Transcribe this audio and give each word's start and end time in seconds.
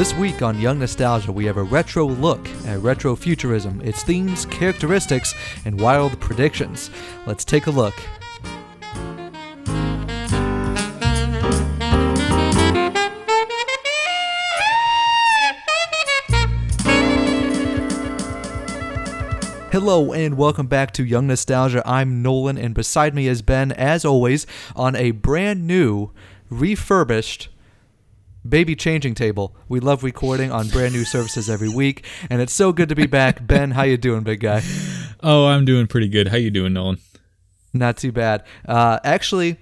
This 0.00 0.14
week 0.14 0.40
on 0.40 0.58
Young 0.58 0.78
Nostalgia, 0.78 1.30
we 1.30 1.44
have 1.44 1.58
a 1.58 1.62
retro 1.62 2.06
look 2.06 2.48
at 2.64 2.80
retrofuturism, 2.80 3.84
its 3.86 4.02
themes, 4.02 4.46
characteristics, 4.46 5.34
and 5.66 5.78
wild 5.78 6.18
predictions. 6.18 6.88
Let's 7.26 7.44
take 7.44 7.66
a 7.66 7.70
look. 7.70 7.92
Hello 19.70 20.14
and 20.14 20.38
welcome 20.38 20.66
back 20.66 20.92
to 20.92 21.04
Young 21.04 21.26
Nostalgia. 21.26 21.82
I'm 21.84 22.22
Nolan, 22.22 22.56
and 22.56 22.74
beside 22.74 23.14
me 23.14 23.26
is 23.26 23.42
Ben, 23.42 23.70
as 23.72 24.06
always, 24.06 24.46
on 24.74 24.96
a 24.96 25.10
brand 25.10 25.66
new, 25.66 26.10
refurbished 26.48 27.50
baby 28.48 28.74
changing 28.76 29.14
table. 29.14 29.54
We 29.68 29.80
love 29.80 30.02
recording 30.02 30.50
on 30.52 30.68
brand 30.68 30.92
new 30.92 31.04
services 31.04 31.48
every 31.50 31.68
week, 31.68 32.04
and 32.28 32.40
it's 32.40 32.52
so 32.52 32.72
good 32.72 32.88
to 32.88 32.94
be 32.94 33.06
back. 33.06 33.46
Ben, 33.46 33.72
how 33.72 33.82
you 33.82 33.96
doing, 33.96 34.22
big 34.22 34.40
guy? 34.40 34.62
Oh, 35.22 35.46
I'm 35.46 35.64
doing 35.64 35.86
pretty 35.86 36.08
good. 36.08 36.28
How 36.28 36.36
you 36.36 36.50
doing, 36.50 36.72
Nolan? 36.72 36.98
Not 37.72 37.96
too 37.96 38.12
bad. 38.12 38.44
Uh, 38.66 38.98
actually, 39.04 39.58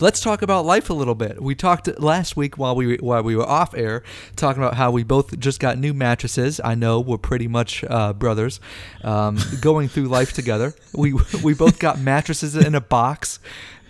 let's 0.00 0.20
talk 0.20 0.42
about 0.42 0.64
life 0.64 0.90
a 0.90 0.94
little 0.94 1.14
bit. 1.14 1.42
We 1.42 1.54
talked 1.54 1.88
last 2.00 2.36
week 2.36 2.58
while 2.58 2.74
we 2.74 2.96
while 2.96 3.22
we 3.22 3.36
were 3.36 3.46
off 3.46 3.74
air, 3.74 4.02
talking 4.36 4.62
about 4.62 4.74
how 4.74 4.90
we 4.90 5.02
both 5.02 5.38
just 5.38 5.60
got 5.60 5.78
new 5.78 5.94
mattresses. 5.94 6.60
I 6.62 6.74
know 6.74 7.00
we're 7.00 7.18
pretty 7.18 7.48
much 7.48 7.84
uh, 7.84 8.12
brothers, 8.12 8.60
um, 9.02 9.38
going 9.60 9.88
through 9.88 10.06
life 10.06 10.32
together. 10.32 10.74
We 10.94 11.14
we 11.42 11.54
both 11.54 11.78
got 11.78 11.98
mattresses 11.98 12.56
in 12.56 12.74
a 12.74 12.80
box. 12.80 13.38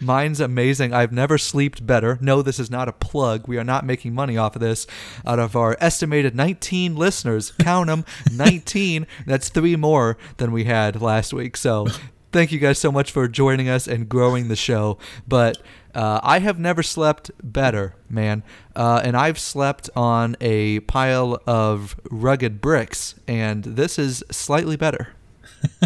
Mine's 0.01 0.41
amazing. 0.41 0.93
I've 0.93 1.13
never 1.13 1.39
slept 1.39 1.87
better. 1.87 2.19
No, 2.21 2.43
this 2.43 2.59
is 2.59 2.71
not 2.71 2.89
a 2.89 2.93
plug. 2.93 3.47
We 3.47 3.59
are 3.59 3.65
not 3.65 3.87
making 3.87 4.13
money 4.13 4.37
off 4.37 4.57
of 4.57 4.61
this. 4.61 4.87
Out 5.25 5.39
of 5.39 5.57
our 5.57 5.77
estimated 5.81 6.35
19 6.35 6.97
listeners, 6.97 7.53
count 7.61 7.87
them, 7.87 8.05
19. 8.33 9.07
That's 9.27 9.49
three 9.49 9.77
more 9.77 10.19
than 10.37 10.53
we 10.53 10.65
had 10.65 11.01
last 11.01 11.33
week. 11.33 11.57
So 11.57 11.87
thank 12.33 12.53
you 12.53 12.59
guys 12.59 12.79
so 12.79 12.91
much 12.91 13.13
for 13.13 13.29
joining 13.29 13.69
us 13.69 13.87
and 13.87 14.09
growing 14.09 14.49
the 14.49 14.57
show. 14.57 14.99
But 15.27 15.59
uh, 15.95 16.21
I 16.23 16.41
have 16.41 16.59
never 16.59 16.83
slept 16.83 17.31
better, 17.43 17.95
man. 18.09 18.43
Uh, 18.75 19.01
and 19.05 19.17
I've 19.17 19.39
slept 19.39 19.91
on 19.95 20.37
a 20.41 20.81
pile 20.81 21.41
of 21.47 21.97
rugged 22.11 22.61
bricks, 22.61 23.15
and 23.29 23.65
this 23.65 23.99
is 23.99 24.25
slightly 24.31 24.77
better. 24.77 25.09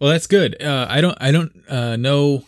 well, 0.00 0.10
that's 0.10 0.26
good. 0.26 0.62
Uh, 0.62 0.86
I 0.88 1.00
don't, 1.00 1.18
I 1.20 1.32
don't 1.32 1.52
uh, 1.68 1.96
know 1.96 2.44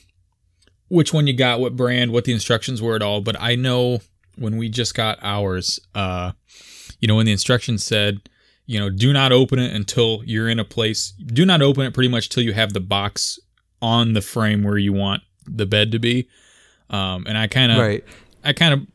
which 0.88 1.12
one 1.12 1.26
you 1.26 1.32
got, 1.32 1.60
what 1.60 1.76
brand, 1.76 2.12
what 2.12 2.24
the 2.24 2.32
instructions 2.32 2.82
were 2.82 2.96
at 2.96 3.02
all, 3.02 3.20
but 3.20 3.36
I 3.40 3.54
know 3.54 4.00
when 4.36 4.56
we 4.56 4.68
just 4.68 4.94
got 4.94 5.18
ours, 5.22 5.80
uh, 5.94 6.32
you 7.00 7.08
know, 7.08 7.16
when 7.16 7.26
the 7.26 7.32
instructions 7.32 7.84
said, 7.84 8.28
you 8.66 8.78
know, 8.78 8.88
do 8.88 9.12
not 9.12 9.32
open 9.32 9.58
it 9.58 9.74
until 9.74 10.22
you're 10.24 10.48
in 10.48 10.60
a 10.60 10.64
place. 10.64 11.12
Do 11.26 11.44
not 11.44 11.62
open 11.62 11.86
it 11.86 11.94
pretty 11.94 12.08
much 12.08 12.28
till 12.28 12.42
you 12.42 12.52
have 12.52 12.72
the 12.72 12.80
box 12.80 13.38
on 13.82 14.12
the 14.12 14.20
frame 14.20 14.62
where 14.62 14.78
you 14.78 14.92
want 14.92 15.22
the 15.44 15.66
bed 15.66 15.90
to 15.92 15.98
be. 15.98 16.28
Um, 16.90 17.24
and 17.26 17.38
I 17.38 17.46
kind 17.46 17.72
of, 17.72 17.78
Right. 17.78 18.04
I 18.44 18.52
kind 18.52 18.74
of, 18.74 18.86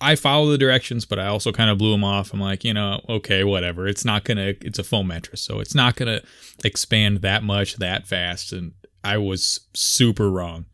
I 0.00 0.14
follow 0.16 0.50
the 0.50 0.58
directions, 0.58 1.04
but 1.04 1.18
I 1.18 1.26
also 1.26 1.52
kind 1.52 1.68
of 1.70 1.78
blew 1.78 1.92
them 1.92 2.04
off. 2.04 2.32
I'm 2.32 2.40
like, 2.40 2.64
you 2.64 2.72
know, 2.72 3.00
okay, 3.08 3.44
whatever. 3.44 3.86
It's 3.86 4.04
not 4.04 4.24
gonna. 4.24 4.54
It's 4.62 4.78
a 4.78 4.84
foam 4.84 5.08
mattress, 5.08 5.42
so 5.42 5.60
it's 5.60 5.74
not 5.74 5.96
gonna 5.96 6.20
expand 6.64 7.18
that 7.22 7.42
much 7.42 7.76
that 7.76 8.06
fast. 8.06 8.52
And 8.52 8.72
I 9.02 9.18
was 9.18 9.60
super 9.74 10.30
wrong. 10.30 10.64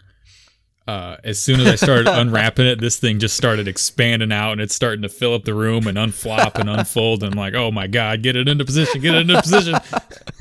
Uh, 0.86 1.16
as 1.22 1.40
soon 1.40 1.60
as 1.60 1.66
I 1.66 1.74
started 1.76 2.08
unwrapping 2.20 2.66
it, 2.66 2.80
this 2.80 2.98
thing 2.98 3.18
just 3.20 3.36
started 3.36 3.68
expanding 3.68 4.32
out, 4.32 4.52
and 4.52 4.60
it's 4.60 4.74
starting 4.74 5.02
to 5.02 5.08
fill 5.08 5.34
up 5.34 5.44
the 5.44 5.54
room 5.54 5.86
and 5.86 5.98
unflop 5.98 6.56
and 6.56 6.68
unfold. 6.70 7.22
And 7.22 7.32
I'm 7.32 7.38
like, 7.38 7.54
oh 7.54 7.70
my 7.70 7.86
god, 7.86 8.22
get 8.22 8.36
it 8.36 8.48
into 8.48 8.64
position, 8.64 9.00
get 9.00 9.14
it 9.14 9.28
into 9.28 9.40
position. 9.42 9.74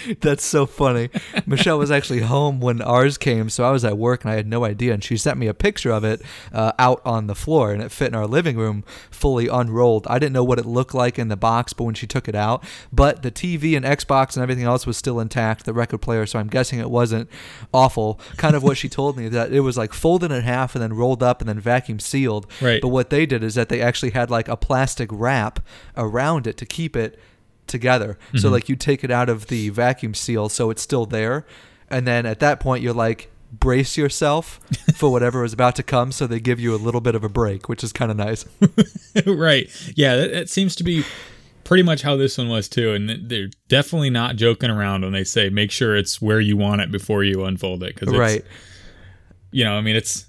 That's 0.20 0.44
so 0.44 0.66
funny. 0.66 1.10
Michelle 1.46 1.78
was 1.78 1.90
actually 1.90 2.20
home 2.20 2.60
when 2.60 2.80
ours 2.80 3.18
came, 3.18 3.48
so 3.48 3.64
I 3.64 3.70
was 3.70 3.84
at 3.84 3.98
work 3.98 4.24
and 4.24 4.32
I 4.32 4.36
had 4.36 4.46
no 4.46 4.64
idea. 4.64 4.92
And 4.94 5.04
she 5.04 5.16
sent 5.16 5.38
me 5.38 5.46
a 5.46 5.54
picture 5.54 5.90
of 5.90 6.04
it 6.04 6.22
uh, 6.52 6.72
out 6.78 7.00
on 7.04 7.26
the 7.26 7.34
floor, 7.34 7.72
and 7.72 7.82
it 7.82 7.90
fit 7.90 8.08
in 8.08 8.14
our 8.14 8.26
living 8.26 8.56
room 8.56 8.84
fully 9.10 9.48
unrolled. 9.48 10.06
I 10.08 10.18
didn't 10.18 10.32
know 10.32 10.44
what 10.44 10.58
it 10.58 10.66
looked 10.66 10.94
like 10.94 11.18
in 11.18 11.28
the 11.28 11.36
box, 11.36 11.72
but 11.72 11.84
when 11.84 11.94
she 11.94 12.06
took 12.06 12.28
it 12.28 12.34
out, 12.34 12.64
but 12.92 13.22
the 13.22 13.30
TV 13.30 13.76
and 13.76 13.84
Xbox 13.84 14.34
and 14.34 14.42
everything 14.42 14.64
else 14.64 14.86
was 14.86 14.96
still 14.96 15.20
intact, 15.20 15.64
the 15.64 15.72
record 15.72 15.98
player, 15.98 16.26
so 16.26 16.38
I'm 16.38 16.48
guessing 16.48 16.78
it 16.78 16.90
wasn't 16.90 17.28
awful. 17.72 18.20
Kind 18.36 18.56
of 18.56 18.62
what 18.62 18.76
she 18.76 18.88
told 18.88 19.16
me 19.16 19.28
that 19.28 19.52
it 19.52 19.60
was 19.60 19.76
like 19.76 19.92
folded 19.92 20.32
in 20.32 20.42
half 20.42 20.74
and 20.74 20.82
then 20.82 20.94
rolled 20.94 21.22
up 21.22 21.40
and 21.40 21.48
then 21.48 21.60
vacuum 21.60 22.00
sealed. 22.00 22.46
Right. 22.60 22.80
But 22.80 22.88
what 22.88 23.10
they 23.10 23.26
did 23.26 23.42
is 23.42 23.54
that 23.54 23.68
they 23.68 23.80
actually 23.80 24.10
had 24.10 24.30
like 24.30 24.48
a 24.48 24.56
plastic 24.56 25.08
wrap 25.12 25.60
around 25.96 26.46
it 26.46 26.56
to 26.58 26.66
keep 26.66 26.96
it 26.96 27.18
together. 27.66 28.18
So 28.32 28.38
Mm-hmm. 28.38 28.52
like 28.52 28.68
you 28.68 28.76
take 28.76 29.04
it 29.04 29.10
out 29.10 29.28
of 29.28 29.46
the 29.46 29.68
vacuum 29.70 30.14
seal 30.14 30.48
so 30.48 30.70
it's 30.70 30.82
still 30.82 31.06
there 31.06 31.46
and 31.88 32.06
then 32.06 32.26
at 32.26 32.40
that 32.40 32.58
point 32.58 32.82
you're 32.82 32.94
like 32.94 33.30
brace 33.52 33.96
yourself 33.98 34.58
for 34.94 35.12
whatever 35.12 35.44
is 35.44 35.52
about 35.52 35.76
to 35.76 35.82
come 35.82 36.10
so 36.10 36.26
they 36.26 36.40
give 36.40 36.58
you 36.58 36.74
a 36.74 36.76
little 36.76 37.02
bit 37.02 37.14
of 37.14 37.22
a 37.22 37.28
break, 37.28 37.68
which 37.68 37.84
is 37.84 37.92
kind 37.92 38.10
of 38.10 38.16
nice. 38.16 38.46
right? 39.26 39.68
Yeah, 39.94 40.16
that, 40.16 40.32
that 40.32 40.48
seems 40.48 40.74
to 40.76 40.84
be 40.84 41.04
pretty 41.64 41.82
much 41.82 42.00
how 42.02 42.16
this 42.16 42.38
one 42.38 42.48
was 42.48 42.68
too. 42.68 42.92
And 42.94 43.28
they're 43.28 43.50
definitely 43.68 44.10
not 44.10 44.36
joking 44.36 44.70
around 44.70 45.02
when 45.02 45.12
they 45.12 45.24
say 45.24 45.50
make 45.50 45.70
sure 45.70 45.94
it's 45.96 46.20
where 46.20 46.40
you 46.40 46.56
want 46.56 46.80
it 46.80 46.90
before 46.90 47.24
you 47.24 47.44
unfold 47.44 47.82
it. 47.82 47.94
Because 47.94 48.14
right. 48.16 48.42
you 49.50 49.64
know, 49.64 49.74
I 49.74 49.82
mean, 49.82 49.96
it's 49.96 50.24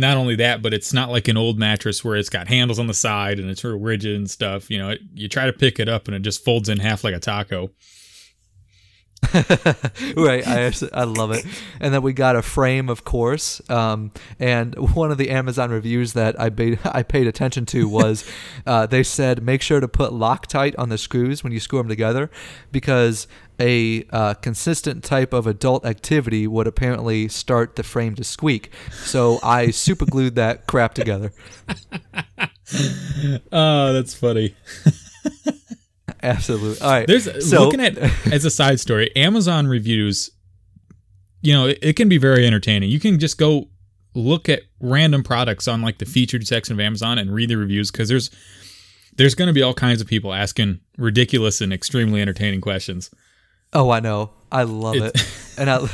not 0.00 0.16
only 0.16 0.36
that, 0.36 0.62
but 0.62 0.74
it's 0.74 0.92
not 0.92 1.10
like 1.10 1.28
an 1.28 1.36
old 1.36 1.58
mattress 1.58 2.04
where 2.04 2.16
it's 2.16 2.28
got 2.28 2.48
handles 2.48 2.78
on 2.78 2.86
the 2.86 2.94
side 2.94 3.38
and 3.38 3.50
it's 3.50 3.62
sort 3.62 3.74
of 3.74 3.82
rigid 3.82 4.16
and 4.16 4.30
stuff. 4.30 4.70
You 4.70 4.78
know, 4.78 4.90
it, 4.90 5.00
you 5.14 5.28
try 5.28 5.46
to 5.46 5.52
pick 5.52 5.78
it 5.78 5.88
up 5.88 6.08
and 6.08 6.16
it 6.16 6.22
just 6.22 6.44
folds 6.44 6.68
in 6.68 6.78
half 6.78 7.04
like 7.04 7.14
a 7.14 7.20
taco. 7.20 7.70
right. 10.16 10.46
I 10.46 10.72
I 10.92 11.04
love 11.04 11.30
it. 11.32 11.44
And 11.78 11.92
then 11.92 12.02
we 12.02 12.12
got 12.12 12.36
a 12.36 12.42
frame, 12.42 12.88
of 12.88 13.04
course. 13.04 13.60
Um, 13.68 14.12
and 14.38 14.74
one 14.94 15.10
of 15.10 15.18
the 15.18 15.30
Amazon 15.30 15.70
reviews 15.70 16.14
that 16.14 16.40
I 16.40 16.48
paid 16.48 16.78
I 16.84 17.02
paid 17.02 17.26
attention 17.26 17.66
to 17.66 17.88
was 17.88 18.28
uh, 18.66 18.86
they 18.86 19.02
said 19.02 19.42
make 19.42 19.62
sure 19.62 19.78
to 19.78 19.88
put 19.88 20.12
Loctite 20.12 20.74
on 20.78 20.88
the 20.88 20.98
screws 20.98 21.44
when 21.44 21.52
you 21.52 21.60
screw 21.60 21.78
them 21.78 21.88
together 21.88 22.30
because 22.72 23.28
a 23.60 24.04
uh, 24.10 24.34
consistent 24.34 25.04
type 25.04 25.32
of 25.32 25.46
adult 25.46 25.84
activity 25.84 26.46
would 26.46 26.66
apparently 26.66 27.28
start 27.28 27.76
the 27.76 27.82
frame 27.82 28.14
to 28.16 28.24
squeak. 28.24 28.72
So 28.90 29.38
I 29.42 29.70
super 29.70 30.06
glued 30.06 30.34
that 30.36 30.66
crap 30.66 30.94
together. 30.94 31.32
Oh, 33.52 33.92
that's 33.92 34.14
funny. 34.14 34.54
Absolutely. 36.22 36.80
All 36.80 36.90
right. 36.90 37.06
There's 37.06 37.48
so, 37.48 37.64
looking 37.64 37.80
at 37.80 37.98
as 38.32 38.44
a 38.44 38.50
side 38.50 38.80
story, 38.80 39.14
Amazon 39.16 39.66
reviews. 39.66 40.30
You 41.42 41.54
know, 41.54 41.66
it, 41.68 41.78
it 41.82 41.96
can 41.96 42.08
be 42.08 42.18
very 42.18 42.46
entertaining. 42.46 42.90
You 42.90 43.00
can 43.00 43.18
just 43.18 43.38
go 43.38 43.68
look 44.14 44.48
at 44.48 44.62
random 44.80 45.22
products 45.22 45.66
on 45.66 45.82
like 45.82 45.98
the 45.98 46.06
featured 46.06 46.46
section 46.46 46.74
of 46.74 46.80
Amazon 46.80 47.18
and 47.18 47.32
read 47.32 47.48
the 47.48 47.56
reviews 47.56 47.90
because 47.90 48.08
there's 48.08 48.30
there's 49.16 49.34
going 49.34 49.48
to 49.48 49.54
be 49.54 49.62
all 49.62 49.74
kinds 49.74 50.00
of 50.00 50.06
people 50.06 50.32
asking 50.32 50.80
ridiculous 50.96 51.60
and 51.60 51.72
extremely 51.72 52.20
entertaining 52.20 52.60
questions. 52.60 53.10
Oh, 53.72 53.90
I 53.90 54.00
know. 54.00 54.30
I 54.52 54.64
love 54.64 54.96
it. 54.96 55.16
And 55.56 55.70
I 55.70 55.86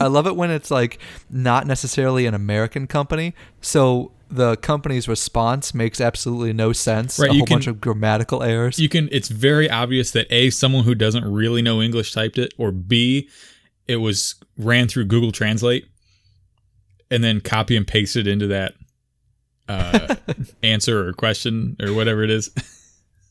I 0.00 0.06
love 0.08 0.26
it 0.26 0.34
when 0.34 0.50
it's 0.50 0.70
like 0.70 0.98
not 1.30 1.66
necessarily 1.66 2.26
an 2.26 2.34
American 2.34 2.86
company. 2.86 3.34
So 3.60 4.12
the 4.28 4.56
company's 4.56 5.06
response 5.06 5.74
makes 5.74 6.00
absolutely 6.00 6.52
no 6.52 6.72
sense. 6.72 7.18
Right, 7.18 7.30
a 7.30 7.34
whole 7.34 7.46
can- 7.46 7.56
bunch 7.56 7.66
of 7.66 7.80
grammatical 7.80 8.42
errors. 8.42 8.78
You 8.78 8.88
can. 8.88 9.08
It's 9.12 9.28
very 9.28 9.70
obvious 9.70 10.10
that 10.12 10.26
a 10.30 10.50
someone 10.50 10.84
who 10.84 10.94
doesn't 10.94 11.24
really 11.24 11.62
know 11.62 11.80
English 11.80 12.12
typed 12.12 12.38
it, 12.38 12.54
or 12.58 12.72
b 12.72 13.28
it 13.86 13.96
was 13.96 14.36
ran 14.56 14.88
through 14.88 15.04
Google 15.04 15.32
Translate 15.32 15.86
and 17.10 17.22
then 17.22 17.40
copy 17.40 17.76
and 17.76 17.86
pasted 17.86 18.26
into 18.26 18.46
that 18.46 18.72
uh, 19.68 20.14
answer 20.62 21.06
or 21.06 21.12
question 21.12 21.76
or 21.80 21.92
whatever 21.92 22.22
it 22.24 22.30
is. 22.30 22.50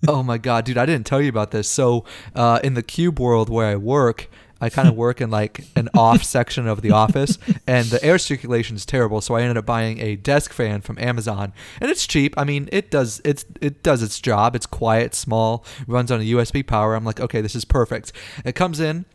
Oh 0.07 0.23
my 0.23 0.37
god, 0.37 0.65
dude, 0.65 0.77
I 0.77 0.85
didn't 0.85 1.05
tell 1.05 1.21
you 1.21 1.29
about 1.29 1.51
this. 1.51 1.67
So 1.69 2.05
uh, 2.35 2.59
in 2.63 2.73
the 2.73 2.83
cube 2.83 3.19
world 3.19 3.49
where 3.49 3.67
I 3.67 3.75
work, 3.75 4.29
I 4.59 4.69
kind 4.69 4.87
of 4.87 4.95
work 5.05 5.21
in 5.21 5.29
like 5.31 5.65
an 5.75 5.89
off 5.95 6.23
section 6.23 6.67
of 6.67 6.81
the 6.81 6.91
office, 6.91 7.37
and 7.67 7.87
the 7.87 8.03
air 8.03 8.17
circulation 8.17 8.75
is 8.75 8.85
terrible. 8.85 9.21
So 9.21 9.35
I 9.35 9.41
ended 9.41 9.57
up 9.57 9.65
buying 9.65 9.99
a 9.99 10.15
desk 10.15 10.53
fan 10.53 10.81
from 10.81 10.97
Amazon, 10.99 11.53
and 11.79 11.89
it's 11.89 12.05
cheap. 12.05 12.33
I 12.37 12.43
mean, 12.43 12.69
it 12.71 12.91
does 12.91 13.21
it's 13.25 13.43
it 13.59 13.83
does 13.83 14.03
its 14.03 14.19
job. 14.19 14.55
It's 14.55 14.65
quiet, 14.65 15.15
small, 15.15 15.65
runs 15.87 16.11
on 16.11 16.21
a 16.21 16.23
USB 16.23 16.65
power. 16.65 16.93
I'm 16.95 17.03
like, 17.05 17.19
okay, 17.19 17.41
this 17.41 17.55
is 17.55 17.65
perfect. 17.65 18.11
It 18.45 18.53
comes 18.53 18.79
in. 18.79 19.05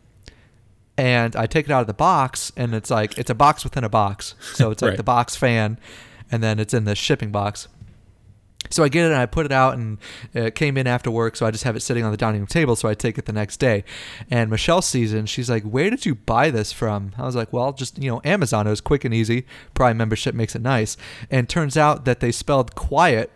And 0.98 1.36
I 1.36 1.44
take 1.46 1.66
it 1.66 1.70
out 1.72 1.82
of 1.82 1.86
the 1.86 1.92
box, 1.92 2.50
and 2.56 2.74
it's 2.74 2.90
like 2.90 3.18
it's 3.18 3.28
a 3.28 3.34
box 3.34 3.64
within 3.64 3.84
a 3.84 3.88
box. 3.90 4.34
So 4.54 4.70
it's 4.70 4.80
like 4.80 4.90
Right. 4.92 4.96
the 4.96 5.02
box 5.02 5.36
fan, 5.36 5.78
and 6.32 6.42
then 6.42 6.58
it's 6.58 6.72
in 6.72 6.84
the 6.84 6.94
shipping 6.94 7.30
box. 7.30 7.68
So 8.70 8.84
I 8.84 8.88
get 8.88 9.04
it 9.04 9.12
and 9.12 9.16
I 9.16 9.26
put 9.26 9.46
it 9.46 9.52
out 9.52 9.74
and 9.74 9.98
it 10.34 10.54
came 10.54 10.76
in 10.76 10.86
after 10.86 11.10
work. 11.10 11.36
So 11.36 11.46
I 11.46 11.50
just 11.50 11.64
have 11.64 11.76
it 11.76 11.80
sitting 11.80 12.04
on 12.04 12.10
the 12.10 12.16
dining 12.16 12.40
room 12.40 12.46
table. 12.46 12.76
So 12.76 12.88
I 12.88 12.94
take 12.94 13.18
it 13.18 13.26
the 13.26 13.32
next 13.32 13.58
day. 13.58 13.84
And 14.30 14.50
Michelle 14.50 14.82
sees 14.82 15.12
it 15.12 15.18
and 15.18 15.28
she's 15.28 15.50
like, 15.50 15.62
Where 15.64 15.90
did 15.90 16.06
you 16.06 16.14
buy 16.14 16.50
this 16.50 16.72
from? 16.72 17.12
I 17.18 17.24
was 17.24 17.36
like, 17.36 17.52
Well, 17.52 17.72
just, 17.72 18.02
you 18.02 18.10
know, 18.10 18.20
Amazon. 18.24 18.66
It 18.66 18.70
was 18.70 18.80
quick 18.80 19.04
and 19.04 19.14
easy. 19.14 19.46
Prime 19.74 19.96
membership 19.96 20.34
makes 20.34 20.54
it 20.54 20.62
nice. 20.62 20.96
And 21.30 21.48
turns 21.48 21.76
out 21.76 22.04
that 22.04 22.20
they 22.20 22.32
spelled 22.32 22.74
quiet 22.74 23.30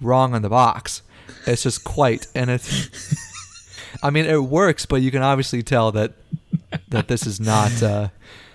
wrong 0.00 0.34
on 0.34 0.42
the 0.42 0.48
box. 0.48 1.02
It's 1.46 1.62
just 1.62 1.84
quite. 1.84 2.26
And 2.34 2.50
it's, 2.50 3.16
I 4.02 4.10
mean, 4.10 4.26
it 4.26 4.44
works, 4.44 4.86
but 4.86 5.02
you 5.02 5.10
can 5.10 5.22
obviously 5.22 5.62
tell 5.62 5.92
that 5.92 6.12
that 6.88 7.08
this 7.08 7.26
is 7.26 7.40
not. 7.40 7.82
Uh, 7.82 8.08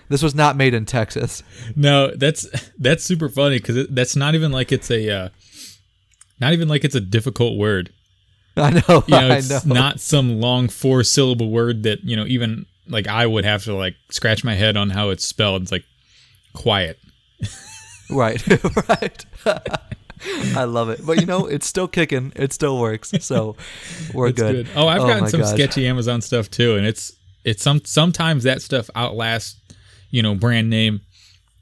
this 0.09 0.21
was 0.21 0.35
not 0.35 0.57
made 0.57 0.73
in 0.73 0.85
Texas. 0.85 1.41
No, 1.73 2.13
that's 2.13 2.45
that's 2.77 3.03
super 3.03 3.29
funny 3.29 3.59
because 3.59 3.87
that's 3.87 4.15
not 4.15 4.35
even 4.35 4.51
like 4.51 4.73
it's 4.73 4.91
a 4.91 5.09
uh, 5.09 5.29
not 6.41 6.53
even 6.53 6.67
like 6.67 6.83
it's 6.83 6.95
a 6.95 7.01
difficult 7.01 7.57
word. 7.57 7.93
I 8.57 8.71
know. 8.71 9.03
You 9.07 9.15
know, 9.15 9.29
I 9.29 9.37
it's 9.37 9.65
know. 9.65 9.73
not 9.73 9.99
some 10.01 10.41
long 10.41 10.67
four 10.67 11.03
syllable 11.03 11.49
word 11.49 11.83
that 11.83 12.03
you 12.03 12.17
know 12.17 12.25
even 12.25 12.65
like 12.87 13.07
I 13.07 13.25
would 13.25 13.45
have 13.45 13.63
to 13.63 13.73
like 13.73 13.95
scratch 14.09 14.43
my 14.43 14.55
head 14.55 14.75
on 14.75 14.89
how 14.89 15.09
it's 15.09 15.25
spelled. 15.25 15.61
It's 15.61 15.71
like 15.71 15.85
quiet. 16.53 16.99
Right, 18.11 18.45
right. 18.89 19.25
I 20.55 20.65
love 20.65 20.89
it, 20.89 21.05
but 21.05 21.19
you 21.21 21.25
know, 21.25 21.47
it's 21.47 21.65
still 21.65 21.87
kicking. 21.87 22.33
It 22.35 22.53
still 22.53 22.77
works, 22.77 23.11
so 23.21 23.55
we're 24.13 24.27
It's 24.27 24.39
good. 24.39 24.67
Oh, 24.75 24.87
I've 24.87 25.01
oh 25.01 25.07
gotten 25.07 25.27
some 25.29 25.39
gosh. 25.39 25.53
sketchy 25.53 25.87
Amazon 25.87 26.21
stuff 26.21 26.51
too, 26.51 26.75
and 26.75 26.85
it's 26.85 27.13
it's 27.43 27.63
some 27.63 27.81
sometimes 27.85 28.43
that 28.43 28.61
stuff 28.61 28.89
outlasts 28.95 29.59
you 30.09 30.21
know 30.21 30.35
brand 30.35 30.69
name 30.69 31.01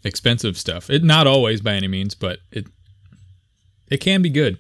expensive 0.04 0.58
stuff. 0.58 0.90
It 0.90 1.04
not 1.04 1.28
always 1.28 1.62
by 1.62 1.76
any 1.76 1.88
means, 1.88 2.16
but 2.16 2.40
it 2.52 2.66
it 3.90 3.98
can 3.98 4.22
be 4.22 4.30
good. 4.30 4.58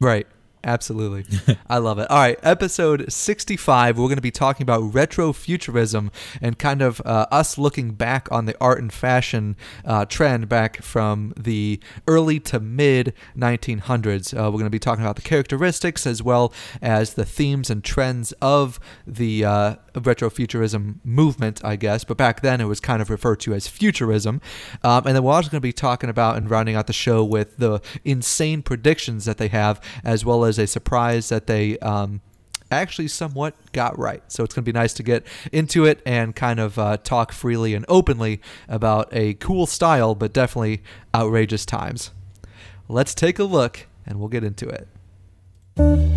Right. 0.00 0.26
Absolutely. 0.64 1.26
I 1.68 1.76
love 1.78 1.98
it. 1.98 2.10
All 2.10 2.18
right. 2.18 2.38
Episode 2.42 3.12
65, 3.12 3.98
we're 3.98 4.06
going 4.06 4.16
to 4.16 4.22
be 4.22 4.30
talking 4.30 4.64
about 4.64 4.82
retrofuturism 4.82 6.10
and 6.40 6.58
kind 6.58 6.80
of 6.80 7.02
uh, 7.04 7.26
us 7.30 7.58
looking 7.58 7.92
back 7.92 8.32
on 8.32 8.46
the 8.46 8.56
art 8.60 8.80
and 8.80 8.90
fashion 8.90 9.56
uh, 9.84 10.06
trend 10.06 10.48
back 10.48 10.82
from 10.82 11.34
the 11.36 11.80
early 12.08 12.40
to 12.40 12.60
mid 12.60 13.12
1900s. 13.36 14.32
Uh, 14.32 14.44
we're 14.44 14.52
going 14.52 14.64
to 14.64 14.70
be 14.70 14.78
talking 14.78 15.04
about 15.04 15.16
the 15.16 15.22
characteristics 15.22 16.06
as 16.06 16.22
well 16.22 16.52
as 16.80 17.12
the 17.14 17.26
themes 17.26 17.68
and 17.68 17.84
trends 17.84 18.32
of 18.40 18.80
the 19.06 19.44
uh, 19.44 19.74
retrofuturism 19.94 20.96
movement, 21.04 21.62
I 21.62 21.76
guess. 21.76 22.04
But 22.04 22.16
back 22.16 22.40
then 22.40 22.62
it 22.62 22.66
was 22.66 22.80
kind 22.80 23.02
of 23.02 23.10
referred 23.10 23.40
to 23.40 23.54
as 23.54 23.68
futurism. 23.68 24.40
Um, 24.82 25.06
and 25.06 25.14
then 25.14 25.22
we're 25.22 25.32
also 25.32 25.50
going 25.50 25.60
to 25.60 25.60
be 25.60 25.72
talking 25.72 26.08
about 26.08 26.36
and 26.36 26.50
rounding 26.50 26.74
out 26.74 26.86
the 26.86 26.94
show 26.94 27.22
with 27.22 27.58
the 27.58 27.80
insane 28.04 28.62
predictions 28.62 29.26
that 29.26 29.36
they 29.36 29.48
have, 29.48 29.80
as 30.02 30.24
well 30.24 30.44
as 30.44 30.53
a 30.58 30.66
surprise 30.66 31.28
that 31.28 31.46
they. 31.46 31.78
Um, 31.78 32.20
actually 32.70 33.06
somewhat 33.06 33.54
got 33.72 33.96
right. 33.98 34.22
So 34.26 34.42
it's 34.42 34.54
going 34.54 34.64
to 34.64 34.72
be 34.72 34.76
nice 34.76 34.94
to 34.94 35.02
get 35.02 35.24
into 35.52 35.84
it 35.84 36.00
and 36.04 36.34
kind 36.34 36.58
of 36.58 36.78
uh, 36.78 36.96
talk 36.96 37.30
freely 37.30 37.72
and 37.74 37.84
openly 37.88 38.40
about 38.68 39.08
a 39.12 39.34
cool 39.34 39.66
style, 39.66 40.14
but 40.14 40.32
definitely 40.32 40.82
outrageous 41.14 41.64
times. 41.64 42.10
Let's 42.88 43.14
take 43.14 43.38
a 43.38 43.44
look 43.44 43.86
and 44.06 44.18
we'll 44.18 44.28
get 44.28 44.44
into 44.44 44.68
it. 44.68 46.13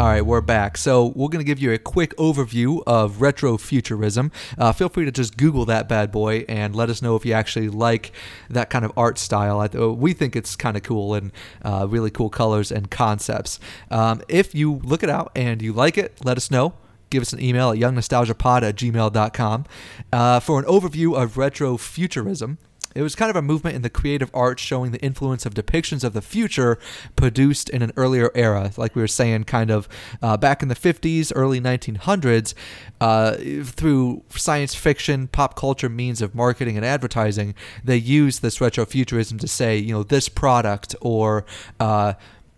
All 0.00 0.06
right, 0.06 0.24
we're 0.24 0.40
back. 0.40 0.78
So 0.78 1.08
we're 1.08 1.28
going 1.28 1.44
to 1.44 1.46
give 1.46 1.58
you 1.58 1.74
a 1.74 1.78
quick 1.78 2.16
overview 2.16 2.82
of 2.86 3.16
retrofuturism. 3.16 4.32
Uh, 4.56 4.72
feel 4.72 4.88
free 4.88 5.04
to 5.04 5.12
just 5.12 5.36
Google 5.36 5.66
that 5.66 5.90
bad 5.90 6.10
boy 6.10 6.46
and 6.48 6.74
let 6.74 6.88
us 6.88 7.02
know 7.02 7.16
if 7.16 7.26
you 7.26 7.34
actually 7.34 7.68
like 7.68 8.12
that 8.48 8.70
kind 8.70 8.86
of 8.86 8.92
art 8.96 9.18
style. 9.18 9.68
Th- 9.68 9.94
we 9.94 10.14
think 10.14 10.36
it's 10.36 10.56
kind 10.56 10.78
of 10.78 10.82
cool 10.82 11.12
and 11.12 11.32
uh, 11.62 11.86
really 11.86 12.10
cool 12.10 12.30
colors 12.30 12.72
and 12.72 12.90
concepts. 12.90 13.60
Um, 13.90 14.22
if 14.26 14.54
you 14.54 14.80
look 14.84 15.02
it 15.02 15.10
out 15.10 15.32
and 15.36 15.60
you 15.60 15.74
like 15.74 15.98
it, 15.98 16.24
let 16.24 16.38
us 16.38 16.50
know 16.50 16.72
give 17.10 17.22
us 17.22 17.32
an 17.32 17.42
email 17.42 17.70
at 17.72 17.76
youngnostalgiapod 17.76 18.62
at 18.62 18.76
gmail.com 18.76 19.64
uh, 20.12 20.38
for 20.38 20.60
an 20.60 20.64
overview 20.64 21.20
of 21.20 21.34
retrofuturism. 21.34 22.56
It 22.94 23.02
was 23.02 23.14
kind 23.14 23.30
of 23.30 23.36
a 23.36 23.42
movement 23.42 23.76
in 23.76 23.82
the 23.82 23.90
creative 23.90 24.30
arts 24.34 24.62
showing 24.62 24.90
the 24.90 25.00
influence 25.00 25.46
of 25.46 25.54
depictions 25.54 26.02
of 26.02 26.12
the 26.12 26.22
future 26.22 26.78
produced 27.14 27.68
in 27.68 27.82
an 27.82 27.92
earlier 27.96 28.30
era. 28.34 28.72
Like 28.76 28.96
we 28.96 29.02
were 29.02 29.08
saying, 29.08 29.44
kind 29.44 29.70
of 29.70 29.88
uh, 30.20 30.36
back 30.36 30.62
in 30.62 30.68
the 30.68 30.74
50s, 30.74 31.32
early 31.34 31.60
1900s, 31.60 32.54
uh, 33.00 33.36
through 33.64 34.24
science 34.30 34.74
fiction, 34.74 35.28
pop 35.28 35.54
culture 35.54 35.88
means 35.88 36.20
of 36.20 36.34
marketing 36.34 36.76
and 36.76 36.84
advertising, 36.84 37.54
they 37.84 37.96
used 37.96 38.42
this 38.42 38.58
retrofuturism 38.58 39.38
to 39.38 39.46
say, 39.48 39.76
you 39.76 39.92
know, 39.92 40.02
this 40.02 40.28
product 40.28 40.96
or 41.00 41.44
uh, 41.78 42.14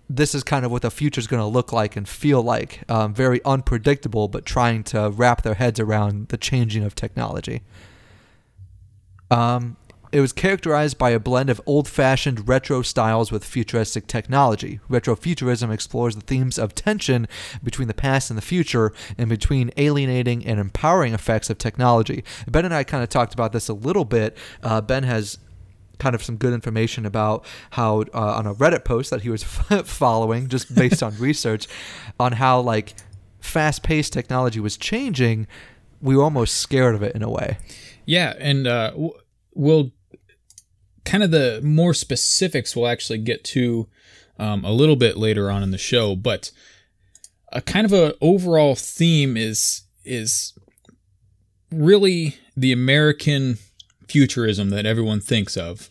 this 0.08 0.34
is 0.34 0.42
kind 0.42 0.64
of 0.64 0.70
what 0.70 0.82
the 0.82 0.90
future 0.90 1.18
is 1.18 1.26
going 1.26 1.40
to 1.40 1.46
look 1.46 1.72
like 1.72 1.96
and 1.96 2.08
feel 2.08 2.42
like. 2.42 2.82
Um, 2.88 3.14
very 3.14 3.42
unpredictable, 3.44 4.28
but 4.28 4.44
trying 4.44 4.82
to 4.84 5.10
wrap 5.10 5.42
their 5.42 5.54
heads 5.54 5.80
around 5.80 6.28
the 6.28 6.36
changing 6.36 6.84
of 6.84 6.94
technology. 6.94 7.62
Um, 9.30 9.78
it 10.12 10.20
was 10.20 10.32
characterized 10.32 10.98
by 10.98 11.10
a 11.10 11.18
blend 11.18 11.48
of 11.48 11.60
old 11.64 11.88
fashioned 11.88 12.46
retro 12.46 12.82
styles 12.82 13.32
with 13.32 13.44
futuristic 13.44 14.06
technology. 14.06 14.78
Retrofuturism 14.90 15.72
explores 15.72 16.14
the 16.14 16.20
themes 16.20 16.58
of 16.58 16.74
tension 16.74 17.26
between 17.64 17.88
the 17.88 17.94
past 17.94 18.30
and 18.30 18.36
the 18.36 18.42
future 18.42 18.92
and 19.16 19.30
between 19.30 19.70
alienating 19.78 20.44
and 20.44 20.60
empowering 20.60 21.14
effects 21.14 21.48
of 21.48 21.56
technology. 21.56 22.22
Ben 22.46 22.66
and 22.66 22.74
I 22.74 22.84
kind 22.84 23.02
of 23.02 23.08
talked 23.08 23.32
about 23.32 23.52
this 23.52 23.70
a 23.70 23.74
little 23.74 24.04
bit. 24.04 24.36
Uh, 24.62 24.82
ben 24.82 25.04
has 25.04 25.38
kind 25.98 26.14
of 26.14 26.22
some 26.22 26.36
good 26.36 26.52
information 26.52 27.06
about 27.06 27.44
how 27.70 28.02
uh, 28.12 28.34
on 28.34 28.46
a 28.46 28.54
Reddit 28.54 28.84
post 28.84 29.10
that 29.10 29.22
he 29.22 29.30
was 29.30 29.42
following, 29.84 30.48
just 30.48 30.74
based 30.74 31.02
on 31.02 31.16
research, 31.18 31.66
on 32.20 32.32
how 32.32 32.60
like 32.60 32.94
fast-paced 33.40 34.12
technology 34.12 34.60
was 34.60 34.76
changing. 34.76 35.46
We 36.02 36.16
were 36.16 36.22
almost 36.22 36.58
scared 36.58 36.94
of 36.94 37.02
it 37.02 37.14
in 37.14 37.22
a 37.22 37.30
way. 37.30 37.56
Yeah, 38.04 38.34
and 38.38 38.66
uh, 38.66 38.90
w- 38.90 39.12
we'll 39.54 39.92
kind 41.04 41.22
of 41.22 41.30
the 41.30 41.60
more 41.62 41.94
specifics 41.94 42.76
we'll 42.76 42.86
actually 42.86 43.18
get 43.18 43.44
to 43.44 43.88
um, 44.38 44.64
a 44.64 44.72
little 44.72 44.96
bit 44.96 45.16
later 45.16 45.50
on 45.50 45.62
in 45.62 45.70
the 45.70 45.78
show, 45.78 46.16
but 46.16 46.50
a 47.52 47.60
kind 47.60 47.84
of 47.84 47.92
a 47.92 48.14
overall 48.20 48.74
theme 48.74 49.36
is 49.36 49.82
is 50.04 50.52
really 51.70 52.36
the 52.56 52.72
American 52.72 53.58
futurism 54.08 54.70
that 54.70 54.86
everyone 54.86 55.20
thinks 55.20 55.56
of 55.56 55.90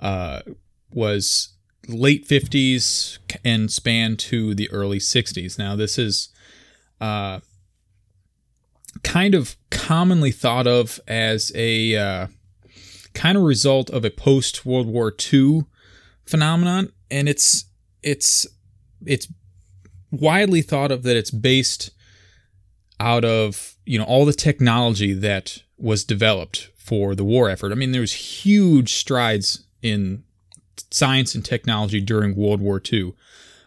uh, 0.00 0.40
was 0.92 1.54
late 1.88 2.26
50s 2.26 3.18
and 3.44 3.70
span 3.70 4.16
to 4.16 4.54
the 4.54 4.70
early 4.70 4.98
60s. 4.98 5.58
Now 5.58 5.76
this 5.76 5.98
is 5.98 6.30
uh, 7.00 7.40
kind 9.02 9.34
of 9.34 9.56
commonly 9.70 10.30
thought 10.30 10.66
of 10.66 11.00
as 11.06 11.52
a 11.54 11.96
uh, 11.96 12.26
kind 13.14 13.36
of 13.36 13.44
result 13.44 13.90
of 13.90 14.04
a 14.04 14.10
post 14.10 14.64
World 14.64 14.86
War 14.86 15.12
II 15.32 15.64
phenomenon, 16.24 16.92
and 17.10 17.28
it's 17.28 17.64
it's 18.02 18.46
it's 19.04 19.28
widely 20.10 20.62
thought 20.62 20.92
of 20.92 21.02
that 21.02 21.16
it's 21.16 21.30
based 21.30 21.90
out 22.98 23.24
of 23.24 23.74
you 23.86 23.98
know 23.98 24.04
all 24.04 24.24
the 24.24 24.32
technology 24.32 25.12
that 25.12 25.62
was 25.78 26.04
developed 26.04 26.70
for 26.76 27.14
the 27.14 27.24
war 27.24 27.48
effort. 27.48 27.72
I 27.72 27.74
mean, 27.74 27.92
there 27.92 28.00
was 28.00 28.12
huge 28.12 28.94
strides 28.94 29.64
in 29.82 30.24
science 30.90 31.34
and 31.34 31.44
technology 31.44 32.00
during 32.00 32.34
World 32.34 32.60
War 32.60 32.82
II, 32.92 33.14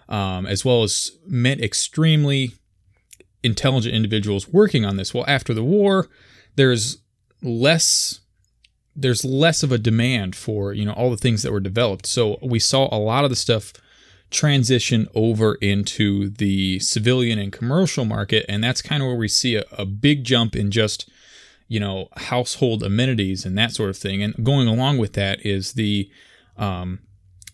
um, 0.09 0.45
as 0.45 0.63
well 0.63 0.83
as 0.83 1.11
meant 1.25 1.61
extremely 1.61 2.53
intelligent 3.43 3.95
individuals 3.95 4.47
working 4.47 4.85
on 4.85 4.97
this. 4.97 5.13
Well, 5.13 5.25
after 5.27 5.53
the 5.53 5.63
war, 5.63 6.09
there's 6.55 6.97
less 7.41 8.19
there's 8.95 9.25
less 9.25 9.63
of 9.63 9.71
a 9.71 9.77
demand 9.77 10.35
for 10.35 10.73
you 10.73 10.85
know 10.85 10.93
all 10.93 11.11
the 11.11 11.17
things 11.17 11.43
that 11.43 11.51
were 11.51 11.59
developed. 11.59 12.05
So 12.05 12.37
we 12.41 12.59
saw 12.59 12.93
a 12.95 12.97
lot 12.97 13.23
of 13.23 13.29
the 13.29 13.35
stuff 13.35 13.73
transition 14.29 15.07
over 15.13 15.55
into 15.55 16.29
the 16.29 16.79
civilian 16.79 17.39
and 17.39 17.51
commercial 17.51 18.05
market, 18.05 18.45
and 18.49 18.63
that's 18.63 18.81
kind 18.81 19.01
of 19.01 19.07
where 19.07 19.15
we 19.15 19.27
see 19.27 19.55
a, 19.55 19.63
a 19.71 19.85
big 19.85 20.23
jump 20.23 20.55
in 20.55 20.71
just 20.71 21.09
you 21.67 21.79
know 21.79 22.07
household 22.17 22.83
amenities 22.83 23.45
and 23.45 23.57
that 23.57 23.71
sort 23.71 23.89
of 23.89 23.97
thing. 23.97 24.21
And 24.21 24.43
going 24.43 24.67
along 24.67 24.97
with 24.97 25.13
that 25.13 25.45
is 25.45 25.73
the 25.73 26.09
um, 26.57 26.99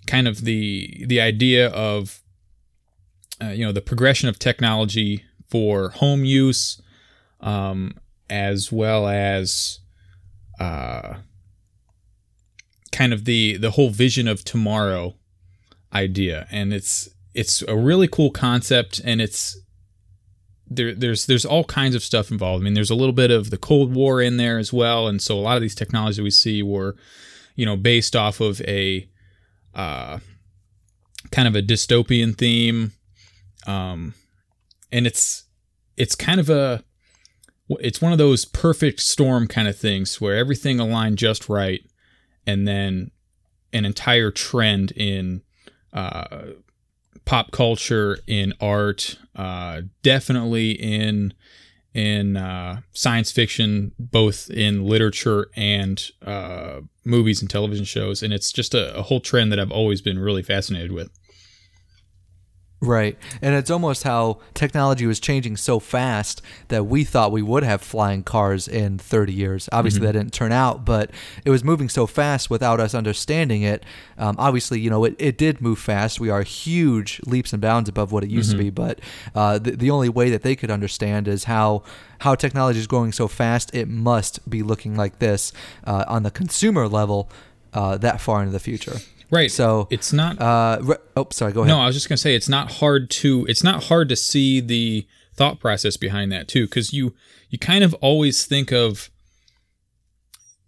kind 0.08 0.28
of 0.28 0.42
the 0.42 1.06
the 1.08 1.22
idea 1.22 1.70
of 1.70 2.22
uh, 3.42 3.50
you 3.50 3.66
know 3.66 3.72
the 3.72 3.82
progression 3.82 4.28
of 4.28 4.40
technology 4.40 5.24
for 5.50 5.90
home 5.90 6.26
use, 6.26 6.82
um, 7.42 7.96
as 8.30 8.72
well 8.72 9.08
as 9.08 9.80
uh, 10.60 11.16
kind 12.92 13.14
of 13.14 13.26
the 13.26 13.58
the 13.58 13.72
whole 13.72 13.90
vision 13.90 14.28
of 14.28 14.44
tomorrow 14.44 15.16
idea, 15.94 16.48
and 16.52 16.74
it's 16.74 17.10
it's 17.34 17.62
a 17.64 17.76
really 17.76 18.08
cool 18.08 18.32
concept, 18.32 19.00
and 19.04 19.22
it's 19.22 19.58
there 20.68 20.94
there's 20.94 21.26
there's 21.26 21.46
all 21.46 21.64
kinds 21.64 21.96
of 21.96 22.04
stuff 22.04 22.32
involved. 22.32 22.62
I 22.62 22.66
mean, 22.66 22.74
there's 22.74 22.90
a 22.90 22.96
little 22.96 23.14
bit 23.14 23.32
of 23.32 23.50
the 23.50 23.58
Cold 23.58 23.94
War 23.94 24.22
in 24.22 24.38
there 24.38 24.58
as 24.58 24.72
well, 24.72 25.08
and 25.08 25.22
so 25.22 25.38
a 25.38 25.42
lot 25.42 25.56
of 25.56 25.62
these 25.62 25.76
technologies 25.76 26.22
we 26.22 26.32
see 26.32 26.62
were 26.64 26.96
you 27.60 27.66
know, 27.66 27.76
based 27.76 28.16
off 28.16 28.40
of 28.40 28.62
a 28.62 29.06
uh, 29.76 30.20
kind 31.30 31.46
of 31.46 31.58
a 31.58 31.62
dystopian 31.62 32.34
theme, 32.38 32.94
um, 33.68 34.14
and 34.94 35.06
it's 35.06 35.44
it's 35.98 36.16
kind 36.16 36.40
of 36.40 36.50
a 36.50 36.86
it's 37.82 38.02
one 38.02 38.14
of 38.14 38.18
those 38.18 38.46
perfect 38.46 39.02
storm 39.02 39.46
kind 39.46 39.68
of 39.68 39.78
things 39.78 40.22
where 40.22 40.38
everything 40.38 40.80
aligned 40.80 41.18
just 41.18 41.50
right, 41.50 41.82
and 42.50 42.68
then 42.68 43.12
an 43.72 43.86
entire 43.86 44.32
trend 44.32 44.92
in 44.94 45.42
uh, 45.94 46.48
pop 47.26 47.52
culture, 47.52 48.18
in 48.26 48.54
art, 48.60 49.20
uh, 49.36 49.82
definitely 50.02 50.72
in 50.72 51.34
in 51.94 52.38
uh, 52.38 52.82
science 52.94 53.32
fiction, 53.32 53.92
both 54.00 54.50
in 54.50 54.86
literature 54.86 55.50
and 55.56 56.12
uh, 56.26 56.82
movies 57.04 57.42
and 57.42 57.50
television 57.50 57.86
shows, 57.86 58.24
and 58.24 58.34
it's 58.34 58.52
just 58.52 58.74
a, 58.74 58.96
a 58.98 59.02
whole 59.04 59.20
trend 59.20 59.52
that 59.52 59.60
I've 59.60 59.72
always 59.72 60.02
been 60.02 60.20
really 60.20 60.44
fascinated 60.44 60.92
with. 60.92 61.19
Right. 62.82 63.18
And 63.42 63.56
it's 63.56 63.70
almost 63.70 64.04
how 64.04 64.40
technology 64.54 65.06
was 65.06 65.20
changing 65.20 65.58
so 65.58 65.80
fast 65.80 66.42
that 66.70 66.86
we 66.86 67.04
thought 67.04 67.34
we 67.34 67.42
would 67.42 67.64
have 67.64 67.82
flying 67.82 68.24
cars 68.24 68.70
in 68.70 68.98
30 68.98 69.34
years. 69.34 69.68
Obviously, 69.74 70.00
mm-hmm. 70.00 70.06
that 70.06 70.14
didn't 70.14 70.34
turn 70.34 70.54
out, 70.54 70.86
but 70.86 71.12
it 71.44 71.50
was 71.50 71.62
moving 71.62 71.90
so 71.90 72.08
fast 72.08 72.50
without 72.50 72.80
us 72.80 72.96
understanding 72.96 73.64
it. 73.64 73.84
Um, 74.18 74.38
obviously, 74.40 74.80
you 74.80 74.90
know, 74.90 75.04
it, 75.04 75.16
it 75.20 75.38
did 75.38 75.60
move 75.60 75.78
fast. 75.78 76.22
We 76.22 76.30
are 76.30 76.44
huge 76.44 77.20
leaps 77.26 77.52
and 77.52 77.62
bounds 77.62 77.90
above 77.90 78.14
what 78.14 78.24
it 78.24 78.30
used 78.30 78.52
mm-hmm. 78.52 78.60
to 78.60 78.64
be, 78.64 78.70
but 78.70 79.00
uh, 79.36 79.60
the, 79.60 79.72
the 79.72 79.92
only 79.92 80.10
way 80.10 80.30
that 80.30 80.44
they 80.44 80.56
could 80.56 80.72
understand 80.72 81.28
is 81.28 81.46
how 81.46 81.84
how 82.20 82.36
technology 82.36 82.80
is 82.80 82.88
growing 82.88 83.14
so 83.14 83.30
fast, 83.30 83.74
it 83.74 83.88
must 83.88 84.50
be 84.50 84.62
looking 84.62 84.96
like 84.96 85.20
this 85.20 85.54
uh, 85.86 86.04
on 86.08 86.24
the 86.24 86.32
consumer 86.32 86.86
level 86.86 87.30
uh, 87.74 87.98
that 87.98 88.20
far 88.20 88.42
into 88.42 88.52
the 88.52 88.60
future. 88.60 88.98
Right. 89.32 89.52
So 89.52 89.88
it's 89.92 90.12
not. 90.12 90.42
Uh, 90.42 90.80
re- 90.82 90.96
oh, 91.16 91.28
sorry. 91.32 91.54
Go 91.54 91.62
ahead. 91.62 91.70
No, 91.70 91.80
I 91.80 91.86
was 91.86 91.96
just 91.96 92.10
gonna 92.10 92.18
say 92.18 92.36
it's 92.36 92.50
not 92.50 92.74
hard 92.74 93.10
to. 93.12 93.46
It's 93.48 93.64
not 93.64 93.86
hard 93.86 94.10
to 94.10 94.16
see 94.16 94.60
the 94.60 95.08
thought 95.36 95.60
process 95.60 95.98
behind 95.98 96.32
that 96.32 96.48
too, 96.48 96.66
because 96.66 96.94
you 96.94 97.14
you 97.50 97.60
kind 97.60 97.84
of 97.84 97.94
always 97.96 98.46
think 98.46 98.72
of 98.72 99.10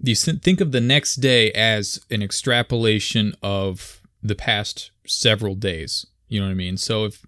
you 0.04 0.16
think 0.16 0.62
of 0.62 0.72
the 0.72 0.82
next 0.82 1.16
day 1.16 1.52
as 1.52 2.00
an 2.10 2.24
extrapolation 2.24 3.34
of 3.44 4.02
the 4.24 4.36
past 4.36 4.92
several 5.06 5.56
days. 5.56 6.06
You 6.28 6.40
know 6.40 6.48
what 6.48 6.52
I 6.52 6.56
mean? 6.56 6.78
So 6.78 7.06
if 7.06 7.26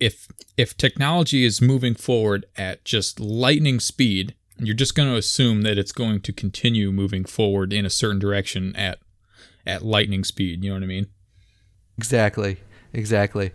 if 0.00 0.26
if 0.56 0.76
technology 0.76 1.44
is 1.44 1.60
moving 1.60 1.94
forward 1.94 2.46
at 2.56 2.84
just 2.84 3.20
lightning 3.20 3.78
speed, 3.78 4.34
you're 4.58 4.74
just 4.74 4.94
going 4.94 5.08
to 5.08 5.16
assume 5.16 5.62
that 5.62 5.78
it's 5.78 5.92
going 5.92 6.20
to 6.20 6.32
continue 6.32 6.90
moving 6.90 7.24
forward 7.24 7.72
in 7.72 7.86
a 7.86 7.90
certain 7.90 8.18
direction 8.18 8.74
at 8.76 8.98
at 9.66 9.84
lightning 9.84 10.24
speed. 10.24 10.62
You 10.62 10.70
know 10.70 10.76
what 10.76 10.82
I 10.82 10.86
mean? 10.86 11.06
Exactly. 11.98 12.58
Exactly. 12.92 13.52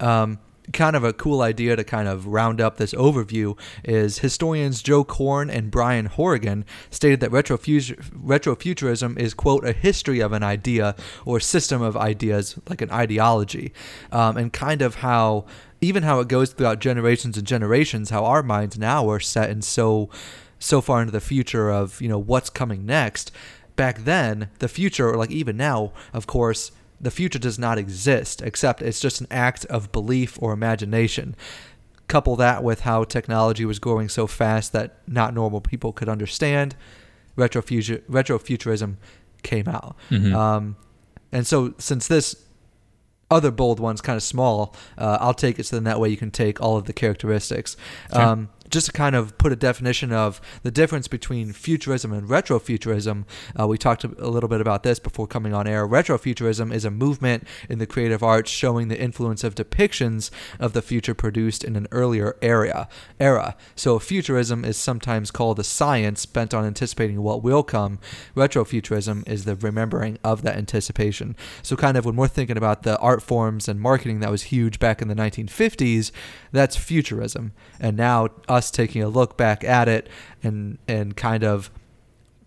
Um, 0.00 0.38
kind 0.72 0.96
of 0.96 1.04
a 1.04 1.12
cool 1.12 1.40
idea 1.40 1.76
to 1.76 1.84
kind 1.84 2.08
of 2.08 2.26
round 2.26 2.60
up 2.60 2.76
this 2.76 2.92
overview 2.94 3.58
is 3.84 4.18
historians 4.18 4.82
Joe 4.82 5.04
Corn 5.04 5.48
and 5.50 5.70
Brian 5.70 6.06
Horrigan 6.06 6.64
stated 6.90 7.20
that 7.20 7.30
retrofuturism 7.30 9.18
is, 9.18 9.34
quote, 9.34 9.64
a 9.64 9.72
history 9.72 10.20
of 10.20 10.32
an 10.32 10.42
idea 10.42 10.94
or 11.24 11.40
system 11.40 11.80
of 11.82 11.96
ideas, 11.96 12.58
like 12.68 12.82
an 12.82 12.90
ideology, 12.90 13.72
um, 14.12 14.36
and 14.36 14.52
kind 14.52 14.82
of 14.82 14.96
how, 14.96 15.46
even 15.80 16.02
how 16.02 16.20
it 16.20 16.28
goes 16.28 16.52
throughout 16.52 16.80
generations 16.80 17.38
and 17.38 17.46
generations, 17.46 18.10
how 18.10 18.24
our 18.24 18.42
minds 18.42 18.78
now 18.78 19.08
are 19.10 19.20
set 19.20 19.50
in 19.50 19.62
so, 19.62 20.10
so 20.58 20.80
far 20.80 21.00
into 21.00 21.12
the 21.12 21.20
future 21.20 21.70
of, 21.70 22.00
you 22.02 22.08
know, 22.08 22.18
what's 22.18 22.50
coming 22.50 22.84
next 22.84 23.32
back 23.78 23.98
then, 24.00 24.50
the 24.58 24.68
future, 24.68 25.08
or 25.08 25.16
like 25.16 25.30
even 25.30 25.56
now, 25.56 25.92
of 26.12 26.26
course, 26.26 26.72
the 27.00 27.12
future 27.12 27.38
does 27.38 27.60
not 27.60 27.78
exist, 27.78 28.42
except 28.42 28.82
it's 28.82 29.00
just 29.00 29.20
an 29.20 29.28
act 29.30 29.64
of 29.66 29.92
belief 29.92 30.36
or 30.42 30.52
imagination. 30.52 31.36
Couple 32.08 32.34
that 32.36 32.64
with 32.64 32.80
how 32.80 33.04
technology 33.04 33.64
was 33.64 33.78
growing 33.78 34.08
so 34.08 34.26
fast 34.26 34.72
that 34.72 34.98
not 35.06 35.32
normal 35.32 35.60
people 35.60 35.92
could 35.92 36.08
understand, 36.08 36.74
retrofuture, 37.36 38.02
retrofuturism 38.10 38.96
came 39.44 39.68
out. 39.68 39.96
Mm-hmm. 40.10 40.34
Um, 40.34 40.76
and 41.30 41.46
so, 41.46 41.74
since 41.78 42.08
this 42.08 42.34
other 43.30 43.52
bold 43.52 43.78
one's 43.78 44.00
kind 44.00 44.16
of 44.16 44.24
small, 44.24 44.74
uh, 44.96 45.18
I'll 45.20 45.34
take 45.34 45.60
it 45.60 45.66
so 45.66 45.76
then 45.76 45.84
that 45.84 46.00
way 46.00 46.08
you 46.08 46.16
can 46.16 46.32
take 46.32 46.60
all 46.60 46.76
of 46.76 46.86
the 46.86 46.92
characteristics. 46.92 47.76
Okay. 48.10 48.20
Um, 48.20 48.48
just 48.70 48.86
to 48.86 48.92
kind 48.92 49.14
of 49.14 49.36
put 49.38 49.52
a 49.52 49.56
definition 49.56 50.12
of 50.12 50.40
the 50.62 50.70
difference 50.70 51.08
between 51.08 51.52
futurism 51.52 52.12
and 52.12 52.28
retrofuturism, 52.28 53.24
uh, 53.58 53.66
we 53.66 53.78
talked 53.78 54.04
a 54.04 54.08
little 54.08 54.48
bit 54.48 54.60
about 54.60 54.82
this 54.82 54.98
before 54.98 55.26
coming 55.26 55.54
on 55.54 55.66
air. 55.66 55.86
Retrofuturism 55.86 56.72
is 56.72 56.84
a 56.84 56.90
movement 56.90 57.46
in 57.68 57.78
the 57.78 57.86
creative 57.86 58.22
arts 58.22 58.50
showing 58.50 58.88
the 58.88 59.00
influence 59.00 59.44
of 59.44 59.54
depictions 59.54 60.30
of 60.58 60.72
the 60.72 60.82
future 60.82 61.14
produced 61.14 61.64
in 61.64 61.76
an 61.76 61.86
earlier 61.90 62.36
era. 62.42 62.88
Era. 63.20 63.56
So 63.74 63.98
futurism 63.98 64.64
is 64.64 64.76
sometimes 64.76 65.30
called 65.30 65.58
a 65.58 65.64
science 65.64 66.26
bent 66.26 66.54
on 66.54 66.64
anticipating 66.64 67.22
what 67.22 67.42
will 67.42 67.62
come. 67.62 67.98
Retrofuturism 68.36 69.26
is 69.28 69.44
the 69.44 69.56
remembering 69.56 70.18
of 70.22 70.42
that 70.42 70.56
anticipation. 70.56 71.36
So 71.62 71.76
kind 71.76 71.96
of 71.96 72.04
when 72.04 72.16
we're 72.16 72.28
thinking 72.28 72.56
about 72.56 72.82
the 72.82 72.98
art 72.98 73.22
forms 73.22 73.68
and 73.68 73.80
marketing 73.80 74.20
that 74.20 74.30
was 74.30 74.44
huge 74.44 74.78
back 74.78 75.00
in 75.02 75.08
the 75.08 75.14
1950s, 75.14 76.10
that's 76.52 76.76
futurism. 76.76 77.52
And 77.80 77.96
now 77.96 78.28
us 78.58 78.70
taking 78.70 79.02
a 79.02 79.08
look 79.08 79.36
back 79.36 79.64
at 79.64 79.88
it 79.88 80.08
and 80.42 80.78
and 80.86 81.16
kind 81.16 81.44
of 81.44 81.70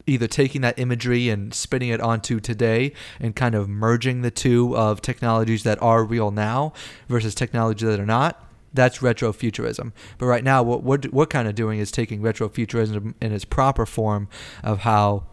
either 0.06 0.28
taking 0.28 0.62
that 0.62 0.78
imagery 0.78 1.30
and 1.30 1.54
spinning 1.54 1.90
it 1.90 2.02
onto 2.02 2.40
today 2.40 2.92
and 3.20 3.36
kind 3.36 3.56
of 3.56 3.70
merging 3.70 4.22
the 4.22 4.32
two 4.32 4.76
of 4.76 5.02
technologies 5.02 5.64
that 5.64 5.82
are 5.82 6.04
real 6.04 6.32
now 6.32 6.74
versus 7.08 7.34
technology 7.34 7.86
that 7.86 8.00
are 8.00 8.06
not 8.06 8.48
that's 8.74 9.00
retrofuturism. 9.00 9.92
But 10.18 10.28
right 10.28 10.46
now 10.46 10.64
what 10.64 10.82
we're, 10.82 11.02
we're 11.12 11.26
kind 11.26 11.48
of 11.48 11.56
doing 11.56 11.80
is 11.80 11.92
taking 11.92 12.22
retrofuturism 12.22 13.16
in 13.22 13.34
its 13.34 13.44
proper 13.44 13.86
form 13.86 14.30
of 14.64 14.80
how 14.80 15.26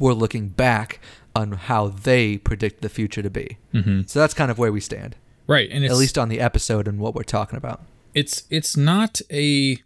we're 0.00 0.14
looking 0.14 0.48
back 0.48 1.00
on 1.36 1.52
how 1.52 1.88
they 1.88 2.38
predict 2.38 2.82
the 2.82 2.88
future 2.88 3.22
to 3.22 3.30
be. 3.30 3.58
Mm-hmm. 3.72 4.02
so 4.06 4.18
that's 4.18 4.34
kind 4.34 4.50
of 4.50 4.58
where 4.58 4.72
we 4.72 4.80
stand. 4.80 5.16
Right 5.46 5.68
and 5.70 5.84
at 5.84 5.96
least 5.96 6.18
on 6.18 6.28
the 6.28 6.40
episode 6.40 6.86
and 6.86 6.98
what 6.98 7.14
we're 7.14 7.22
talking 7.22 7.56
about 7.56 7.82
it's 8.14 8.44
it's 8.50 8.76
not 8.76 9.20
a 9.30 9.78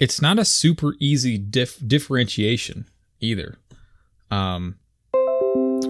it's 0.00 0.22
not 0.22 0.38
a 0.38 0.44
super 0.44 0.94
easy 0.98 1.38
dif- 1.38 1.86
differentiation 1.86 2.86
either. 3.20 3.58
Um 4.30 4.76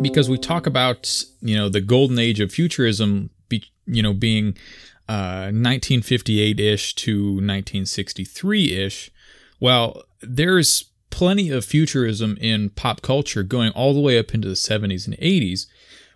because 0.01 0.29
we 0.29 0.39
talk 0.39 0.67
about 0.67 1.25
you 1.41 1.57
know 1.57 1.69
the 1.69 1.81
golden 1.81 2.19
age 2.19 2.41
of 2.41 2.53
futurism 2.53 3.31
be, 3.49 3.65
you 3.87 4.03
know 4.03 4.13
being 4.15 4.57
uh 5.09 5.47
1958ish 5.47 6.95
to 6.95 7.41
1963ish 7.41 9.11
well 9.61 10.03
there's 10.21 10.85
plenty 11.11 11.51
of 11.51 11.65
futurism 11.65 12.37
in 12.41 12.71
pop 12.71 13.01
culture 13.01 13.43
going 13.43 13.73
all 13.73 13.95
the 13.95 14.01
way 14.01 14.19
up 14.19 14.35
into 14.35 14.49
the 14.49 14.55
70s 14.55 15.07
and 15.07 15.17
80s 15.17 15.67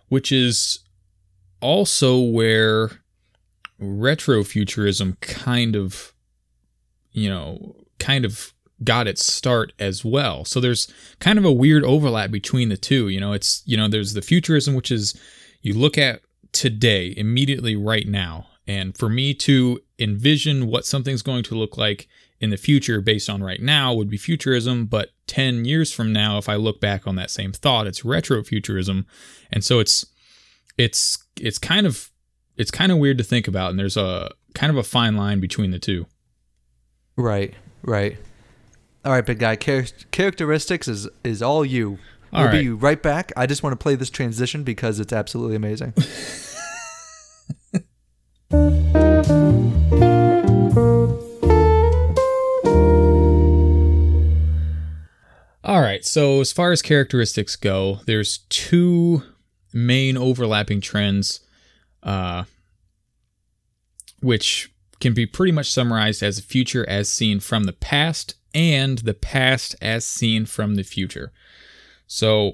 which 0.09 0.31
is 0.31 0.79
also 1.59 2.19
where 2.19 3.02
retrofuturism 3.81 5.19
kind 5.21 5.75
of, 5.75 6.13
you 7.11 7.29
know, 7.29 7.75
kind 7.99 8.25
of 8.25 8.53
got 8.83 9.07
its 9.07 9.25
start 9.25 9.73
as 9.79 10.03
well. 10.03 10.45
So 10.45 10.59
there's 10.59 10.91
kind 11.19 11.39
of 11.39 11.45
a 11.45 11.51
weird 11.51 11.83
overlap 11.83 12.31
between 12.31 12.69
the 12.69 12.77
two. 12.77 13.07
You 13.07 13.19
know, 13.19 13.33
it's, 13.33 13.61
you 13.65 13.77
know, 13.77 13.87
there's 13.87 14.13
the 14.13 14.21
futurism, 14.21 14.73
which 14.73 14.91
is 14.91 15.19
you 15.61 15.73
look 15.73 15.97
at 15.97 16.21
today, 16.51 17.13
immediately 17.15 17.75
right 17.75 18.07
now. 18.07 18.47
And 18.67 18.97
for 18.97 19.09
me 19.09 19.33
to 19.35 19.81
envision 19.99 20.67
what 20.67 20.85
something's 20.85 21.21
going 21.21 21.43
to 21.43 21.55
look 21.55 21.77
like 21.77 22.07
in 22.39 22.49
the 22.49 22.57
future 22.57 23.01
based 23.01 23.29
on 23.29 23.43
right 23.43 23.61
now 23.61 23.93
would 23.93 24.09
be 24.09 24.17
futurism. 24.17 24.85
But 24.85 25.09
10 25.27 25.65
years 25.65 25.91
from 25.91 26.13
now, 26.13 26.37
if 26.37 26.47
I 26.47 26.55
look 26.55 26.79
back 26.79 27.07
on 27.07 27.15
that 27.15 27.31
same 27.31 27.51
thought, 27.51 27.87
it's 27.87 28.01
retrofuturism. 28.01 29.05
And 29.51 29.63
so 29.63 29.79
it's, 29.79 30.05
it's, 30.77 31.23
it's 31.39 31.59
kind 31.59 31.85
of 31.85 32.09
it's 32.57 32.71
kind 32.71 32.91
of 32.91 32.97
weird 32.97 33.17
to 33.17 33.23
think 33.23 33.47
about, 33.47 33.71
and 33.71 33.79
there's 33.79 33.97
a 33.97 34.31
kind 34.53 34.69
of 34.69 34.77
a 34.77 34.83
fine 34.83 35.15
line 35.15 35.39
between 35.39 35.71
the 35.71 35.79
two. 35.79 36.05
Right, 37.15 37.53
right. 37.83 38.17
All 39.05 39.11
right, 39.11 39.25
big 39.25 39.39
guy. 39.39 39.55
Char- 39.55 39.85
characteristics 40.11 40.87
is 40.87 41.09
is 41.23 41.41
all 41.41 41.65
you. 41.65 41.99
All 42.31 42.43
we'll 42.43 42.51
right. 42.51 42.61
be 42.61 42.69
right 42.69 43.01
back. 43.01 43.31
I 43.37 43.45
just 43.45 43.63
want 43.63 43.73
to 43.73 43.81
play 43.81 43.95
this 43.95 44.09
transition 44.09 44.63
because 44.63 44.99
it's 44.99 45.13
absolutely 45.13 45.55
amazing. 45.55 45.93
All 55.65 55.81
right, 55.81 56.03
so 56.03 56.41
as 56.41 56.51
far 56.51 56.71
as 56.71 56.81
characteristics 56.81 57.55
go, 57.55 58.01
there's 58.05 58.39
two 58.49 59.23
main 59.73 60.17
overlapping 60.17 60.81
trends 60.81 61.39
uh, 62.03 62.43
which 64.21 64.71
can 64.99 65.13
be 65.13 65.25
pretty 65.25 65.51
much 65.51 65.71
summarized 65.71 66.23
as 66.23 66.37
a 66.37 66.43
future 66.43 66.87
as 66.87 67.09
seen 67.09 67.39
from 67.39 67.63
the 67.65 67.73
past 67.73 68.35
and 68.53 68.99
the 68.99 69.13
past 69.13 69.75
as 69.81 70.05
seen 70.05 70.45
from 70.45 70.75
the 70.75 70.83
future. 70.83 71.31
So, 72.07 72.53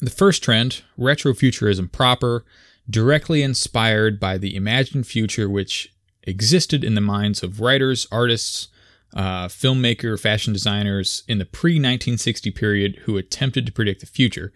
The 0.00 0.10
first 0.10 0.42
trend, 0.42 0.82
retrofuturism 0.98 1.92
proper, 1.92 2.44
directly 2.90 3.42
inspired 3.42 4.18
by 4.18 4.36
the 4.36 4.56
imagined 4.56 5.06
future 5.06 5.48
which 5.48 5.92
existed 6.24 6.82
in 6.82 6.94
the 6.94 7.00
minds 7.00 7.42
of 7.42 7.60
writers, 7.60 8.06
artists, 8.10 8.68
uh, 9.14 9.46
filmmaker, 9.46 10.18
fashion 10.18 10.52
designers 10.52 11.22
in 11.28 11.38
the 11.38 11.44
pre 11.44 11.72
1960 11.72 12.50
period 12.50 12.96
who 13.04 13.16
attempted 13.16 13.66
to 13.66 13.72
predict 13.72 14.00
the 14.00 14.06
future, 14.06 14.52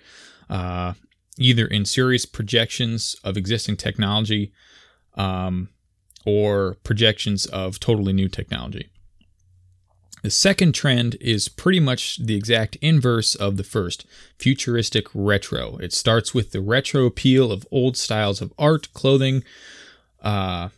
uh, 0.49 0.95
either 1.39 1.67
in 1.67 1.85
serious 1.85 2.27
projections 2.27 3.17
of 3.25 3.37
existing 3.37 3.77
technology 3.77 4.53
um, 5.15 5.69
or 6.25 6.77
projections 6.83 7.47
of 7.47 7.79
totally 7.79 8.13
new 8.13 8.29
technology. 8.29 8.91
The 10.23 10.31
second 10.31 10.75
trend 10.75 11.17
is 11.21 11.49
pretty 11.49 11.79
much 11.79 12.17
the 12.17 12.35
exact 12.35 12.77
inverse 12.81 13.35
of 13.37 13.57
the 13.57 13.63
first 13.63 14.07
futuristic 14.39 15.07
retro. 15.15 15.77
It 15.77 15.93
starts 15.93 16.35
with 16.35 16.51
the 16.51 16.61
retro 16.61 17.05
appeal 17.05 17.53
of 17.53 17.67
old 17.71 17.97
styles 17.97 18.41
of 18.41 18.53
art, 18.59 18.93
clothing, 18.93 19.45
uh, 20.23 20.71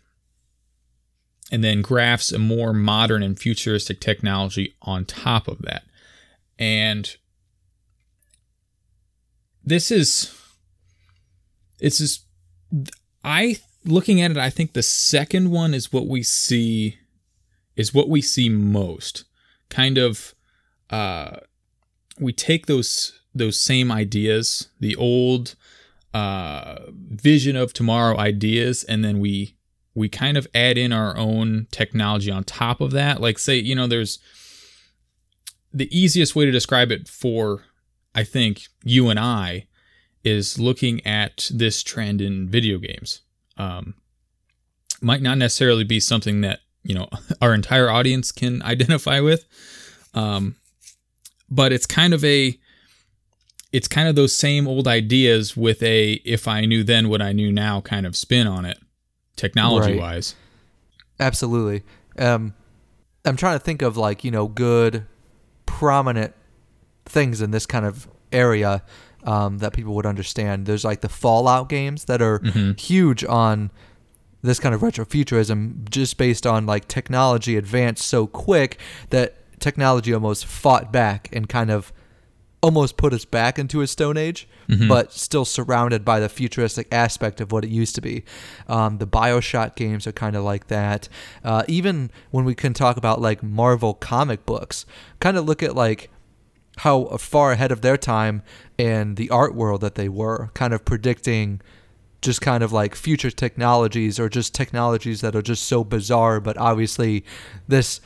and 1.51 1.65
then 1.65 1.81
grafts 1.81 2.31
a 2.31 2.39
more 2.39 2.75
modern 2.75 3.23
and 3.23 3.39
futuristic 3.39 4.01
technology 4.01 4.75
on 4.83 5.07
top 5.07 5.49
of 5.49 5.63
that. 5.63 5.85
And 6.59 7.17
this 9.65 9.91
is 9.91 10.38
it's 11.81 11.99
just 11.99 12.25
I 13.25 13.57
looking 13.85 14.21
at 14.21 14.31
it 14.31 14.37
I 14.37 14.51
think 14.51 14.73
the 14.73 14.83
second 14.83 15.51
one 15.51 15.75
is 15.75 15.93
what 15.93 16.07
we 16.07 16.23
see 16.23 16.99
is 17.77 17.95
what 17.95 18.09
we 18.09 18.21
see 18.21 18.49
most. 18.49 19.25
Kind 19.71 19.99
of 19.99 20.35
uh 20.91 21.39
we 22.19 22.33
take 22.33 22.67
those 22.67 23.21
those 23.35 23.61
same 23.61 23.93
ideas, 23.93 24.69
the 24.81 24.97
old 24.97 25.55
uh 26.15 26.79
vision 26.91 27.57
of 27.57 27.73
tomorrow 27.73 28.17
ideas 28.19 28.85
and 28.85 29.05
then 29.05 29.21
we 29.21 29.59
we 29.99 30.09
kind 30.09 30.37
of 30.37 30.47
add 30.55 30.79
in 30.79 30.93
our 30.93 31.17
own 31.17 31.67
technology 31.73 32.31
on 32.31 32.45
top 32.45 32.81
of 32.81 32.93
that. 32.93 33.21
Like, 33.21 33.39
say, 33.39 33.57
you 33.57 33.75
know, 33.75 33.89
there's 33.89 34.21
the 35.75 35.89
easiest 35.97 36.37
way 36.37 36.45
to 36.45 36.53
describe 36.53 36.93
it 36.93 37.09
for, 37.09 37.65
I 38.15 38.23
think, 38.23 38.69
you 38.85 39.09
and 39.09 39.19
I 39.19 39.67
is 40.25 40.59
looking 40.59 41.05
at 41.07 41.51
this 41.53 41.83
trend 41.83 42.21
in 42.21 42.49
video 42.49 42.79
games. 42.79 43.23
Um, 43.57 43.95
might 45.01 45.23
not 45.23 45.39
necessarily 45.39 45.85
be 45.85 46.01
something 46.01 46.41
that, 46.43 46.61
you 46.83 46.95
know, 46.95 47.09
our 47.43 47.55
entire 47.55 47.91
audience 47.91 48.33
can 48.33 48.63
identify 48.75 49.21
with. 49.21 49.47
Um, 50.15 50.57
but 51.51 51.73
it's 51.73 51.87
kind 51.87 52.13
of 52.13 52.25
a, 52.25 52.59
it's 53.73 53.89
kind 53.89 54.09
of 54.09 54.17
those 54.17 54.35
same 54.35 54.67
old 54.67 54.89
ideas 54.89 55.57
with 55.57 55.83
a 55.83 56.13
if 56.25 56.49
I 56.49 56.65
knew 56.65 56.83
then 56.83 57.09
what 57.09 57.21
I 57.21 57.33
knew 57.33 57.53
now 57.53 57.81
kind 57.81 58.07
of 58.07 58.17
spin 58.17 58.47
on 58.47 58.65
it 58.65 58.79
technology 59.37 59.93
right. 59.93 60.01
wise. 60.01 60.35
Absolutely. 61.21 61.83
Um, 62.19 62.55
I'm 63.25 63.37
trying 63.37 63.59
to 63.59 63.65
think 63.65 63.83
of 63.83 63.97
like 63.97 64.25
you 64.25 64.31
know 64.31 64.47
good, 64.47 65.07
prominent 65.67 66.35
things 67.07 67.41
in 67.41 67.51
this 67.51 67.65
kind 67.65 67.87
of 67.87 68.09
area 68.31 68.83
um, 69.25 69.59
that 69.59 69.73
people 69.73 69.95
would 69.95 70.07
understand. 70.07 70.67
There's 70.67 70.85
like 70.85 71.01
the 71.01 71.09
Fallout 71.09 71.69
games 71.69 72.05
that 72.05 72.23
are 72.23 72.39
mm-hmm. 72.41 72.73
huge 72.73 73.25
on 73.25 73.71
this 74.43 74.61
kind 74.61 74.75
of 74.75 74.81
retrofuturism, 74.81 75.89
just 75.91 76.17
based 76.17 76.47
on 76.47 76.67
like 76.67 76.89
technology 76.89 77.57
advanced 77.57 78.07
so 78.07 78.27
quick 78.27 78.79
that 79.11 79.35
technology 79.61 80.15
almost 80.15 80.47
fought 80.47 80.93
back 80.93 81.29
and 81.33 81.49
kind 81.49 81.71
of 81.71 81.93
almost 82.61 82.97
put 82.97 83.13
us 83.13 83.25
back 83.25 83.59
into 83.59 83.81
a 83.83 83.87
stone 83.87 84.17
age 84.17 84.49
mm-hmm. 84.69 84.89
but 84.89 85.13
still 85.13 85.45
surrounded 85.45 86.05
by 86.05 86.19
the 86.19 86.29
futuristic 86.29 86.89
aspect 86.93 87.41
of 87.41 87.53
what 87.53 87.65
it 87.65 87.71
used 87.71 87.95
to 87.95 88.01
be 88.01 88.25
um, 88.67 88.99
the 88.99 89.07
bioshock 89.07 89.77
games 89.77 90.09
are 90.09 90.13
kind 90.13 90.35
of 90.35 90.43
like 90.43 90.67
that 90.67 91.09
uh, 91.45 91.63
even 91.69 92.11
when 92.33 92.45
we 92.45 92.57
can 92.57 92.73
talk 92.73 92.97
about 92.97 93.21
like 93.21 93.43
marvel 93.45 93.95
comic 93.95 94.45
books 94.45 94.85
kind 95.21 95.37
of 95.37 95.45
look 95.45 95.63
at 95.63 95.77
like 95.77 96.11
how 96.79 97.05
far 97.19 97.53
ahead 97.53 97.73
of 97.73 97.81
their 97.81 97.97
time 97.97 98.43
in 98.77 99.15
the 99.17 99.31
art 99.31 99.55
world 99.55 99.81
that 99.81 99.95
they 99.95 100.09
were 100.09 100.51
kind 100.55 100.73
of 100.73 100.85
predicting 100.85 101.61
just 102.21 102.41
kind 102.41 102.65
of 102.65 102.73
like 102.73 102.95
future 102.95 103.31
technologies 103.31 104.19
or 104.19 104.29
just 104.29 104.55
technologies 104.55 105.21
that 105.21 105.37
are 105.37 105.43
just 105.43 105.65
so 105.65 105.85
bizarre 105.85 106.41
but 106.41 106.57
obviously 106.57 107.25
this 107.69 108.01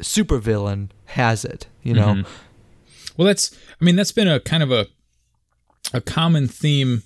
supervillain 0.00 0.88
has 1.06 1.44
it 1.44 1.66
you 1.82 1.92
know 1.92 2.14
mm-hmm 2.14 2.44
well, 3.18 3.26
that's 3.26 3.54
I 3.80 3.84
mean 3.84 3.96
that's 3.96 4.12
been 4.12 4.28
a 4.28 4.40
kind 4.40 4.62
of 4.62 4.70
a 4.70 4.86
a 5.92 6.00
common 6.00 6.46
theme 6.46 7.02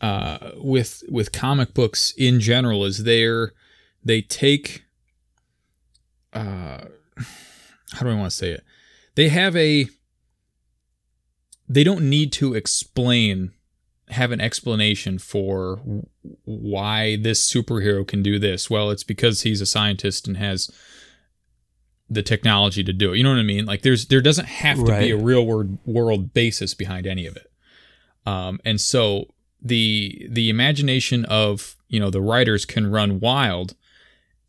uh, 0.00 0.50
with 0.56 1.04
with 1.08 1.30
comic 1.32 1.74
books 1.74 2.12
in 2.18 2.40
general 2.40 2.84
is 2.84 3.04
they're 3.04 3.52
they 4.04 4.20
take 4.20 4.82
uh, 6.32 6.80
how 7.92 8.00
do 8.02 8.08
I 8.08 8.14
want 8.14 8.30
to 8.30 8.36
say 8.36 8.50
it? 8.50 8.64
They 9.14 9.28
have 9.28 9.54
a 9.56 9.88
they 11.68 11.84
don't 11.84 12.08
need 12.08 12.32
to 12.32 12.54
explain 12.54 13.52
have 14.10 14.32
an 14.32 14.40
explanation 14.40 15.18
for 15.18 15.80
why 16.44 17.16
this 17.16 17.50
superhero 17.50 18.06
can 18.06 18.22
do 18.22 18.38
this. 18.38 18.70
Well, 18.70 18.90
it's 18.90 19.04
because 19.04 19.42
he's 19.42 19.60
a 19.60 19.66
scientist 19.66 20.26
and 20.26 20.36
has 20.38 20.70
the 22.08 22.22
technology 22.22 22.82
to 22.82 22.92
do 22.92 23.12
it. 23.12 23.18
You 23.18 23.24
know 23.24 23.30
what 23.30 23.38
I 23.38 23.42
mean? 23.42 23.66
Like 23.66 23.82
there's 23.82 24.06
there 24.06 24.22
doesn't 24.22 24.46
have 24.48 24.78
to 24.78 24.92
right. 24.92 25.00
be 25.00 25.10
a 25.10 25.16
real 25.16 25.44
world 25.44 25.78
world 25.84 26.32
basis 26.32 26.74
behind 26.74 27.06
any 27.06 27.26
of 27.26 27.36
it. 27.36 27.50
Um, 28.26 28.60
and 28.64 28.80
so 28.80 29.26
the 29.60 30.26
the 30.30 30.48
imagination 30.48 31.24
of 31.26 31.76
you 31.88 32.00
know 32.00 32.10
the 32.10 32.22
writers 32.22 32.64
can 32.64 32.90
run 32.90 33.20
wild, 33.20 33.74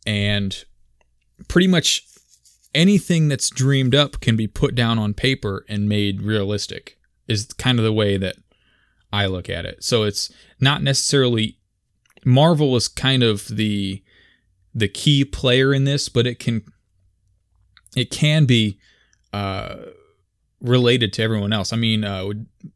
and 0.06 0.64
pretty 1.48 1.66
much 1.66 2.06
anything 2.74 3.28
that's 3.28 3.50
dreamed 3.50 3.94
up 3.94 4.20
can 4.20 4.36
be 4.36 4.46
put 4.46 4.74
down 4.74 4.98
on 4.98 5.12
paper 5.12 5.64
and 5.68 5.88
made 5.88 6.22
realistic. 6.22 6.96
Is 7.30 7.46
kind 7.46 7.78
of 7.78 7.84
the 7.84 7.92
way 7.92 8.16
that 8.16 8.36
I 9.12 9.26
look 9.26 9.48
at 9.48 9.64
it. 9.64 9.82
So 9.84 10.04
it's 10.04 10.32
not 10.60 10.82
necessarily 10.82 11.56
Marvel 12.24 12.76
is 12.76 12.88
kind 12.88 13.22
of 13.22 13.48
the 13.48 14.02
the 14.74 14.88
key 14.88 15.24
player 15.24 15.74
in 15.74 15.84
this, 15.84 16.08
but 16.08 16.26
it 16.26 16.38
can 16.38 16.62
it 17.96 18.10
can 18.10 18.44
be 18.44 18.78
uh, 19.32 19.76
related 20.60 21.12
to 21.14 21.22
everyone 21.22 21.52
else. 21.52 21.72
I 21.72 21.76
mean, 21.76 22.04
uh, 22.04 22.30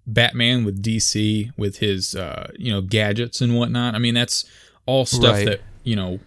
Batman 0.07 0.65
with 0.65 0.83
DC 0.83 1.51
with 1.57 1.79
his 1.79 2.15
uh, 2.15 2.51
you 2.57 2.73
know 2.73 2.81
gadgets 2.81 3.41
and 3.41 3.57
whatnot. 3.57 3.95
I 3.95 3.99
mean, 3.99 4.15
that's 4.15 4.45
all 4.87 5.07
stuff 5.07 5.37
right. 5.37 5.47
that 5.47 5.61
you 5.83 5.97
know 5.97 6.21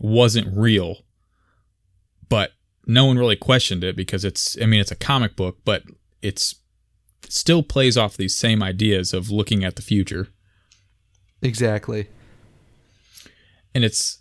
wasn't 0.00 0.56
real, 0.56 0.98
but 2.28 2.52
no 2.86 3.04
one 3.06 3.18
really 3.18 3.36
questioned 3.36 3.84
it 3.84 3.96
because 3.96 4.24
it's. 4.24 4.56
I 4.60 4.66
mean, 4.66 4.80
it's 4.80 4.92
a 4.92 4.96
comic 4.96 5.36
book, 5.36 5.58
but 5.64 5.82
it's 6.22 6.56
still 7.28 7.62
plays 7.62 7.96
off 7.96 8.16
these 8.16 8.36
same 8.36 8.62
ideas 8.62 9.12
of 9.12 9.30
looking 9.30 9.64
at 9.64 9.76
the 9.76 9.82
future. 9.82 10.28
Exactly. 11.42 12.08
And 13.74 13.84
it's 13.84 14.18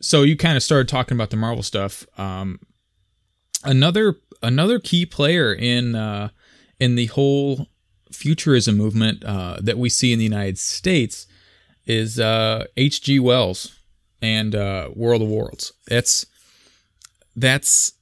so 0.00 0.22
you 0.22 0.36
kind 0.36 0.56
of 0.56 0.62
started 0.62 0.88
talking 0.88 1.16
about 1.16 1.30
the 1.30 1.36
Marvel 1.36 1.62
stuff. 1.62 2.06
Um, 2.18 2.60
another 3.64 4.16
another 4.42 4.78
key 4.78 5.06
player 5.06 5.52
in 5.52 5.94
uh, 5.94 6.28
in 6.78 6.94
the 6.94 7.06
whole 7.06 7.66
futurism 8.12 8.76
movement 8.76 9.24
uh, 9.24 9.58
that 9.60 9.78
we 9.78 9.88
see 9.88 10.12
in 10.12 10.18
the 10.18 10.24
United 10.24 10.58
States 10.58 11.26
is 11.86 12.18
H.G. 12.18 13.18
Uh, 13.18 13.22
Wells 13.22 13.78
and 14.20 14.54
uh, 14.54 14.90
World 14.94 15.22
of 15.22 15.28
Worlds. 15.28 15.72
That's 15.86 16.26
that's 17.34 17.92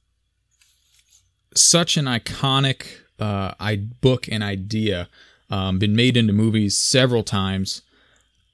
such 1.55 1.97
an 1.97 2.05
iconic 2.05 2.87
uh, 3.19 3.53
I 3.59 3.77
book 4.01 4.27
and 4.31 4.43
idea. 4.43 5.09
Um, 5.49 5.77
been 5.77 5.95
made 5.95 6.17
into 6.17 6.33
movies 6.33 6.75
several 6.75 7.21
times, 7.21 7.83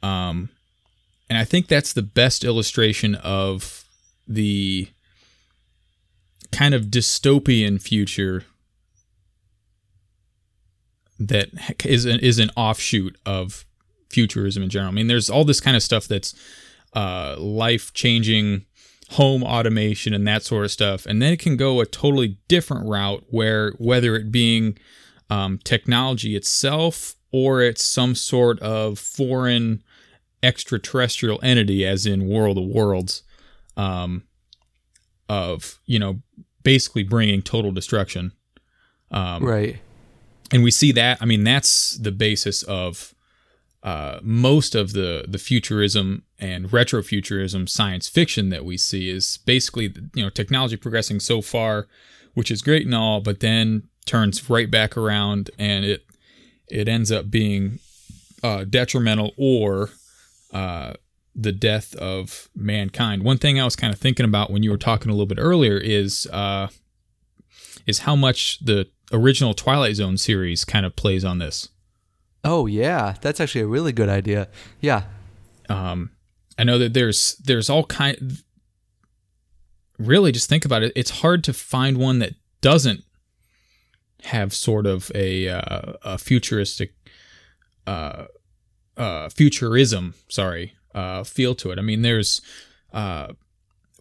um, 0.04 0.50
and 1.30 1.38
I 1.38 1.45
think 1.45 1.67
that's 1.67 1.93
the 1.93 2.02
best 2.02 2.43
illustration 2.43 3.15
of 3.15 3.86
the 4.28 4.89
kind 6.52 6.74
of 6.74 6.88
dystopian 6.88 7.82
future 7.82 8.43
that 11.17 11.50
is 11.86 12.06
an, 12.06 12.19
is 12.19 12.39
an 12.39 12.52
offshoot 12.58 13.17
of 13.26 13.65
futurism 14.10 14.63
in 14.63 14.69
general. 14.69 14.91
I 14.91 14.95
mean, 14.95 15.08
there's 15.08 15.30
all 15.30 15.45
this 15.45 15.62
kind 15.62 15.78
of 15.78 15.84
stuff 15.84 16.08
that's 16.08 16.36
uh, 16.93 17.36
life 17.39 17.93
changing 17.93 18.65
home 19.12 19.43
automation 19.43 20.13
and 20.13 20.26
that 20.26 20.43
sort 20.43 20.63
of 20.63 20.71
stuff. 20.71 21.06
And 21.06 21.21
then 21.21 21.34
it 21.34 21.39
can 21.39 21.58
go 21.58 21.82
a 21.82 21.86
totally 21.86 22.38
different 22.47 22.88
route 22.88 23.26
where 23.30 23.71
whether 23.71 24.15
it 24.15 24.32
being 24.32 24.78
um, 25.30 25.60
technology 25.63 26.36
itself 26.36 27.15
or 27.32 27.62
it's 27.62 27.84
some 27.84 28.15
sort 28.15 28.60
of 28.60 29.00
foreign 29.00 29.84
extraterrestrial 30.41 31.39
entity, 31.43 31.86
as 31.86 32.06
in 32.06 32.28
World 32.28 32.58
of 32.58 32.65
Worlds, 32.65 33.24
um, 33.76 34.24
of, 35.28 35.80
you 35.86 36.00
know, 36.00 36.21
basically 36.63 37.04
bringing 37.04 37.41
total 37.41 37.71
destruction. 37.71 38.32
Um, 39.12 39.43
right. 39.43 39.78
and 40.54 40.63
we 40.63 40.71
see 40.71 40.93
that. 40.93 41.17
I 41.21 41.26
mean, 41.26 41.43
that's 41.43 41.97
the 41.97 42.13
basis 42.13 42.63
of 42.63 43.13
uh, 43.84 44.20
most 44.22 44.76
of 44.76 44.94
the 44.94 45.26
the 45.28 45.38
futurism 45.38 46.24
and 46.38 46.70
retrofuturism 46.70 47.67
science 47.67 48.08
fiction 48.08 48.50
that 48.50 48.63
we 48.63 48.78
see 48.78 49.10
is 49.10 49.38
basically 49.46 49.94
you 50.13 50.24
know 50.24 50.30
technology 50.30 50.78
progressing 50.78 51.20
so 51.20 51.41
far, 51.41 51.88
which 52.34 52.52
is 52.52 52.62
great 52.62 52.86
and 52.86 52.96
all, 52.96 53.22
but 53.22 53.39
then 53.39 53.84
turns 54.06 54.50
right 54.50 54.70
back 54.70 54.96
around 54.96 55.50
and 55.58 55.86
it 55.86 56.06
it 56.67 56.88
ends 56.88 57.12
up 57.12 57.30
being 57.30 57.80
uh, 58.44 58.63
detrimental 58.63 59.34
or 59.36 59.89
uh, 60.54 60.94
the 61.36 61.52
death 61.52 61.96
of 61.96 62.50
mankind. 62.56 63.24
One 63.24 63.38
thing 63.38 63.60
I 63.60 63.65
was 63.65 63.76
kind 63.76 63.94
of 63.94 64.00
thinking 64.00 64.26
about 64.26 64.52
when 64.52 64.63
you 64.63 64.72
were 64.72 64.78
talking 64.78 65.10
a 65.10 65.13
little 65.13 65.26
bit 65.26 65.39
earlier 65.39 65.78
is 65.78 66.28
uh, 66.32 66.67
is 67.88 68.00
how 68.00 68.15
much 68.15 68.60
the 68.60 68.88
original 69.12 69.54
Twilight 69.54 69.96
Zone 69.96 70.17
series 70.17 70.65
kind 70.65 70.86
of 70.86 70.96
plays 70.96 71.26
on 71.26 71.39
this. 71.39 71.70
Oh 72.43 72.65
yeah, 72.65 73.15
that's 73.21 73.39
actually 73.39 73.62
a 73.62 73.67
really 73.67 73.91
good 73.91 74.10
idea. 74.10 74.47
Yeah. 74.80 75.04
Um, 75.69 76.12
I 76.58 76.63
know 76.63 76.77
that 76.77 76.93
there's 76.93 77.36
there's 77.36 77.69
all 77.69 77.86
kind. 77.86 78.39
Really, 79.97 80.32
just 80.32 80.49
think 80.49 80.65
about 80.65 80.84
it. 80.84 80.91
It's 80.95 81.21
hard 81.21 81.43
to 81.45 81.54
find 81.54 81.97
one 81.97 82.19
that 82.19 82.34
doesn't 82.62 83.04
have 84.23 84.54
sort 84.54 84.86
of 84.86 85.12
a 85.13 85.49
uh, 85.49 85.93
a 86.04 86.17
futuristic 86.17 86.93
uh, 87.86 88.25
uh, 88.97 89.30
futurism. 89.30 90.15
Sorry, 90.27 90.75
uh, 90.95 91.23
feel 91.23 91.56
to 91.56 91.71
it. 91.71 91.80
I 91.80 91.82
mean, 91.82 92.01
there's 92.01 92.41
uh, 92.93 93.34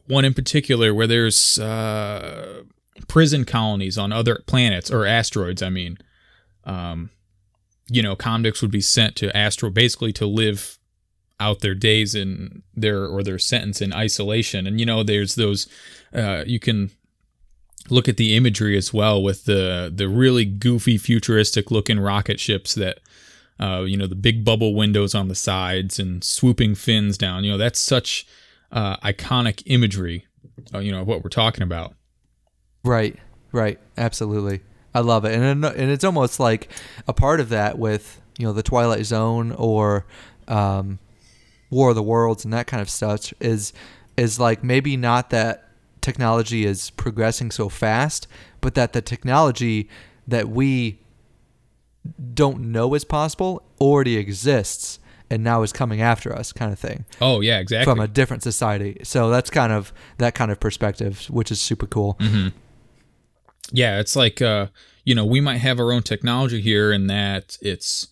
one 0.07 0.25
in 0.25 0.35
particular 0.35 0.95
where 0.95 1.07
there's 1.07 1.59
uh, 1.59 2.63
prison 3.09 3.45
colonies 3.45 3.99
on 3.99 4.13
other 4.13 4.43
planets 4.47 4.91
or 4.91 5.07
asteroids. 5.07 5.63
I 5.63 5.71
mean, 5.71 5.99
um, 6.65 7.11
you 7.91 8.03
know, 8.03 8.17
convicts 8.17 8.63
would 8.63 8.71
be 8.71 8.81
sent 8.81 9.17
to 9.17 9.37
Astro 9.37 9.71
basically 9.71 10.13
to 10.15 10.27
live 10.27 10.79
out 11.39 11.61
their 11.61 11.75
days 11.75 12.15
in 12.15 12.63
their 12.75 13.07
or 13.07 13.23
their 13.23 13.39
sentence 13.39 13.81
in 13.81 13.93
isolation. 13.93 14.67
And 14.67 14.79
you 14.79 14.87
know, 14.87 15.03
there's 15.03 15.35
those 15.35 15.67
uh, 16.15 16.45
you 16.47 16.61
can 16.61 16.91
look 17.89 18.09
at 18.09 18.19
the 18.19 18.37
imagery 18.37 18.77
as 18.77 18.93
well 18.93 19.23
with 19.23 19.45
the 19.45 19.93
the 19.95 20.09
really 20.09 20.45
goofy 20.45 20.99
futuristic 20.99 21.71
looking 21.71 21.99
rocket 21.99 22.39
ships 22.39 22.75
that 22.75 23.01
uh, 23.59 23.83
you 23.87 23.97
know 23.97 24.07
the 24.07 24.15
big 24.15 24.45
bubble 24.45 24.75
windows 24.75 25.15
on 25.15 25.29
the 25.29 25.35
sides 25.35 25.99
and 25.99 26.23
swooping 26.23 26.75
fins 26.75 27.17
down. 27.19 27.45
You 27.45 27.53
know 27.53 27.59
that's 27.59 27.81
such 27.81 28.27
uh, 28.71 28.97
iconic 28.99 29.63
imagery 29.67 30.27
uh, 30.75 30.79
you 30.79 30.93
know 30.93 31.03
what 31.03 31.25
we're 31.25 31.31
talking 31.31 31.63
about. 31.63 31.95
Right 32.85 33.17
right. 33.53 33.79
Absolutely 33.97 34.61
i 34.95 35.01
love 35.01 35.25
it 35.25 35.35
and 35.35 35.65
and 35.65 35.91
it's 35.91 36.05
almost 36.05 36.41
like 36.41 36.71
a 37.07 37.13
part 37.13 37.41
of 37.41 37.49
that 37.49 37.79
with 37.79 38.21
you 38.39 38.47
know 38.47 38.53
the 38.53 38.63
twilight 38.63 39.05
zone 39.05 39.53
or 39.53 40.07
um, 40.49 40.99
war 41.71 41.91
of 41.91 41.95
the 41.95 42.03
worlds 42.03 42.45
and 42.45 42.53
that 42.53 42.67
kind 42.67 42.81
of 42.81 42.91
stuff 42.91 43.33
is 43.41 43.73
is 44.17 44.39
like 44.41 44.63
maybe 44.65 44.97
not 44.97 45.31
that 45.31 45.71
technology 46.01 46.65
is 46.65 46.91
progressing 46.91 47.51
so 47.51 47.69
fast, 47.69 48.27
but 48.61 48.75
that 48.75 48.93
the 48.93 49.03
technology 49.03 49.89
that 50.27 50.49
we 50.49 50.99
don't 52.35 52.61
know 52.61 52.95
is 52.95 53.05
possible 53.05 53.63
already 53.81 54.17
exists 54.17 54.99
and 55.29 55.45
now 55.45 55.63
is 55.63 55.73
coming 55.73 56.01
after 56.01 56.35
us 56.35 56.53
kind 56.53 56.73
of 56.73 56.79
thing. 56.79 57.05
Oh 57.21 57.41
yeah, 57.41 57.59
exactly. 57.59 57.91
From 57.91 58.01
a 58.01 58.09
different 58.09 58.43
society. 58.43 58.99
So 59.05 59.31
that's 59.31 59.51
kind 59.51 59.73
of 59.73 59.93
that 60.19 60.35
kind 60.35 60.51
of 60.51 60.59
perspective, 60.59 61.27
which 61.31 61.51
is 61.51 61.61
super 61.61 61.87
cool. 61.87 62.15
Mm-hmm. 62.15 62.49
Yeah, 63.73 64.01
it's 64.01 64.17
like 64.17 64.43
uh, 64.43 64.67
you 65.05 65.15
know, 65.15 65.25
we 65.25 65.41
might 65.41 65.59
have 65.59 65.81
our 65.81 65.93
own 65.93 66.03
technology 66.03 66.61
here 66.61 66.93
and 66.93 67.09
that 67.11 67.57
it's 67.61 68.09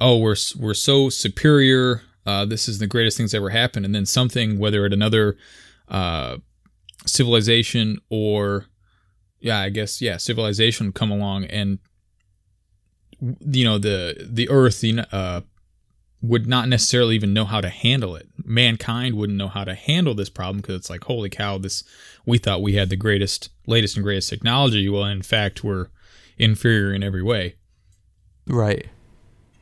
oh, 0.00 0.18
we're 0.18 0.36
we're 0.58 0.74
so 0.74 1.08
superior. 1.08 2.02
Uh, 2.26 2.44
this 2.44 2.68
is 2.68 2.78
the 2.78 2.86
greatest 2.86 3.16
things 3.16 3.34
ever 3.34 3.50
happened 3.50 3.84
and 3.84 3.94
then 3.94 4.06
something 4.06 4.58
whether 4.58 4.84
at 4.84 4.92
another 4.92 5.36
uh, 5.88 6.36
civilization 7.06 7.98
or 8.10 8.66
yeah, 9.40 9.58
I 9.58 9.70
guess 9.70 10.00
yeah, 10.02 10.16
civilization 10.18 10.92
come 10.92 11.10
along 11.10 11.44
and 11.44 11.78
you 13.20 13.64
know 13.64 13.78
the 13.78 14.26
the 14.30 14.48
Earth 14.48 14.82
you 14.82 14.94
know, 14.94 15.04
uh, 15.12 15.40
would 16.22 16.46
not 16.46 16.68
necessarily 16.68 17.14
even 17.14 17.32
know 17.32 17.44
how 17.44 17.60
to 17.60 17.68
handle 17.68 18.14
it. 18.14 18.28
Mankind 18.44 19.14
wouldn't 19.14 19.38
know 19.38 19.48
how 19.48 19.64
to 19.64 19.74
handle 19.74 20.14
this 20.14 20.28
problem 20.28 20.58
because 20.58 20.76
it's 20.76 20.90
like 20.90 21.04
holy 21.04 21.30
cow, 21.30 21.58
this 21.58 21.82
we 22.26 22.38
thought 22.38 22.62
we 22.62 22.74
had 22.74 22.90
the 22.90 22.96
greatest, 22.96 23.50
latest 23.66 23.96
and 23.96 24.04
greatest 24.04 24.28
technology. 24.28 24.88
Well, 24.88 25.04
in 25.04 25.22
fact, 25.22 25.64
we're 25.64 25.86
inferior 26.38 26.92
in 26.92 27.02
every 27.02 27.22
way. 27.22 27.54
Right. 28.46 28.88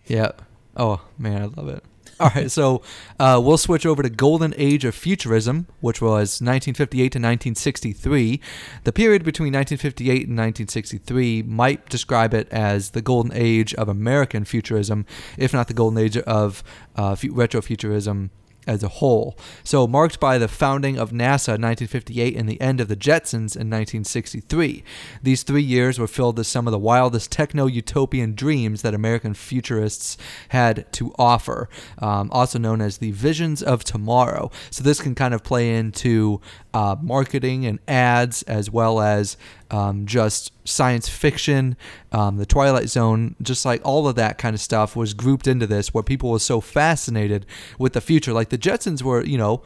Yeah. 0.06 0.32
Oh 0.76 1.02
man, 1.18 1.42
I 1.42 1.44
love 1.44 1.68
it. 1.68 1.84
All 2.20 2.32
right, 2.34 2.50
so 2.50 2.82
uh, 3.20 3.40
we'll 3.40 3.58
switch 3.58 3.86
over 3.86 4.02
to 4.02 4.10
Golden 4.10 4.52
Age 4.56 4.84
of 4.84 4.96
Futurism, 4.96 5.68
which 5.80 6.02
was 6.02 6.40
1958 6.40 6.98
to 6.98 7.04
1963. 7.04 8.40
The 8.82 8.92
period 8.92 9.22
between 9.22 9.52
1958 9.52 10.26
and 10.26 10.36
1963 10.36 11.42
might 11.42 11.88
describe 11.88 12.34
it 12.34 12.48
as 12.50 12.90
the 12.90 13.02
golden 13.02 13.32
age 13.34 13.72
of 13.74 13.88
American 13.88 14.44
futurism, 14.44 15.06
if 15.36 15.52
not 15.52 15.68
the 15.68 15.74
golden 15.74 15.98
age 15.98 16.16
of 16.16 16.64
uh, 16.96 17.14
retrofuturism 17.14 18.30
as 18.68 18.82
a 18.82 18.88
whole. 18.88 19.36
So, 19.64 19.86
marked 19.86 20.20
by 20.20 20.38
the 20.38 20.46
founding 20.46 20.98
of 20.98 21.10
NASA 21.10 21.56
in 21.56 21.62
1958 21.62 22.36
and 22.36 22.48
the 22.48 22.60
end 22.60 22.80
of 22.80 22.88
the 22.88 22.96
Jetsons 22.96 23.56
in 23.56 23.68
1963. 23.70 24.84
These 25.22 25.42
three 25.42 25.62
years 25.62 25.98
were 25.98 26.06
filled 26.06 26.38
with 26.38 26.46
some 26.46 26.68
of 26.68 26.72
the 26.72 26.78
wildest 26.78 27.32
techno 27.32 27.66
utopian 27.66 28.34
dreams 28.34 28.82
that 28.82 28.94
American 28.94 29.34
futurists 29.34 30.18
had 30.50 30.90
to 30.92 31.12
offer, 31.18 31.68
um, 31.98 32.30
also 32.30 32.58
known 32.58 32.80
as 32.80 32.98
the 32.98 33.10
visions 33.12 33.62
of 33.62 33.82
tomorrow. 33.82 34.50
So, 34.70 34.84
this 34.84 35.00
can 35.00 35.14
kind 35.14 35.34
of 35.34 35.42
play 35.42 35.74
into 35.74 36.40
uh, 36.78 36.94
marketing 37.02 37.66
and 37.66 37.80
ads 37.88 38.44
as 38.44 38.70
well 38.70 39.00
as 39.00 39.36
um, 39.68 40.06
just 40.06 40.52
science 40.64 41.08
fiction, 41.08 41.76
um, 42.12 42.36
the 42.36 42.46
Twilight 42.46 42.88
Zone, 42.88 43.34
just 43.42 43.64
like 43.64 43.80
all 43.84 44.06
of 44.06 44.14
that 44.14 44.38
kind 44.38 44.54
of 44.54 44.60
stuff 44.60 44.94
was 44.94 45.12
grouped 45.12 45.48
into 45.48 45.66
this 45.66 45.92
where 45.92 46.04
people 46.04 46.30
were 46.30 46.38
so 46.38 46.60
fascinated 46.60 47.44
with 47.80 47.94
the 47.94 48.00
future. 48.00 48.32
Like 48.32 48.50
the 48.50 48.58
Jetsons 48.58 49.02
were, 49.02 49.24
you 49.24 49.36
know, 49.36 49.60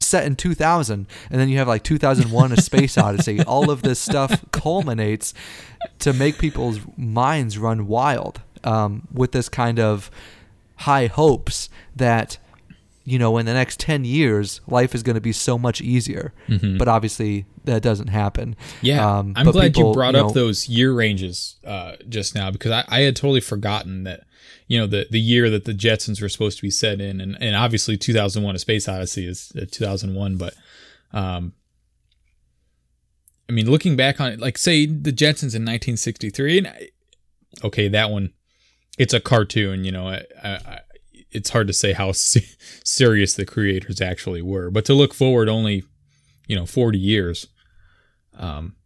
set 0.00 0.26
in 0.26 0.34
2000 0.34 1.06
and 1.30 1.40
then 1.40 1.48
you 1.48 1.58
have 1.58 1.68
like 1.68 1.84
2001 1.84 2.50
a 2.50 2.60
space 2.60 2.98
odyssey 2.98 3.40
all 3.46 3.70
of 3.70 3.82
this 3.82 4.00
stuff 4.00 4.44
culminates 4.50 5.32
to 6.00 6.12
make 6.12 6.38
people's 6.38 6.80
minds 6.96 7.56
run 7.56 7.86
wild 7.86 8.42
um, 8.64 9.06
with 9.12 9.30
this 9.30 9.48
kind 9.48 9.78
of 9.78 10.10
high 10.78 11.06
hopes 11.06 11.70
that 11.94 12.36
you 13.04 13.18
know, 13.18 13.36
in 13.38 13.46
the 13.46 13.54
next 13.54 13.80
10 13.80 14.04
years, 14.04 14.60
life 14.66 14.94
is 14.94 15.02
going 15.02 15.14
to 15.14 15.20
be 15.20 15.32
so 15.32 15.58
much 15.58 15.80
easier. 15.80 16.32
Mm-hmm. 16.48 16.78
But 16.78 16.88
obviously, 16.88 17.46
that 17.64 17.82
doesn't 17.82 18.08
happen. 18.08 18.56
Yeah. 18.80 19.18
Um, 19.18 19.32
I'm 19.36 19.50
glad 19.50 19.74
people, 19.74 19.90
you 19.90 19.94
brought 19.94 20.14
you 20.14 20.20
know, 20.20 20.28
up 20.28 20.34
those 20.34 20.68
year 20.68 20.92
ranges 20.92 21.56
uh, 21.66 21.96
just 22.08 22.34
now 22.34 22.50
because 22.50 22.70
I, 22.70 22.84
I, 22.88 23.00
had 23.00 23.16
totally 23.16 23.40
forgotten 23.40 24.04
that, 24.04 24.24
you 24.68 24.78
know, 24.78 24.86
the, 24.86 25.06
the 25.10 25.20
year 25.20 25.50
that 25.50 25.64
the 25.64 25.72
Jetsons 25.72 26.22
were 26.22 26.28
supposed 26.28 26.58
to 26.58 26.62
be 26.62 26.70
set 26.70 27.00
in. 27.00 27.20
And, 27.20 27.36
and 27.40 27.56
obviously, 27.56 27.96
2001 27.96 28.54
A 28.54 28.58
Space 28.58 28.88
Odyssey 28.88 29.26
is 29.26 29.52
uh, 29.60 29.64
2001. 29.70 30.36
But, 30.36 30.54
um, 31.12 31.54
I 33.48 33.52
mean, 33.52 33.68
looking 33.68 33.96
back 33.96 34.20
on 34.20 34.32
it, 34.32 34.40
like, 34.40 34.56
say, 34.56 34.86
the 34.86 35.12
Jetsons 35.12 35.54
in 35.54 35.64
1963, 35.64 36.58
and 36.58 36.68
I, 36.68 36.88
okay, 37.64 37.88
that 37.88 38.10
one, 38.10 38.32
it's 38.96 39.12
a 39.12 39.20
cartoon, 39.20 39.84
you 39.84 39.90
know, 39.90 40.06
I, 40.08 40.24
I 40.44 40.80
it's 41.32 41.50
hard 41.50 41.66
to 41.66 41.72
say 41.72 41.92
how 41.92 42.12
serious 42.12 43.34
the 43.34 43.44
creators 43.44 44.00
actually 44.00 44.42
were. 44.42 44.70
But 44.70 44.84
to 44.86 44.94
look 44.94 45.14
forward 45.14 45.48
only, 45.48 45.84
you 46.46 46.56
know, 46.56 46.66
40 46.66 46.98
years, 46.98 47.46
um, 48.36 48.76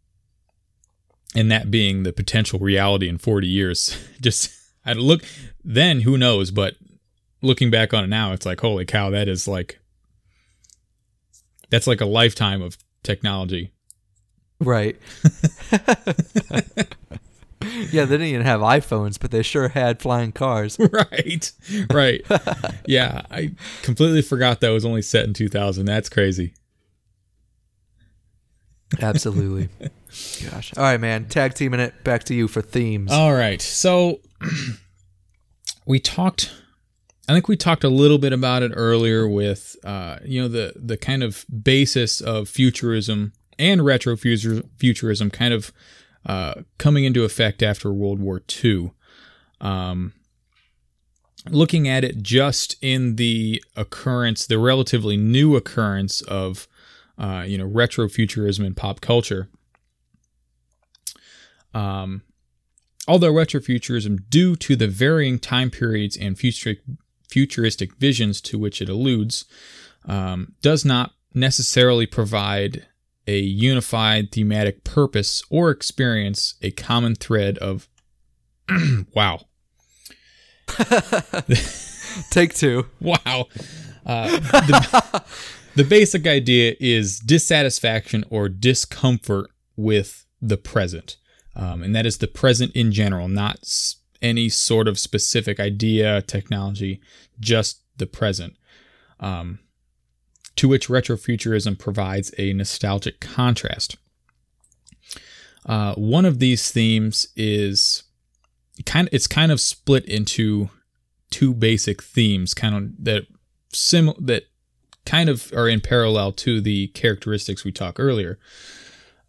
and 1.35 1.51
that 1.51 1.71
being 1.71 2.03
the 2.03 2.13
potential 2.13 2.59
reality 2.59 3.09
in 3.09 3.19
40 3.19 3.47
years, 3.47 3.97
just 4.21 4.51
I 4.85 4.93
look 4.93 5.23
then 5.65 6.01
who 6.01 6.17
knows, 6.17 6.51
but 6.51 6.77
looking 7.43 7.71
back 7.71 7.93
on 7.93 8.05
it 8.05 8.09
now, 8.09 8.33
it's 8.33 8.47
like 8.47 8.61
holy 8.61 8.85
cow, 8.85 9.11
that 9.11 9.29
is 9.29 9.47
like 9.47 9.79
that's 11.69 11.87
like 11.87 12.01
a 12.01 12.07
lifetime 12.07 12.63
of 12.63 12.79
technology. 13.03 13.73
Right. 14.61 14.97
yeah, 17.93 18.05
they 18.05 18.15
didn't 18.15 18.29
even 18.29 18.47
have 18.47 18.61
iPhones, 18.61 19.19
but 19.19 19.31
they 19.31 19.43
sure 19.43 19.69
had 19.69 20.01
flying 20.01 20.33
cars. 20.33 20.79
right, 20.93 21.53
right. 21.93 22.25
yeah, 22.87 23.23
I 23.31 23.53
completely 23.83 24.23
forgot 24.23 24.61
that 24.61 24.71
was 24.71 24.85
only 24.85 25.03
set 25.03 25.25
in 25.25 25.35
2000. 25.35 25.85
That's 25.85 26.09
crazy. 26.09 26.55
Absolutely. 29.01 29.69
Gosh. 30.51 30.73
All 30.77 30.85
right, 30.85 31.01
man. 31.01 31.27
Tag 31.27 31.55
teaming 31.55 31.81
it. 31.81 32.05
Back 32.05 32.25
to 32.25 32.35
you 32.35 32.49
for 32.49 32.63
themes. 32.63 33.13
All 33.13 33.33
right. 33.33 33.61
So 33.61 34.21
we 35.87 36.01
talked. 36.01 36.53
I 37.29 37.33
think 37.33 37.49
we 37.49 37.57
talked 37.57 37.83
a 37.83 37.89
little 37.89 38.19
bit 38.19 38.33
about 38.33 38.63
it 38.63 38.71
earlier 38.75 39.27
with, 39.27 39.75
uh, 39.83 40.19
you 40.25 40.41
know, 40.41 40.49
the 40.49 40.75
the 40.77 40.97
kind 40.97 41.23
of 41.23 41.45
basis 41.63 42.21
of 42.21 42.49
futurism 42.49 43.33
and 43.59 43.81
retrofuturism 43.81 45.33
kind 45.33 45.53
of 45.53 45.73
uh, 46.27 46.63
coming 46.79 47.05
into 47.05 47.25
effect 47.25 47.63
after 47.63 47.93
World 47.93 48.21
War 48.21 48.43
II. 48.65 48.93
Um, 49.61 50.13
looking 51.49 51.89
at 51.89 52.05
it 52.05 52.23
just 52.23 52.75
in 52.83 53.17
the 53.17 53.63
occurrence, 53.77 54.47
the 54.47 54.59
relatively 54.59 55.17
new 55.17 55.55
occurrence 55.55 56.21
of, 56.23 56.67
uh, 57.17 57.45
you 57.47 57.57
know, 57.57 57.69
retrofuturism 57.69 58.67
in 58.67 58.75
pop 58.75 59.01
culture. 59.01 59.49
Um, 61.73 62.23
although 63.07 63.33
retrofuturism, 63.33 64.29
due 64.29 64.57
to 64.57 64.75
the 64.75 64.89
varying 64.89 65.39
time 65.39 65.71
periods 65.71 66.17
and 66.17 66.37
futuristic, 66.37 66.85
futuristic 67.29 67.95
visions 67.97 68.41
to 68.41 68.59
which 68.59 68.83
it 68.83 68.89
alludes, 68.89 69.45
um, 70.07 70.55
does 70.63 70.85
not 70.85 71.13
necessarily 71.35 72.07
provide 72.07 72.87
a 73.27 73.39
unified 73.39 74.31
thematic 74.33 74.85
purpose 74.85 75.43
or 75.51 75.71
experience 75.71 76.55
a 76.63 76.71
common 76.71 77.15
thread 77.15 77.59
of 77.59 77.89
wow 79.15 79.41
Take 82.31 82.55
two. 82.55 82.87
Wow. 83.01 83.47
Uh, 84.05 84.39
the, 84.39 85.25
the 85.77 85.85
basic 85.85 86.27
idea 86.27 86.75
is 86.81 87.19
dissatisfaction 87.21 88.25
or 88.31 88.49
discomfort 88.49 89.51
with 89.77 90.27
the 90.41 90.57
present. 90.57 91.17
Um, 91.55 91.83
and 91.83 91.95
that 91.95 92.07
is 92.07 92.19
the 92.19 92.27
present 92.29 92.73
in 92.73 92.93
general, 92.93 93.29
not 93.29 93.59
s- 93.63 93.97
any 94.23 94.49
sort 94.49 94.89
of 94.89 94.99
specific 94.99 95.59
idea, 95.59 96.23
technology, 96.23 97.01
just 97.41 97.83
the 97.97 98.07
present. 98.07 98.57
Um, 99.21 99.59
to 100.57 100.69
which 100.69 100.89
retrofuturism 100.89 101.79
provides 101.79 102.33
a 102.39 102.53
nostalgic 102.53 103.21
contrast. 103.21 103.97
Uh, 105.67 105.95
one 105.95 106.25
of 106.25 106.39
these 106.39 106.71
themes 106.71 107.29
is 107.37 108.05
kind 108.85 109.09
of, 109.09 109.15
it's 109.15 109.27
kind 109.27 109.53
of 109.53 109.61
split 109.61 110.05
into 110.07 110.71
two 111.31 111.53
basic 111.53 112.03
themes 112.03 112.55
kind 112.55 112.75
of 112.75 113.05
that 113.05 113.27
sim 113.73 114.13
that 114.19 114.45
kind 115.05 115.29
of 115.29 115.53
are 115.53 115.69
in 115.69 115.81
parallel 115.81 116.33
to 116.33 116.61
the 116.61 116.89
characteristics 116.89 117.65
we 117.65 117.73
talked 117.73 117.99
earlier 117.99 118.39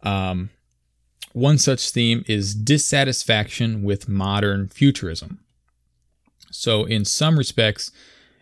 um, 0.04 0.50
one 1.32 1.58
such 1.58 1.90
theme 1.90 2.24
is 2.28 2.54
dissatisfaction 2.54 3.82
with 3.82 4.08
modern 4.08 4.68
futurism 4.68 5.40
so 6.50 6.84
in 6.84 7.04
some 7.04 7.36
respects 7.36 7.90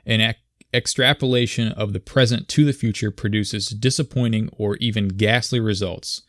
an 0.05 0.21
ec- 0.21 0.37
extrapolation 0.77 1.73
of 1.73 1.93
the 1.93 2.01
present 2.01 2.49
to 2.49 2.65
the 2.65 2.73
future 2.73 3.11
produces 3.11 3.69
disappointing 3.69 4.51
or 4.53 4.77
even 4.77 5.09
ghastly 5.09 5.61
results 5.61 6.23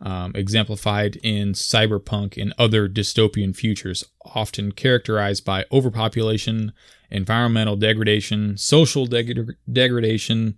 um, 0.00 0.32
exemplified 0.34 1.16
in 1.22 1.52
cyberpunk 1.52 2.40
and 2.40 2.54
other 2.58 2.88
dystopian 2.88 3.54
futures, 3.54 4.04
often 4.24 4.72
characterized 4.72 5.44
by 5.44 5.64
overpopulation, 5.72 6.72
environmental 7.10 7.76
degradation, 7.76 8.56
social 8.56 9.06
deg- 9.06 9.56
degradation, 9.70 10.56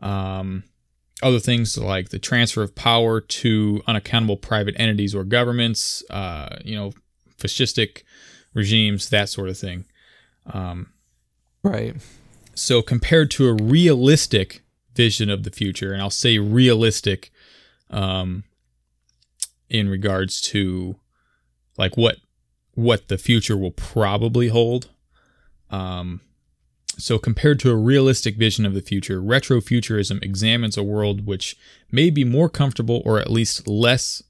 um, 0.00 0.64
other 1.22 1.38
things 1.38 1.78
like 1.78 2.08
the 2.08 2.18
transfer 2.18 2.62
of 2.62 2.74
power 2.74 3.20
to 3.20 3.80
unaccountable 3.86 4.36
private 4.36 4.74
entities 4.78 5.14
or 5.14 5.24
governments, 5.24 6.02
uh, 6.10 6.56
you 6.64 6.74
know, 6.74 6.92
fascistic 7.38 8.02
regimes, 8.54 9.08
that 9.10 9.28
sort 9.28 9.48
of 9.48 9.56
thing. 9.56 9.84
Um, 10.46 10.92
right. 11.62 11.94
So, 12.54 12.82
compared 12.82 13.30
to 13.32 13.48
a 13.48 13.54
realistic 13.54 14.62
vision 14.94 15.30
of 15.30 15.42
the 15.42 15.50
future, 15.50 15.92
and 15.92 16.00
I'll 16.00 16.10
say 16.10 16.38
realistic 16.38 17.30
um, 17.90 18.44
in 19.68 19.88
regards 19.88 20.40
to 20.42 20.96
like 21.76 21.96
what 21.96 22.16
what 22.74 23.08
the 23.08 23.18
future 23.18 23.56
will 23.56 23.70
probably 23.70 24.48
hold. 24.48 24.88
Um, 25.70 26.20
so 26.98 27.18
compared 27.18 27.58
to 27.60 27.70
a 27.70 27.76
realistic 27.76 28.36
vision 28.36 28.64
of 28.64 28.74
the 28.74 28.80
future, 28.80 29.20
retrofuturism 29.20 30.22
examines 30.22 30.76
a 30.76 30.82
world 30.82 31.26
which 31.26 31.56
may 31.90 32.10
be 32.10 32.24
more 32.24 32.48
comfortable 32.48 33.02
or 33.04 33.18
at 33.18 33.30
least 33.30 33.66
less 33.66 34.22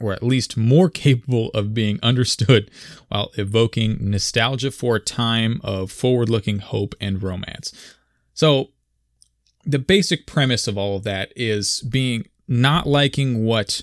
or 0.00 0.12
at 0.12 0.22
least 0.22 0.56
more 0.56 0.88
capable 1.04 1.50
of 1.50 1.74
being 1.74 1.98
understood 2.02 2.70
while 3.08 3.30
evoking 3.36 3.98
nostalgia 4.00 4.70
for 4.70 4.96
a 4.96 5.00
time 5.00 5.60
of 5.62 5.92
forward-looking 5.92 6.58
hope 6.58 6.94
and 7.00 7.22
romance. 7.22 7.72
So 8.34 8.70
the 9.64 9.78
basic 9.78 10.26
premise 10.26 10.66
of 10.66 10.78
all 10.78 10.96
of 10.96 11.04
that 11.04 11.32
is 11.36 11.80
being 11.82 12.26
not 12.48 12.86
liking 12.86 13.44
what 13.44 13.82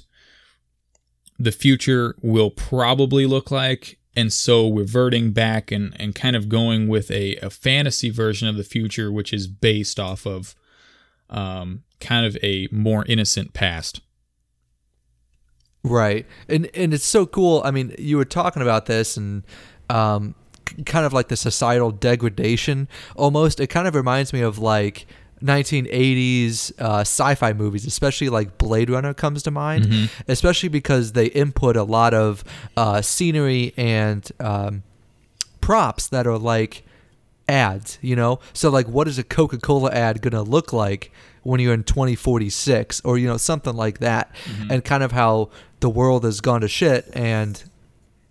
the 1.39 1.51
future 1.51 2.15
will 2.21 2.49
probably 2.49 3.25
look 3.25 3.51
like 3.51 3.99
and 4.15 4.33
so 4.33 4.71
reverting 4.73 5.31
back 5.31 5.71
and, 5.71 5.95
and 5.99 6.15
kind 6.15 6.35
of 6.35 6.49
going 6.49 6.87
with 6.87 7.11
a, 7.11 7.35
a 7.37 7.51
fantasy 7.51 8.09
version 8.09 8.47
of 8.47 8.57
the 8.57 8.63
future 8.63 9.11
which 9.11 9.31
is 9.31 9.47
based 9.47 9.99
off 9.99 10.25
of 10.25 10.55
um, 11.29 11.83
kind 11.99 12.25
of 12.25 12.35
a 12.41 12.67
more 12.71 13.05
innocent 13.07 13.53
past 13.53 14.01
right 15.83 16.25
and 16.49 16.69
and 16.73 16.93
it's 16.93 17.05
so 17.05 17.25
cool 17.25 17.61
i 17.63 17.71
mean 17.71 17.93
you 17.97 18.17
were 18.17 18.25
talking 18.25 18.61
about 18.61 18.85
this 18.85 19.17
and 19.17 19.43
um, 19.89 20.35
kind 20.85 21.05
of 21.05 21.13
like 21.13 21.29
the 21.29 21.37
societal 21.37 21.91
degradation 21.91 22.89
almost 23.15 23.59
it 23.59 23.67
kind 23.67 23.87
of 23.87 23.95
reminds 23.95 24.33
me 24.33 24.41
of 24.41 24.59
like 24.59 25.07
1980s 25.43 26.71
uh, 26.79 27.01
sci-fi 27.01 27.53
movies, 27.53 27.85
especially 27.85 28.29
like 28.29 28.57
Blade 28.57 28.89
Runner 28.89 29.13
comes 29.13 29.43
to 29.43 29.51
mind, 29.51 29.85
mm-hmm. 29.85 30.21
especially 30.27 30.69
because 30.69 31.11
they 31.11 31.27
input 31.27 31.77
a 31.77 31.83
lot 31.83 32.13
of 32.13 32.43
uh, 32.75 33.01
scenery 33.01 33.73
and 33.77 34.29
um, 34.39 34.83
props 35.61 36.07
that 36.07 36.25
are 36.25 36.37
like 36.37 36.83
ads, 37.47 37.99
you 38.01 38.15
know? 38.15 38.39
So 38.53 38.69
like 38.69 38.87
what 38.87 39.07
is 39.07 39.19
a 39.19 39.23
Coca-Cola 39.23 39.91
ad 39.91 40.21
going 40.21 40.31
to 40.31 40.41
look 40.41 40.73
like 40.73 41.11
when 41.43 41.61
you're 41.61 41.73
in 41.73 41.83
2046 41.83 43.01
or 43.05 43.17
you 43.17 43.25
know 43.25 43.37
something 43.37 43.73
like 43.73 43.99
that 43.99 44.35
mm-hmm. 44.43 44.69
and 44.69 44.83
kind 44.83 45.01
of 45.01 45.13
how 45.13 45.49
the 45.79 45.89
world 45.89 46.23
has 46.23 46.41
gone 46.41 46.61
to 46.61 46.67
shit 46.67 47.09
and 47.13 47.63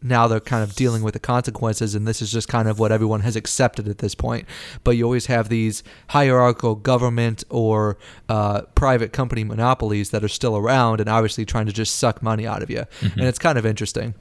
now 0.02 0.28
they're 0.28 0.40
kind 0.40 0.62
of 0.62 0.74
dealing 0.74 1.02
with 1.02 1.14
the 1.14 1.20
consequences 1.20 1.94
and 1.94 2.06
this 2.06 2.20
is 2.22 2.30
just 2.30 2.48
kind 2.48 2.68
of 2.68 2.78
what 2.78 2.92
everyone 2.92 3.20
has 3.20 3.34
accepted 3.34 3.88
at 3.88 3.98
this 3.98 4.14
point. 4.14 4.46
But 4.84 4.92
you 4.92 5.04
always 5.04 5.26
have 5.26 5.48
these 5.48 5.82
hierarchical 6.08 6.74
government 6.74 7.44
or 7.50 7.98
uh, 8.28 8.62
private 8.74 9.12
company 9.12 9.42
monopolies 9.42 10.10
that 10.10 10.22
are 10.22 10.28
still 10.28 10.56
around 10.56 11.00
and 11.00 11.08
obviously 11.08 11.44
trying 11.44 11.66
to 11.66 11.72
just 11.72 11.96
suck 11.96 12.22
money 12.22 12.46
out 12.46 12.62
of 12.62 12.70
you. 12.70 12.84
Mm-hmm. 13.00 13.18
and 13.18 13.28
it's 13.28 13.38
kind 13.38 13.58
of 13.58 13.66
interesting. 13.66 14.14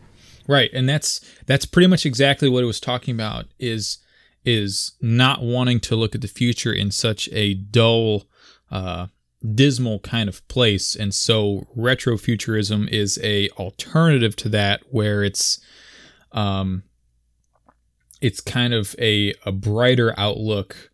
Right 0.48 0.70
and 0.74 0.88
that's 0.88 1.22
that's 1.48 1.66
pretty 1.66 1.88
much 1.88 2.06
exactly 2.06 2.50
what 2.50 2.64
it 2.64 2.68
was 2.68 2.80
talking 2.80 3.16
about 3.16 3.46
is 3.60 4.00
is 4.44 4.94
not 5.02 5.42
wanting 5.42 5.80
to 5.80 5.96
look 5.96 6.14
at 6.14 6.22
the 6.22 6.28
future 6.28 6.72
in 6.72 6.92
such 6.92 7.28
a 7.32 7.56
dull 7.56 8.26
uh, 8.70 9.08
dismal 9.54 10.00
kind 10.00 10.30
of 10.30 10.46
place. 10.48 10.96
And 10.96 11.14
so 11.14 11.68
retrofuturism 11.78 12.90
is 12.90 13.20
a 13.24 13.50
alternative 13.52 14.36
to 14.38 14.50
that 14.50 14.82
where 14.90 15.24
it's 15.24 15.60
um 16.32 16.84
it's 18.22 18.42
kind 18.42 18.74
of 18.74 18.96
a 19.00 19.34
a 19.46 19.52
brighter 19.52 20.14
outlook 20.18 20.90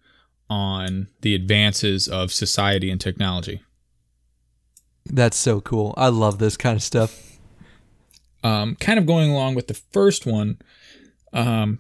on 0.49 1.07
the 1.21 1.33
advances 1.33 2.07
of 2.07 2.31
society 2.31 2.91
and 2.91 2.99
technology. 2.99 3.61
That's 5.05 5.37
so 5.37 5.61
cool. 5.61 5.93
I 5.97 6.09
love 6.09 6.39
this 6.39 6.57
kind 6.57 6.75
of 6.75 6.83
stuff. 6.83 7.39
Um 8.43 8.75
kind 8.75 8.99
of 8.99 9.05
going 9.05 9.31
along 9.31 9.55
with 9.55 9.67
the 9.67 9.75
first 9.75 10.25
one 10.25 10.57
um 11.33 11.79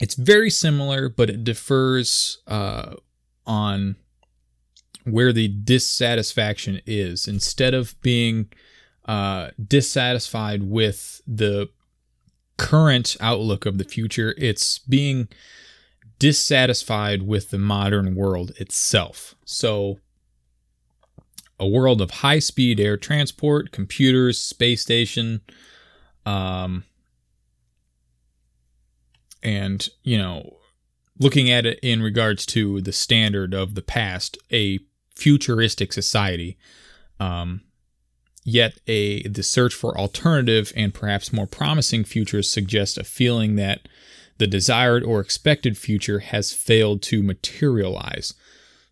it's 0.00 0.14
very 0.14 0.48
similar 0.48 1.08
but 1.08 1.28
it 1.28 1.44
differs 1.44 2.38
uh 2.46 2.94
on 3.46 3.96
where 5.06 5.32
the 5.32 5.48
dissatisfaction 5.48 6.80
is. 6.84 7.28
Instead 7.28 7.74
of 7.74 8.00
being 8.02 8.52
uh, 9.04 9.50
dissatisfied 9.64 10.64
with 10.64 11.22
the 11.26 11.68
current 12.56 13.16
outlook 13.20 13.66
of 13.66 13.78
the 13.78 13.84
future, 13.84 14.34
it's 14.36 14.78
being 14.80 15.28
dissatisfied 16.18 17.22
with 17.22 17.50
the 17.50 17.58
modern 17.58 18.16
world 18.16 18.52
itself. 18.56 19.36
So, 19.44 20.00
a 21.58 21.68
world 21.68 22.02
of 22.02 22.10
high 22.10 22.40
speed 22.40 22.80
air 22.80 22.96
transport, 22.96 23.70
computers, 23.70 24.38
space 24.40 24.82
station, 24.82 25.40
um, 26.26 26.84
and, 29.42 29.88
you 30.02 30.18
know, 30.18 30.56
looking 31.18 31.48
at 31.48 31.64
it 31.64 31.78
in 31.80 32.02
regards 32.02 32.44
to 32.46 32.80
the 32.80 32.92
standard 32.92 33.54
of 33.54 33.74
the 33.74 33.82
past, 33.82 34.36
a 34.52 34.80
futuristic 35.16 35.92
society. 35.92 36.56
Um, 37.18 37.62
yet 38.44 38.78
a 38.86 39.26
the 39.26 39.42
search 39.42 39.74
for 39.74 39.98
alternative 39.98 40.72
and 40.76 40.94
perhaps 40.94 41.32
more 41.32 41.48
promising 41.48 42.04
futures 42.04 42.48
suggests 42.50 42.96
a 42.96 43.04
feeling 43.04 43.56
that 43.56 43.88
the 44.38 44.46
desired 44.46 45.02
or 45.02 45.20
expected 45.20 45.76
future 45.76 46.20
has 46.20 46.52
failed 46.52 47.02
to 47.02 47.22
materialize. 47.22 48.34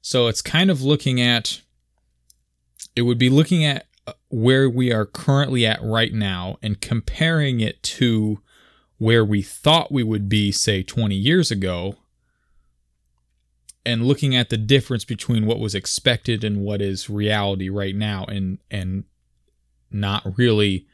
So 0.02 0.26
it's 0.26 0.42
kind 0.42 0.70
of 0.70 0.82
looking 0.82 1.20
at 1.20 1.60
it 2.96 3.02
would 3.02 3.18
be 3.18 3.30
looking 3.30 3.64
at 3.64 3.86
uh, 4.06 4.12
where 4.28 4.68
we 4.68 4.92
are 4.92 5.06
currently 5.06 5.66
at 5.66 5.82
right 5.82 6.12
now 6.12 6.58
and 6.62 6.80
comparing 6.80 7.60
it 7.60 7.82
to 7.82 8.40
where 8.98 9.24
we 9.24 9.42
thought 9.42 9.92
we 9.92 10.02
would 10.02 10.28
be, 10.28 10.52
say, 10.52 10.82
20 10.82 11.14
years 11.14 11.50
ago, 11.50 11.96
and 13.86 14.06
looking 14.06 14.34
at 14.34 14.50
the 14.50 14.56
difference 14.56 15.04
between 15.04 15.46
what 15.46 15.58
was 15.58 15.74
expected 15.74 16.44
and 16.44 16.60
what 16.60 16.80
is 16.80 17.10
reality 17.10 17.68
right 17.68 17.94
now, 17.94 18.24
and 18.24 18.58
and 18.70 19.04
not 19.90 20.38
really, 20.38 20.86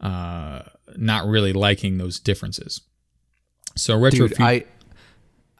uh, 0.00 0.62
not 0.96 1.26
really 1.26 1.52
liking 1.52 1.98
those 1.98 2.18
differences. 2.18 2.80
So 3.76 3.98
retro. 3.98 4.28
Dude, 4.28 4.40
I 4.40 4.64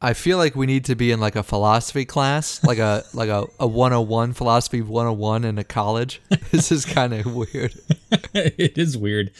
I 0.05 0.14
feel 0.14 0.37
like 0.37 0.57
we 0.57 0.66
need 0.66 0.85
to 0.87 0.97
be 0.97 1.12
in 1.12 1.21
like 1.21 1.37
a 1.37 1.45
philosophy 1.45 2.05
class, 2.05 2.62
like 2.64 2.79
a 2.79 3.05
like 3.14 3.29
a, 3.29 3.47
a 3.61 3.66
101 3.66 4.33
philosophy 4.33 4.83
101 4.83 5.45
in 5.45 5.59
a 5.59 5.64
college. 5.64 6.21
This 6.51 6.71
is 6.71 6.85
kind 6.85 7.14
of 7.14 7.35
weird. 7.35 7.73
it 8.35 8.77
is 8.77 8.99
weird. 8.99 9.31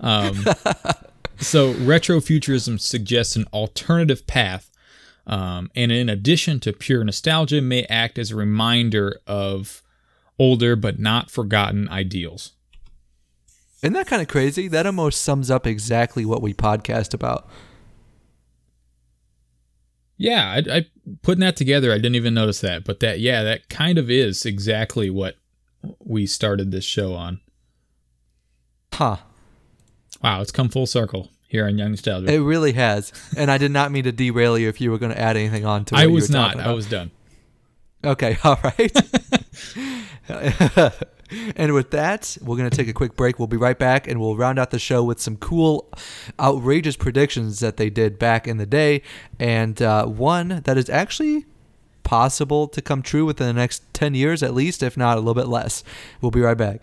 Um, 0.00 0.34
so 1.38 1.74
retrofuturism 1.74 2.80
suggests 2.80 3.36
an 3.36 3.44
alternative 3.52 4.26
path, 4.26 4.68
um, 5.26 5.70
and 5.74 5.90
in 5.90 6.08
addition 6.08 6.60
to 6.60 6.72
pure 6.72 7.02
nostalgia, 7.02 7.60
may 7.60 7.84
act 7.84 8.18
as 8.18 8.30
a 8.30 8.36
reminder 8.36 9.20
of 9.26 9.82
older 10.38 10.76
but 10.76 10.98
not 10.98 11.30
forgotten 11.30 11.88
ideals. 11.88 12.52
Isn't 13.82 13.94
that 13.94 14.06
kind 14.06 14.22
of 14.22 14.28
crazy? 14.28 14.68
That 14.68 14.86
almost 14.86 15.22
sums 15.22 15.50
up 15.50 15.66
exactly 15.66 16.24
what 16.24 16.42
we 16.42 16.54
podcast 16.54 17.12
about. 17.12 17.48
Yeah, 20.16 20.50
I, 20.50 20.76
I 20.76 20.86
putting 21.22 21.40
that 21.40 21.56
together, 21.56 21.92
I 21.92 21.96
didn't 21.96 22.14
even 22.14 22.34
notice 22.34 22.60
that, 22.60 22.84
but 22.84 23.00
that 23.00 23.20
yeah, 23.20 23.42
that 23.42 23.68
kind 23.68 23.98
of 23.98 24.10
is 24.10 24.46
exactly 24.46 25.10
what 25.10 25.36
we 25.98 26.26
started 26.26 26.70
this 26.70 26.84
show 26.84 27.14
on. 27.14 27.40
Huh. 28.94 29.18
Wow, 30.22 30.40
it's 30.40 30.52
come 30.52 30.70
full 30.70 30.86
circle 30.86 31.30
here 31.48 31.66
on 31.66 31.78
Young 31.78 31.90
Nostalgia. 31.90 32.32
It 32.32 32.38
really 32.38 32.72
has, 32.72 33.12
and 33.36 33.50
I 33.50 33.58
did 33.58 33.70
not 33.70 33.92
mean 33.92 34.04
to 34.04 34.12
derail 34.12 34.58
you 34.58 34.68
if 34.68 34.80
you 34.80 34.90
were 34.90 34.98
going 34.98 35.12
to 35.12 35.20
add 35.20 35.36
anything 35.36 35.64
on 35.64 35.84
to. 35.86 35.94
What 35.94 36.00
I 36.00 36.06
you 36.06 36.12
was 36.12 36.28
were 36.28 36.34
not. 36.34 36.58
I 36.58 36.72
was 36.72 36.86
done. 36.86 37.10
Okay, 38.04 38.38
all 38.44 38.58
right. 38.62 38.92
and 41.56 41.72
with 41.72 41.90
that, 41.90 42.36
we're 42.40 42.56
going 42.56 42.70
to 42.70 42.76
take 42.76 42.88
a 42.88 42.92
quick 42.92 43.16
break. 43.16 43.38
We'll 43.38 43.48
be 43.48 43.56
right 43.56 43.78
back 43.78 44.06
and 44.06 44.20
we'll 44.20 44.36
round 44.36 44.58
out 44.58 44.70
the 44.70 44.78
show 44.78 45.02
with 45.02 45.20
some 45.20 45.36
cool, 45.36 45.88
outrageous 46.38 46.96
predictions 46.96 47.60
that 47.60 47.76
they 47.76 47.90
did 47.90 48.18
back 48.18 48.46
in 48.46 48.56
the 48.58 48.66
day, 48.66 49.02
and 49.38 49.80
uh, 49.82 50.06
one 50.06 50.62
that 50.64 50.76
is 50.76 50.88
actually 50.88 51.46
possible 52.02 52.68
to 52.68 52.80
come 52.80 53.02
true 53.02 53.24
within 53.24 53.48
the 53.48 53.52
next 53.52 53.82
10 53.92 54.14
years 54.14 54.42
at 54.42 54.54
least, 54.54 54.82
if 54.82 54.96
not 54.96 55.16
a 55.16 55.20
little 55.20 55.34
bit 55.34 55.48
less. 55.48 55.82
We'll 56.20 56.30
be 56.30 56.40
right 56.40 56.56
back. 56.56 56.82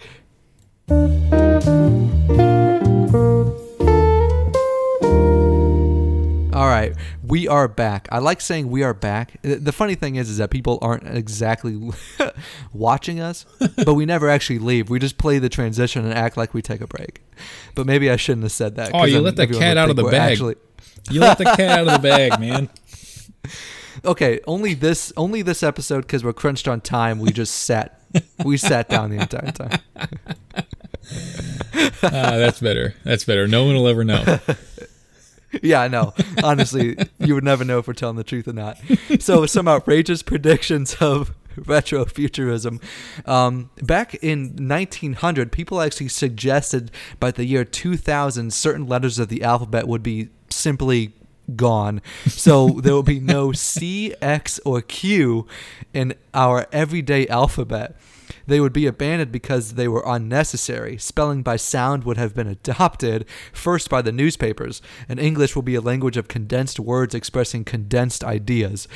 All 6.53 6.67
right, 6.67 6.93
we 7.23 7.47
are 7.47 7.67
back. 7.67 8.07
I 8.11 8.19
like 8.19 8.39
saying 8.39 8.69
we 8.69 8.83
are 8.83 8.93
back. 8.93 9.41
The 9.41 9.71
funny 9.71 9.95
thing 9.95 10.17
is, 10.17 10.29
is 10.29 10.37
that 10.37 10.51
people 10.51 10.77
aren't 10.83 11.07
exactly 11.07 11.91
watching 12.73 13.19
us, 13.19 13.45
but 13.85 13.95
we 13.95 14.05
never 14.05 14.29
actually 14.29 14.59
leave. 14.59 14.87
We 14.87 14.99
just 14.99 15.17
play 15.17 15.39
the 15.39 15.49
transition 15.49 16.05
and 16.05 16.13
act 16.13 16.37
like 16.37 16.53
we 16.53 16.61
take 16.61 16.81
a 16.81 16.85
break. 16.87 17.21
But 17.73 17.87
maybe 17.87 18.11
I 18.11 18.17
shouldn't 18.17 18.43
have 18.43 18.51
said 18.51 18.75
that. 18.75 18.91
Oh, 18.93 19.05
you 19.05 19.19
let 19.19 19.35
the 19.35 19.47
cat 19.47 19.77
out 19.77 19.89
of 19.89 19.95
the 19.95 20.03
bag. 20.03 20.33
Actually, 20.33 20.55
You 21.09 21.21
let 21.21 21.39
the 21.39 21.45
cat 21.45 21.79
out 21.79 21.87
of 21.87 22.01
the 22.01 22.07
bag, 22.09 22.39
man. 22.39 22.69
okay, 24.05 24.39
only 24.45 24.75
this, 24.75 25.11
only 25.17 25.41
this 25.41 25.63
episode 25.63 26.01
because 26.01 26.23
we're 26.23 26.33
crunched 26.33 26.67
on 26.67 26.81
time. 26.81 27.17
We 27.17 27.31
just 27.31 27.55
sat, 27.55 27.99
we 28.45 28.57
sat 28.57 28.89
down 28.89 29.09
the 29.09 29.17
entire 29.21 29.51
time. 29.51 29.79
Ah, 32.03 32.37
that's 32.37 32.59
better. 32.59 32.93
That's 33.03 33.23
better. 33.23 33.47
No 33.47 33.65
one 33.65 33.73
will 33.75 33.87
ever 33.87 34.03
know. 34.03 34.39
Yeah, 35.61 35.81
I 35.81 35.87
know. 35.87 36.13
Honestly, 36.43 36.97
you 37.19 37.35
would 37.35 37.43
never 37.43 37.63
know 37.63 37.79
if 37.79 37.87
we're 37.87 37.93
telling 37.93 38.15
the 38.15 38.23
truth 38.23 38.47
or 38.47 38.53
not. 38.53 38.77
So, 39.19 39.45
some 39.45 39.67
outrageous 39.67 40.23
predictions 40.23 40.95
of 40.95 41.33
retrofuturism. 41.55 42.81
Um, 43.27 43.69
back 43.81 44.15
in 44.15 44.55
1900, 44.55 45.51
people 45.51 45.81
actually 45.81 46.09
suggested 46.09 46.91
by 47.19 47.31
the 47.31 47.45
year 47.45 47.63
2000, 47.63 48.53
certain 48.53 48.87
letters 48.87 49.19
of 49.19 49.29
the 49.29 49.43
alphabet 49.43 49.87
would 49.87 50.03
be 50.03 50.29
simply 50.49 51.13
gone. 51.55 52.01
So, 52.27 52.79
there 52.81 52.93
will 52.93 53.03
be 53.03 53.19
no 53.19 53.51
C, 53.51 54.15
X, 54.21 54.59
or 54.65 54.81
Q 54.81 55.47
in 55.93 56.15
our 56.33 56.65
everyday 56.71 57.27
alphabet. 57.27 57.95
They 58.45 58.59
would 58.59 58.73
be 58.73 58.87
abandoned 58.87 59.31
because 59.31 59.73
they 59.73 59.87
were 59.87 60.03
unnecessary. 60.05 60.97
Spelling 60.97 61.43
by 61.43 61.55
sound 61.55 62.03
would 62.03 62.17
have 62.17 62.35
been 62.35 62.47
adopted 62.47 63.25
first 63.51 63.89
by 63.89 64.01
the 64.01 64.11
newspapers, 64.11 64.81
and 65.07 65.19
English 65.19 65.55
will 65.55 65.63
be 65.63 65.75
a 65.75 65.81
language 65.81 66.17
of 66.17 66.27
condensed 66.27 66.79
words 66.79 67.15
expressing 67.15 67.63
condensed 67.63 68.23
ideas. 68.23 68.87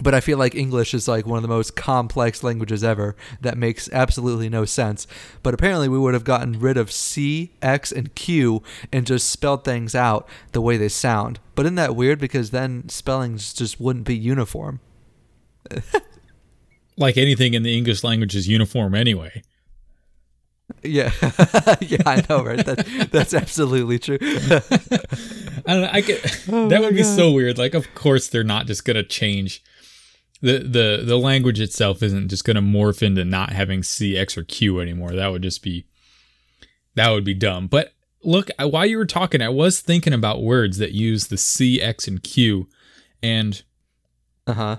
But 0.00 0.14
I 0.14 0.20
feel 0.20 0.38
like 0.38 0.54
English 0.54 0.94
is 0.94 1.08
like 1.08 1.26
one 1.26 1.38
of 1.38 1.42
the 1.42 1.48
most 1.48 1.74
complex 1.74 2.44
languages 2.44 2.84
ever 2.84 3.16
that 3.40 3.58
makes 3.58 3.90
absolutely 3.92 4.48
no 4.48 4.64
sense. 4.64 5.08
But 5.42 5.52
apparently, 5.52 5.88
we 5.88 5.98
would 5.98 6.14
have 6.14 6.22
gotten 6.22 6.60
rid 6.60 6.76
of 6.76 6.92
C, 6.92 7.50
X, 7.60 7.90
and 7.90 8.14
Q 8.14 8.62
and 8.92 9.04
just 9.04 9.28
spelled 9.28 9.64
things 9.64 9.96
out 9.96 10.28
the 10.52 10.60
way 10.60 10.76
they 10.76 10.88
sound. 10.88 11.40
But 11.56 11.66
isn't 11.66 11.74
that 11.74 11.96
weird? 11.96 12.20
Because 12.20 12.50
then 12.50 12.88
spellings 12.88 13.52
just 13.52 13.80
wouldn't 13.80 14.06
be 14.06 14.16
uniform. 14.16 14.78
Like 16.96 17.16
anything 17.16 17.54
in 17.54 17.62
the 17.62 17.76
English 17.76 18.04
language 18.04 18.34
is 18.36 18.46
uniform 18.48 18.94
anyway. 18.94 19.42
Yeah, 20.84 21.10
yeah, 21.80 21.98
I 22.06 22.24
know, 22.28 22.44
right? 22.44 22.64
That, 22.64 23.08
that's 23.10 23.34
absolutely 23.34 23.98
true. 23.98 24.18
I 24.22 25.72
don't 25.74 25.82
know. 25.82 25.90
I 25.92 26.00
could, 26.00 26.20
Oh 26.48 26.68
that 26.68 26.80
would 26.80 26.94
be 26.94 27.02
so 27.02 27.32
weird. 27.32 27.58
Like, 27.58 27.74
of 27.74 27.92
course, 27.94 28.28
they're 28.28 28.44
not 28.44 28.66
just 28.66 28.84
gonna 28.84 29.02
change 29.02 29.62
the 30.40 30.58
the 30.58 31.02
the 31.04 31.18
language 31.18 31.60
itself. 31.60 32.02
Isn't 32.02 32.28
just 32.28 32.44
gonna 32.44 32.62
morph 32.62 33.02
into 33.02 33.24
not 33.24 33.52
having 33.52 33.82
C, 33.82 34.16
X, 34.16 34.38
or 34.38 34.44
Q 34.44 34.78
anymore. 34.80 35.10
That 35.12 35.32
would 35.32 35.42
just 35.42 35.62
be 35.62 35.86
that 36.94 37.10
would 37.10 37.24
be 37.24 37.34
dumb. 37.34 37.66
But 37.66 37.92
look, 38.22 38.48
I- 38.58 38.64
while 38.66 38.86
you 38.86 38.96
were 38.98 39.06
talking, 39.06 39.42
I 39.42 39.48
was 39.48 39.80
thinking 39.80 40.12
about 40.12 40.42
words 40.42 40.78
that 40.78 40.92
use 40.92 41.26
the 41.26 41.36
C, 41.36 41.80
X, 41.82 42.06
and 42.06 42.22
Q, 42.22 42.68
and 43.22 43.60
Uh 44.46 44.52
huh. 44.54 44.76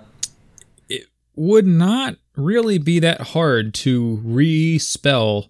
Would 1.36 1.66
not 1.66 2.16
really 2.36 2.78
be 2.78 3.00
that 3.00 3.22
hard 3.22 3.74
to 3.74 4.22
respell 4.26 5.50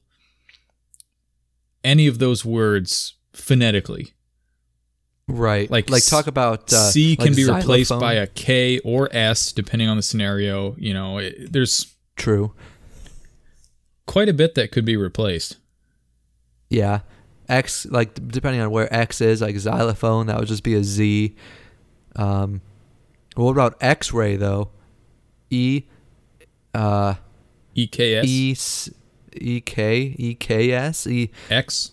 any 1.84 2.08
of 2.08 2.20
those 2.20 2.46
words 2.46 3.16
phonetically. 3.34 4.14
Right. 5.28 5.70
Like 5.72 5.90
Like 5.90 5.90
like 5.90 6.06
talk 6.06 6.28
about 6.28 6.72
uh, 6.74 6.90
C 6.90 7.16
can 7.16 7.28
like 7.28 7.36
be 7.36 7.50
replaced 7.50 7.92
by 7.92 8.14
a 8.14 8.28
K 8.28 8.80
or 8.80 9.10
S 9.12 9.52
depending 9.52 9.88
on 9.88 9.98
the 9.98 10.04
scenario. 10.04 10.76
You 10.78 10.94
know, 10.94 11.20
it, 11.20 11.52
there's 11.52 11.96
true. 12.16 12.54
quite 14.06 14.28
a 14.28 14.34
bit 14.34 14.56
that 14.56 14.72
could 14.72 14.86
be 14.86 14.98
replaced. 14.98 15.58
Yeah. 16.70 17.02
X 17.48 17.86
like 17.86 18.16
depending 18.28 18.62
on 18.62 18.72
where 18.72 18.94
X 18.94 19.22
is, 19.22 19.42
like 19.42 19.58
xylophone, 19.58 20.28
that 20.28 20.38
would 20.38 20.48
just 20.48 20.64
be 20.64 20.76
a 20.76 20.84
Z. 20.84 21.36
Um, 22.16 22.62
what 23.36 23.52
about 23.52 23.78
X-ray 23.82 24.36
though? 24.36 24.72
E, 25.52 25.84
uh, 26.74 27.16
EKS 27.76 28.24
E, 28.26 28.52
S- 28.52 28.90
E 29.34 29.62
K 29.62 30.16
E 30.18 30.36
K 30.36 30.72
S 30.72 31.06
E. 31.08 31.30
X. 31.50 31.92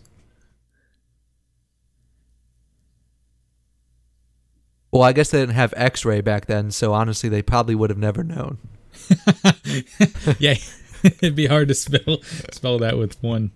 Well, 4.91 5.03
I 5.03 5.13
guess 5.13 5.31
they 5.31 5.41
didn't 5.41 5.55
have 5.55 5.75
X-ray 5.77 6.23
back 6.23 6.47
then, 6.47 6.71
so 6.71 6.95
honestly, 6.95 7.29
they 7.29 7.43
probably 7.43 7.75
would 7.75 7.91
have 7.91 7.99
never 7.99 8.25
known. 8.25 8.57
yeah, 10.39 10.55
it'd 11.03 11.37
be 11.37 11.47
hard 11.47 11.69
to 11.69 11.75
spell 11.75 12.19
spell 12.23 12.79
that 12.79 12.97
with 12.97 13.23
one 13.23 13.53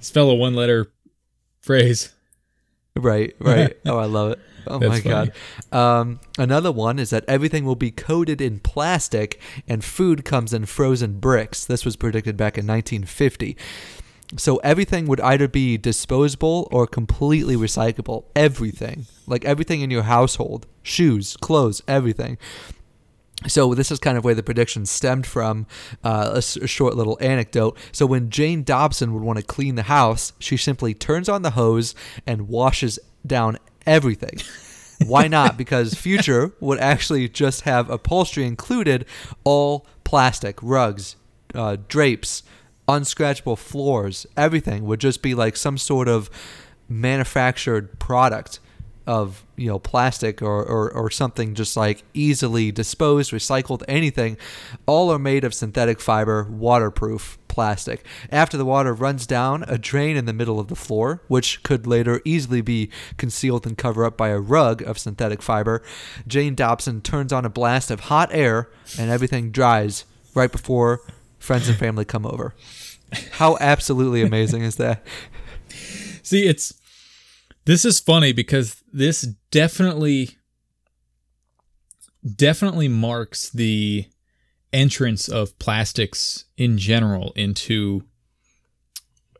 spell 0.00 0.30
a 0.30 0.34
one 0.34 0.54
letter 0.54 0.90
phrase. 1.60 2.12
Right, 2.96 3.36
right. 3.38 3.76
oh, 3.86 3.98
I 3.98 4.06
love 4.06 4.32
it. 4.32 4.40
Oh 4.70 4.78
my 4.80 5.00
god. 5.00 5.32
Um, 5.72 6.20
another 6.38 6.70
one 6.72 6.98
is 6.98 7.10
that 7.10 7.24
everything 7.28 7.64
will 7.64 7.76
be 7.76 7.90
coated 7.90 8.40
in 8.40 8.60
plastic 8.60 9.40
and 9.66 9.82
food 9.84 10.24
comes 10.24 10.52
in 10.52 10.66
frozen 10.66 11.18
bricks. 11.20 11.64
This 11.64 11.84
was 11.84 11.96
predicted 11.96 12.36
back 12.36 12.58
in 12.58 12.66
1950. 12.66 13.56
So 14.36 14.58
everything 14.58 15.06
would 15.06 15.20
either 15.22 15.48
be 15.48 15.78
disposable 15.78 16.68
or 16.70 16.86
completely 16.86 17.56
recyclable. 17.56 18.24
Everything. 18.36 19.06
Like 19.26 19.44
everything 19.46 19.80
in 19.80 19.90
your 19.90 20.02
household, 20.02 20.66
shoes, 20.82 21.36
clothes, 21.38 21.82
everything. 21.88 22.36
So 23.46 23.72
this 23.72 23.92
is 23.92 24.00
kind 24.00 24.18
of 24.18 24.24
where 24.24 24.34
the 24.34 24.42
prediction 24.42 24.84
stemmed 24.84 25.24
from. 25.24 25.66
Uh, 26.02 26.32
a, 26.34 26.38
s- 26.38 26.56
a 26.56 26.66
short 26.66 26.96
little 26.96 27.16
anecdote. 27.20 27.78
So 27.92 28.04
when 28.04 28.30
Jane 28.30 28.64
Dobson 28.64 29.14
would 29.14 29.22
want 29.22 29.38
to 29.38 29.44
clean 29.44 29.76
the 29.76 29.84
house, 29.84 30.32
she 30.40 30.56
simply 30.56 30.92
turns 30.92 31.28
on 31.28 31.42
the 31.42 31.50
hose 31.50 31.94
and 32.26 32.48
washes 32.48 32.98
down 33.26 33.58
everything. 33.86 34.38
Why 35.06 35.28
not? 35.28 35.56
Because 35.56 35.94
future 35.94 36.52
would 36.60 36.78
actually 36.78 37.28
just 37.28 37.62
have 37.62 37.90
upholstery 37.90 38.44
included, 38.44 39.04
all 39.44 39.86
plastic 40.04 40.58
rugs, 40.62 41.16
uh, 41.54 41.76
drapes, 41.88 42.42
unscratchable 42.88 43.58
floors, 43.58 44.26
everything 44.36 44.84
would 44.84 45.00
just 45.00 45.22
be 45.22 45.34
like 45.34 45.56
some 45.56 45.76
sort 45.76 46.08
of 46.08 46.30
manufactured 46.88 47.98
product 47.98 48.60
of 49.08 49.42
you 49.56 49.66
know 49.66 49.78
plastic 49.78 50.42
or, 50.42 50.62
or, 50.62 50.92
or 50.92 51.10
something 51.10 51.54
just 51.54 51.78
like 51.78 52.04
easily 52.12 52.70
disposed 52.70 53.32
recycled 53.32 53.82
anything 53.88 54.36
all 54.84 55.10
are 55.10 55.18
made 55.18 55.44
of 55.44 55.54
synthetic 55.54 55.98
fiber 55.98 56.44
waterproof 56.44 57.38
plastic. 57.48 58.04
After 58.30 58.56
the 58.58 58.66
water 58.66 58.92
runs 58.92 59.26
down 59.26 59.64
a 59.66 59.78
drain 59.78 60.16
in 60.16 60.26
the 60.26 60.34
middle 60.34 60.60
of 60.60 60.68
the 60.68 60.76
floor 60.76 61.22
which 61.26 61.62
could 61.62 61.86
later 61.86 62.20
easily 62.26 62.60
be 62.60 62.90
concealed 63.16 63.66
and 63.66 63.78
covered 63.78 64.04
up 64.04 64.16
by 64.18 64.28
a 64.28 64.38
rug 64.38 64.82
of 64.82 64.98
synthetic 64.98 65.40
fiber 65.40 65.82
jane 66.26 66.54
dobson 66.54 67.00
turns 67.00 67.32
on 67.32 67.46
a 67.46 67.50
blast 67.50 67.90
of 67.90 68.00
hot 68.00 68.28
air 68.30 68.68
and 68.98 69.10
everything 69.10 69.50
dries 69.50 70.04
right 70.34 70.52
before 70.52 71.00
friends 71.38 71.66
and 71.66 71.78
family 71.78 72.04
come 72.04 72.26
over. 72.26 72.54
How 73.32 73.56
absolutely 73.58 74.20
amazing 74.20 74.62
is 74.62 74.76
that? 74.76 75.02
See, 76.22 76.46
it's 76.46 76.74
this 77.68 77.84
is 77.84 78.00
funny 78.00 78.32
because 78.32 78.82
this 78.94 79.20
definitely 79.50 80.38
definitely 82.34 82.88
marks 82.88 83.50
the 83.50 84.06
entrance 84.72 85.28
of 85.28 85.58
plastics 85.58 86.46
in 86.56 86.78
general 86.78 87.30
into 87.36 88.04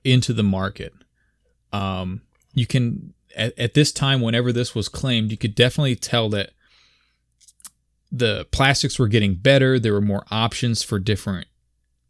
into 0.04 0.34
the 0.34 0.42
market. 0.42 0.92
Um, 1.72 2.20
you 2.52 2.66
can 2.66 3.14
at, 3.34 3.58
at 3.58 3.72
this 3.72 3.92
time, 3.92 4.20
whenever 4.20 4.52
this 4.52 4.74
was 4.74 4.90
claimed, 4.90 5.30
you 5.30 5.38
could 5.38 5.54
definitely 5.54 5.96
tell 5.96 6.28
that 6.28 6.50
the 8.12 8.46
plastics 8.50 8.98
were 8.98 9.08
getting 9.08 9.36
better. 9.36 9.78
There 9.78 9.94
were 9.94 10.02
more 10.02 10.26
options 10.30 10.82
for 10.82 10.98
different 10.98 11.46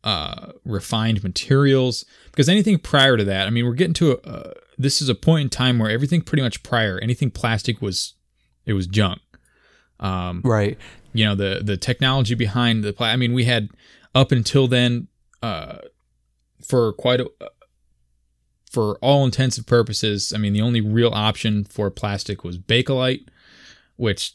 uh, 0.02 0.50
refined 0.64 1.22
materials 1.22 2.04
because 2.26 2.48
anything 2.48 2.80
prior 2.80 3.16
to 3.16 3.22
that, 3.22 3.46
I 3.46 3.50
mean, 3.50 3.66
we're 3.66 3.74
getting 3.74 3.94
to 3.94 4.18
a, 4.24 4.54
this 4.78 5.02
is 5.02 5.08
a 5.08 5.14
point 5.14 5.42
in 5.42 5.48
time 5.50 5.78
where 5.78 5.90
everything 5.90 6.22
pretty 6.22 6.42
much 6.42 6.62
prior, 6.62 6.98
anything 7.02 7.30
plastic 7.30 7.82
was, 7.82 8.14
it 8.64 8.74
was 8.74 8.86
junk. 8.86 9.20
Um, 10.00 10.40
right. 10.44 10.78
You 11.12 11.24
know, 11.24 11.34
the, 11.34 11.60
the 11.62 11.76
technology 11.76 12.34
behind 12.34 12.84
the, 12.84 12.92
pla- 12.92 13.08
I 13.08 13.16
mean, 13.16 13.34
we 13.34 13.44
had 13.44 13.70
up 14.14 14.30
until 14.30 14.68
then, 14.68 15.08
uh, 15.42 15.78
for 16.66 16.92
quite 16.92 17.20
a, 17.20 17.30
for 18.70 18.98
all 18.98 19.24
intensive 19.24 19.66
purposes, 19.66 20.32
I 20.34 20.38
mean, 20.38 20.52
the 20.52 20.60
only 20.60 20.80
real 20.80 21.10
option 21.12 21.64
for 21.64 21.90
plastic 21.90 22.44
was 22.44 22.58
Bakelite, 22.58 23.26
which, 23.96 24.34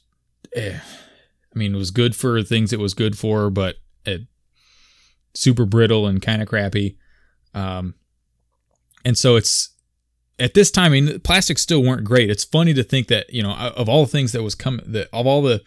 eh, 0.56 0.80
I 0.80 1.58
mean, 1.58 1.76
was 1.76 1.92
good 1.92 2.16
for 2.16 2.42
things 2.42 2.74
it 2.74 2.80
was 2.80 2.94
good 2.94 3.18
for, 3.18 3.50
but 3.50 3.76
it 4.06 4.22
super 5.34 5.66
brittle 5.66 6.08
and 6.08 6.22
kind 6.22 6.42
of 6.42 6.48
crappy. 6.48 6.98
Um, 7.54 7.96
and 9.06 9.18
so 9.18 9.36
it's 9.36 9.73
at 10.40 10.54
this 10.54 10.72
time, 10.72 10.92
I 10.94 11.02
mean, 11.02 11.20
plastics 11.20 11.62
still 11.62 11.84
weren't 11.84 12.04
great. 12.04 12.30
It's 12.30 12.44
funny 12.44 12.74
to 12.74 12.84
think 12.84 13.08
that 13.08 13.32
you 13.34 13.44
know 13.44 13.52
of 13.54 13.88
all 13.88 14.06
the 14.06 14.12
things 14.12 14.32
that 14.32 14.44
was 14.44 14.56
coming, 14.56 14.84
that 14.92 15.08
of 15.14 15.28
all 15.28 15.42
the 15.42 15.62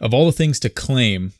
of 0.00 0.14
all 0.14 0.26
the 0.26 0.32
things 0.32 0.60
to 0.60 0.68
claim, 0.68 1.32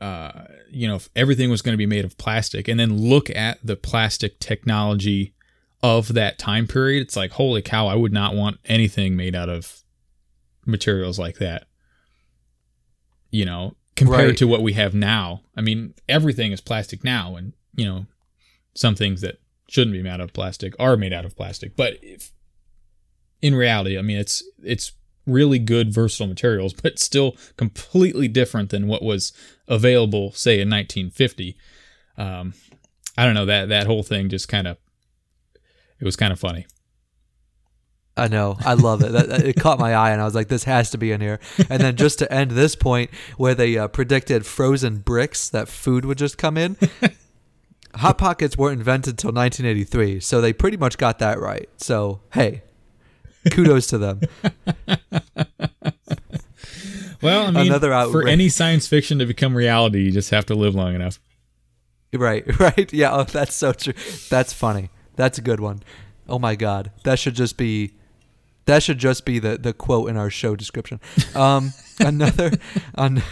uh, 0.00 0.44
you 0.70 0.88
know, 0.88 0.96
if 0.96 1.08
everything 1.14 1.50
was 1.50 1.62
going 1.62 1.74
to 1.74 1.78
be 1.78 1.86
made 1.86 2.04
of 2.04 2.16
plastic, 2.16 2.68
and 2.68 2.78
then 2.80 2.96
look 2.96 3.28
at 3.30 3.58
the 3.64 3.76
plastic 3.76 4.38
technology 4.40 5.34
of 5.82 6.14
that 6.14 6.38
time 6.38 6.66
period. 6.66 7.02
It's 7.02 7.16
like, 7.16 7.32
holy 7.32 7.62
cow! 7.62 7.86
I 7.86 7.94
would 7.94 8.12
not 8.12 8.34
want 8.34 8.58
anything 8.64 9.16
made 9.16 9.34
out 9.34 9.48
of 9.48 9.82
materials 10.64 11.18
like 11.18 11.36
that. 11.38 11.66
You 13.30 13.44
know, 13.44 13.76
compared 13.96 14.28
Right. 14.30 14.36
to 14.38 14.46
what 14.48 14.62
we 14.62 14.72
have 14.72 14.94
now. 14.94 15.42
I 15.56 15.60
mean, 15.60 15.94
everything 16.08 16.52
is 16.52 16.60
plastic 16.60 17.04
now, 17.04 17.36
and 17.36 17.52
you 17.74 17.84
know, 17.84 18.06
some 18.74 18.94
things 18.94 19.20
that 19.20 19.38
shouldn't 19.68 19.92
be 19.92 20.02
made 20.02 20.10
out 20.10 20.20
of 20.20 20.32
plastic 20.32 20.74
are 20.78 20.96
made 20.96 21.12
out 21.12 21.24
of 21.24 21.36
plastic. 21.36 21.76
But 21.76 21.98
if, 22.02 22.32
in 23.42 23.54
reality, 23.54 23.98
I 23.98 24.02
mean, 24.02 24.18
it's 24.18 24.42
it's 24.62 24.92
really 25.26 25.58
good 25.58 25.92
versatile 25.92 26.26
materials, 26.26 26.72
but 26.82 26.98
still 26.98 27.36
completely 27.56 28.28
different 28.28 28.70
than 28.70 28.86
what 28.86 29.02
was 29.02 29.32
available, 29.68 30.32
say, 30.32 30.54
in 30.54 30.70
1950. 30.70 31.56
Um, 32.16 32.54
I 33.18 33.24
don't 33.24 33.34
know 33.34 33.46
that 33.46 33.68
that 33.68 33.86
whole 33.86 34.02
thing 34.02 34.28
just 34.28 34.48
kind 34.48 34.66
of 34.66 34.78
it 36.00 36.04
was 36.04 36.16
kind 36.16 36.32
of 36.32 36.38
funny. 36.38 36.66
I 38.18 38.28
know. 38.28 38.56
I 38.64 38.72
love 38.72 39.02
it. 39.02 39.12
That, 39.12 39.44
it 39.44 39.56
caught 39.56 39.78
my 39.78 39.94
eye, 39.94 40.10
and 40.10 40.22
I 40.22 40.24
was 40.24 40.34
like, 40.34 40.48
"This 40.48 40.64
has 40.64 40.90
to 40.90 40.98
be 40.98 41.12
in 41.12 41.20
here." 41.20 41.38
And 41.68 41.82
then 41.82 41.96
just 41.96 42.18
to 42.20 42.32
end 42.32 42.52
this 42.52 42.74
point, 42.74 43.10
where 43.36 43.54
they 43.54 43.76
uh, 43.76 43.88
predicted 43.88 44.46
frozen 44.46 44.98
bricks 44.98 45.50
that 45.50 45.68
food 45.68 46.06
would 46.06 46.16
just 46.16 46.38
come 46.38 46.56
in. 46.56 46.76
Hot 47.96 48.18
pockets 48.18 48.56
weren't 48.58 48.78
invented 48.78 49.18
till 49.18 49.32
1983, 49.32 50.20
so 50.20 50.40
they 50.40 50.52
pretty 50.52 50.76
much 50.76 50.98
got 50.98 51.18
that 51.18 51.38
right. 51.40 51.68
So 51.78 52.20
hey, 52.32 52.62
kudos 53.50 53.86
to 53.88 53.98
them. 53.98 54.20
Well, 57.22 57.46
I 57.46 57.50
mean, 57.50 57.66
Another 57.66 57.90
for 58.10 58.26
any 58.26 58.48
science 58.48 58.86
fiction 58.86 59.18
to 59.18 59.26
become 59.26 59.56
reality, 59.56 60.02
you 60.02 60.12
just 60.12 60.30
have 60.30 60.46
to 60.46 60.54
live 60.54 60.74
long 60.74 60.94
enough. 60.94 61.18
Right, 62.12 62.44
right. 62.60 62.92
Yeah, 62.92 63.14
oh, 63.14 63.24
that's 63.24 63.54
so 63.54 63.72
true. 63.72 63.94
That's 64.28 64.52
funny. 64.52 64.90
That's 65.16 65.38
a 65.38 65.40
good 65.40 65.60
one. 65.60 65.82
Oh 66.28 66.38
my 66.38 66.56
god, 66.56 66.92
that 67.04 67.18
should 67.18 67.34
just 67.34 67.56
be 67.56 67.94
that 68.66 68.82
should 68.82 68.98
just 68.98 69.24
be 69.24 69.38
the 69.38 69.56
the 69.58 69.72
quote 69.72 70.08
in 70.08 70.16
our 70.16 70.30
show 70.30 70.56
description. 70.56 71.00
Um, 71.34 71.72
another 72.00 72.52
an, 72.94 73.22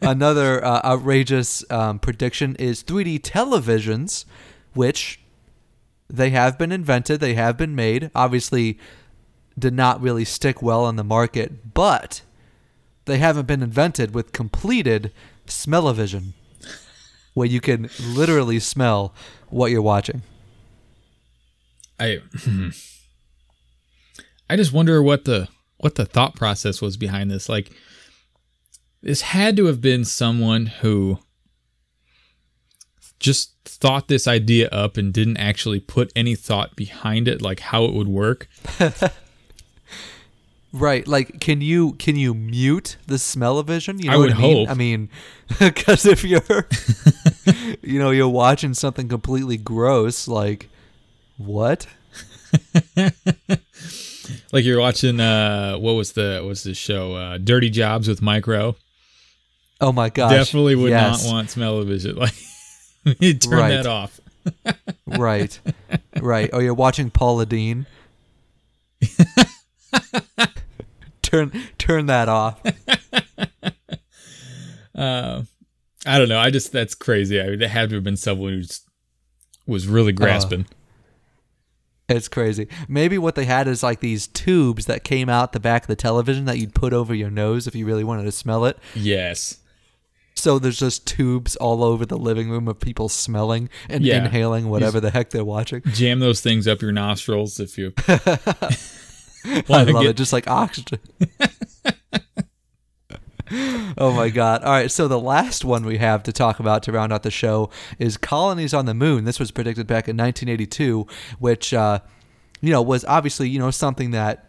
another 0.00 0.64
uh, 0.64 0.80
outrageous 0.84 1.68
um, 1.70 1.98
prediction 1.98 2.56
is 2.56 2.82
3D 2.82 3.20
televisions, 3.20 4.24
which 4.74 5.20
they 6.08 6.30
have 6.30 6.58
been 6.58 6.72
invented, 6.72 7.20
they 7.20 7.34
have 7.34 7.56
been 7.56 7.74
made. 7.74 8.10
Obviously, 8.14 8.78
did 9.58 9.74
not 9.74 10.00
really 10.00 10.24
stick 10.24 10.62
well 10.62 10.84
on 10.84 10.96
the 10.96 11.04
market, 11.04 11.74
but 11.74 12.22
they 13.04 13.18
haven't 13.18 13.46
been 13.46 13.62
invented 13.62 14.14
with 14.14 14.32
completed 14.32 15.12
smell-o-vision 15.46 16.34
where 17.34 17.48
you 17.48 17.60
can 17.60 17.88
literally 18.02 18.58
smell 18.58 19.14
what 19.48 19.70
you're 19.70 19.82
watching. 19.82 20.22
I 21.98 22.18
I 24.50 24.56
just 24.56 24.72
wonder 24.72 25.02
what 25.02 25.24
the 25.24 25.48
what 25.78 25.94
the 25.94 26.04
thought 26.04 26.34
process 26.34 26.80
was 26.80 26.96
behind 26.96 27.30
this. 27.30 27.48
Like 27.48 27.70
this 29.02 29.22
had 29.22 29.56
to 29.56 29.66
have 29.66 29.80
been 29.80 30.04
someone 30.04 30.66
who 30.66 31.18
just 33.20 33.54
thought 33.64 34.08
this 34.08 34.26
idea 34.28 34.68
up 34.68 34.96
and 34.96 35.12
didn't 35.12 35.36
actually 35.38 35.80
put 35.80 36.12
any 36.16 36.34
thought 36.34 36.76
behind 36.76 37.26
it 37.28 37.42
like 37.42 37.60
how 37.60 37.84
it 37.84 37.92
would 37.94 38.08
work. 38.08 38.48
Right, 40.70 41.08
like 41.08 41.40
can 41.40 41.62
you 41.62 41.92
can 41.94 42.14
you 42.16 42.34
mute 42.34 42.98
the 43.06 43.18
smell-o-vision? 43.18 44.00
You 44.00 44.10
I 44.10 44.12
know 44.12 44.18
would 44.20 44.30
what 44.32 44.38
I 44.38 44.42
mean? 44.42 44.56
hope. 44.66 44.68
I 44.70 44.74
mean, 44.74 45.08
because 45.58 46.04
if 46.04 46.22
you're, 46.22 46.68
you 47.82 47.98
know, 47.98 48.10
you're 48.10 48.28
watching 48.28 48.74
something 48.74 49.08
completely 49.08 49.56
gross, 49.56 50.28
like 50.28 50.68
what? 51.38 51.86
Like 54.52 54.64
you're 54.64 54.78
watching 54.78 55.20
uh 55.20 55.76
what 55.78 55.92
was 55.92 56.12
the 56.12 56.40
what 56.42 56.48
was 56.48 56.64
the 56.64 56.74
show? 56.74 57.14
Uh 57.14 57.38
Dirty 57.38 57.70
Jobs 57.70 58.06
with 58.06 58.20
Mike 58.20 58.46
Rowe. 58.46 58.76
Oh 59.80 59.92
my 59.92 60.08
gosh! 60.10 60.32
Definitely 60.32 60.74
would 60.74 60.90
yes. 60.90 61.24
not 61.24 61.32
want 61.32 61.50
smell-o-vision. 61.50 62.16
Like 63.04 63.14
turn 63.40 63.50
Right. 63.58 63.68
that 63.70 63.86
off. 63.86 64.20
right, 65.06 65.58
right. 66.20 66.50
Oh, 66.52 66.58
you're 66.58 66.74
watching 66.74 67.10
Paula 67.10 67.46
Deen. 67.46 67.86
turn 71.22 71.52
turn 71.78 72.06
that 72.06 72.28
off. 72.28 72.60
Uh, 74.94 75.42
I 76.06 76.18
don't 76.18 76.28
know. 76.28 76.38
I 76.38 76.50
just 76.50 76.72
that's 76.72 76.94
crazy. 76.94 77.40
I 77.40 77.46
mean, 77.46 77.58
there 77.60 77.68
had 77.68 77.88
to 77.90 77.94
have 77.96 78.04
been 78.04 78.16
someone 78.16 78.52
who 78.54 78.62
was 79.72 79.86
really 79.86 80.12
grasping. 80.12 80.66
It's 82.08 82.28
crazy. 82.28 82.68
Maybe 82.88 83.18
what 83.18 83.34
they 83.34 83.44
had 83.44 83.68
is 83.68 83.82
like 83.82 84.00
these 84.00 84.26
tubes 84.26 84.86
that 84.86 85.04
came 85.04 85.28
out 85.28 85.52
the 85.52 85.60
back 85.60 85.82
of 85.82 85.88
the 85.88 85.96
television 85.96 86.46
that 86.46 86.58
you'd 86.58 86.74
put 86.74 86.92
over 86.94 87.14
your 87.14 87.30
nose 87.30 87.66
if 87.66 87.74
you 87.74 87.84
really 87.86 88.04
wanted 88.04 88.24
to 88.24 88.32
smell 88.32 88.64
it. 88.64 88.78
yes. 88.94 89.58
So 90.38 90.58
there's 90.58 90.78
just 90.78 91.06
tubes 91.06 91.56
all 91.56 91.82
over 91.82 92.06
the 92.06 92.16
living 92.18 92.48
room 92.50 92.68
of 92.68 92.78
people 92.80 93.08
smelling 93.08 93.68
and 93.88 94.04
Yeah. 94.04 94.24
inhaling 94.24 94.68
whatever 94.70 95.00
the 95.00 95.10
heck 95.10 95.30
they're 95.30 95.44
watching. 95.44 95.82
Jam 95.92 96.20
those 96.20 96.40
things 96.40 96.66
up 96.68 96.80
your 96.80 96.92
nostrils 96.92 97.58
if 97.60 97.76
you. 97.76 97.92
I 98.08 99.62
love 99.68 99.86
get- 99.86 100.06
it, 100.06 100.16
just 100.16 100.32
like 100.32 100.48
oxygen. 100.48 101.00
oh 103.96 104.12
my 104.14 104.28
god! 104.28 104.62
All 104.62 104.72
right, 104.72 104.90
so 104.90 105.08
the 105.08 105.18
last 105.18 105.64
one 105.64 105.84
we 105.86 105.96
have 105.98 106.22
to 106.24 106.32
talk 106.32 106.60
about 106.60 106.82
to 106.82 106.92
round 106.92 107.12
out 107.12 107.22
the 107.22 107.30
show 107.30 107.70
is 107.98 108.16
colonies 108.18 108.74
on 108.74 108.84
the 108.86 108.94
moon. 108.94 109.24
This 109.24 109.38
was 109.40 109.50
predicted 109.50 109.86
back 109.86 110.06
in 110.08 110.16
1982, 110.16 111.06
which 111.38 111.72
uh, 111.72 112.00
you 112.60 112.70
know 112.70 112.82
was 112.82 113.04
obviously 113.06 113.48
you 113.48 113.58
know 113.58 113.70
something 113.70 114.10
that 114.10 114.44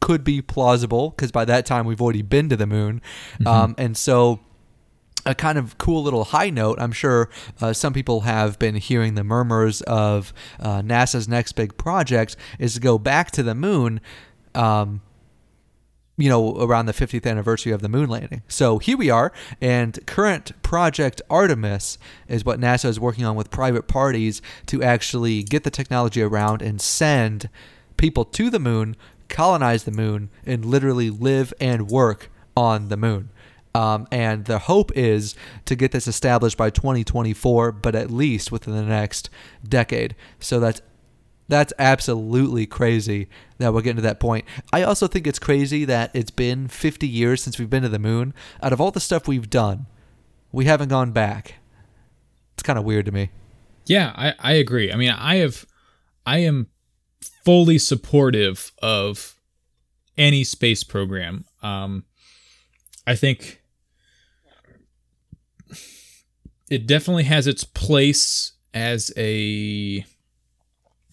could 0.00 0.24
be 0.24 0.42
plausible 0.42 1.10
because 1.10 1.32
by 1.32 1.46
that 1.46 1.64
time 1.64 1.86
we've 1.86 2.02
already 2.02 2.20
been 2.22 2.50
to 2.50 2.56
the 2.56 2.66
moon, 2.66 3.00
um, 3.46 3.74
and 3.78 3.96
so 3.96 4.40
a 5.26 5.34
kind 5.34 5.58
of 5.58 5.78
cool 5.78 6.02
little 6.02 6.24
high 6.24 6.50
note. 6.50 6.78
I'm 6.80 6.92
sure 6.92 7.30
uh, 7.60 7.72
some 7.72 7.92
people 7.92 8.22
have 8.22 8.58
been 8.58 8.76
hearing 8.76 9.14
the 9.14 9.24
murmurs 9.24 9.80
of 9.82 10.32
uh, 10.60 10.82
NASA's 10.82 11.28
next 11.28 11.52
big 11.52 11.76
project 11.76 12.36
is 12.58 12.74
to 12.74 12.80
go 12.80 12.98
back 12.98 13.30
to 13.32 13.42
the 13.42 13.54
moon. 13.54 14.00
Um, 14.54 15.00
you 16.16 16.28
know, 16.28 16.56
around 16.58 16.86
the 16.86 16.92
50th 16.92 17.28
anniversary 17.28 17.72
of 17.72 17.82
the 17.82 17.88
moon 17.88 18.08
landing. 18.08 18.42
So 18.46 18.78
here 18.78 18.96
we 18.96 19.10
are, 19.10 19.32
and 19.60 19.98
current 20.06 20.52
Project 20.62 21.20
Artemis 21.28 21.98
is 22.28 22.44
what 22.44 22.60
NASA 22.60 22.84
is 22.84 23.00
working 23.00 23.24
on 23.24 23.34
with 23.34 23.50
private 23.50 23.88
parties 23.88 24.40
to 24.66 24.80
actually 24.80 25.42
get 25.42 25.64
the 25.64 25.72
technology 25.72 26.22
around 26.22 26.62
and 26.62 26.80
send 26.80 27.48
people 27.96 28.24
to 28.26 28.48
the 28.48 28.60
moon, 28.60 28.94
colonize 29.28 29.82
the 29.82 29.90
moon, 29.90 30.30
and 30.46 30.64
literally 30.64 31.10
live 31.10 31.52
and 31.60 31.88
work 31.88 32.30
on 32.56 32.90
the 32.90 32.96
moon. 32.96 33.30
Um, 33.74 34.06
and 34.12 34.44
the 34.44 34.60
hope 34.60 34.92
is 34.94 35.34
to 35.64 35.74
get 35.74 35.90
this 35.90 36.06
established 36.06 36.56
by 36.56 36.70
2024, 36.70 37.72
but 37.72 37.94
at 37.94 38.10
least 38.10 38.52
within 38.52 38.74
the 38.74 38.82
next 38.82 39.30
decade. 39.68 40.14
So 40.38 40.60
that's 40.60 40.80
that's 41.48 41.72
absolutely 41.78 42.66
crazy 42.66 43.28
that 43.58 43.74
we're 43.74 43.82
getting 43.82 43.96
to 43.96 44.02
that 44.02 44.20
point. 44.20 44.46
I 44.72 44.82
also 44.82 45.06
think 45.06 45.26
it's 45.26 45.38
crazy 45.38 45.84
that 45.84 46.10
it's 46.14 46.30
been 46.30 46.68
50 46.68 47.06
years 47.06 47.42
since 47.42 47.58
we've 47.58 47.68
been 47.68 47.82
to 47.82 47.88
the 47.88 47.98
moon. 47.98 48.32
Out 48.62 48.72
of 48.72 48.80
all 48.80 48.90
the 48.90 49.00
stuff 49.00 49.28
we've 49.28 49.50
done, 49.50 49.86
we 50.52 50.64
haven't 50.64 50.88
gone 50.88 51.12
back. 51.12 51.56
It's 52.54 52.62
kind 52.62 52.78
of 52.78 52.84
weird 52.84 53.04
to 53.06 53.12
me. 53.12 53.30
Yeah, 53.84 54.12
I, 54.16 54.34
I 54.38 54.52
agree. 54.52 54.90
I 54.90 54.96
mean, 54.96 55.10
I 55.10 55.36
have, 55.36 55.66
I 56.24 56.38
am 56.38 56.68
fully 57.44 57.76
supportive 57.76 58.72
of 58.80 59.34
any 60.16 60.44
space 60.44 60.82
program. 60.82 61.44
Um, 61.62 62.04
I 63.06 63.14
think 63.16 63.60
it 66.70 66.86
definitely 66.86 67.24
has 67.24 67.46
its 67.46 67.64
place 67.64 68.52
as 68.72 69.12
a 69.16 70.04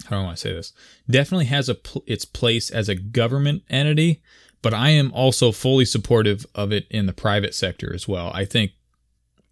how 0.07 0.23
do 0.23 0.27
I 0.27 0.35
say 0.35 0.53
this? 0.53 0.73
Definitely 1.09 1.45
has 1.45 1.69
a 1.69 1.75
pl- 1.75 2.03
its 2.07 2.25
place 2.25 2.69
as 2.69 2.89
a 2.89 2.95
government 2.95 3.63
entity, 3.69 4.21
but 4.61 4.73
I 4.73 4.89
am 4.89 5.11
also 5.13 5.51
fully 5.51 5.85
supportive 5.85 6.45
of 6.55 6.71
it 6.71 6.87
in 6.89 7.05
the 7.05 7.13
private 7.13 7.53
sector 7.53 7.93
as 7.93 8.07
well. 8.07 8.31
I 8.33 8.45
think, 8.45 8.71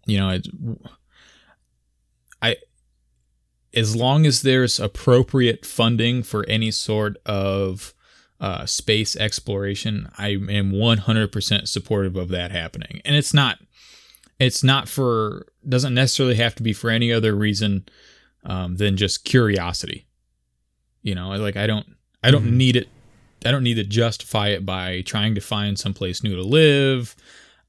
you 0.06 0.18
know, 0.18 0.30
it, 0.30 0.48
I 2.42 2.56
as 3.72 3.94
long 3.94 4.26
as 4.26 4.42
there's 4.42 4.80
appropriate 4.80 5.64
funding 5.64 6.22
for 6.22 6.44
any 6.48 6.70
sort 6.70 7.16
of 7.24 7.94
uh, 8.40 8.66
space 8.66 9.14
exploration, 9.16 10.10
I 10.18 10.30
am 10.30 10.72
100% 10.72 11.68
supportive 11.68 12.16
of 12.16 12.30
that 12.30 12.50
happening. 12.50 13.00
And 13.04 13.14
it's 13.14 13.34
not, 13.34 13.58
it's 14.40 14.64
not 14.64 14.88
for, 14.88 15.46
doesn't 15.68 15.94
necessarily 15.94 16.34
have 16.36 16.56
to 16.56 16.62
be 16.62 16.72
for 16.72 16.90
any 16.90 17.12
other 17.12 17.34
reason 17.34 17.84
um, 18.44 18.76
than 18.76 18.96
just 18.96 19.24
curiosity. 19.24 20.06
You 21.02 21.14
know, 21.14 21.30
like 21.30 21.56
I 21.56 21.66
don't 21.66 21.86
I 22.22 22.30
don't 22.30 22.44
mm-hmm. 22.44 22.56
need 22.56 22.76
it 22.76 22.88
I 23.46 23.50
don't 23.50 23.64
need 23.64 23.74
to 23.74 23.84
justify 23.84 24.48
it 24.48 24.66
by 24.66 25.00
trying 25.02 25.34
to 25.34 25.40
find 25.40 25.78
someplace 25.78 26.22
new 26.22 26.36
to 26.36 26.42
live, 26.42 27.16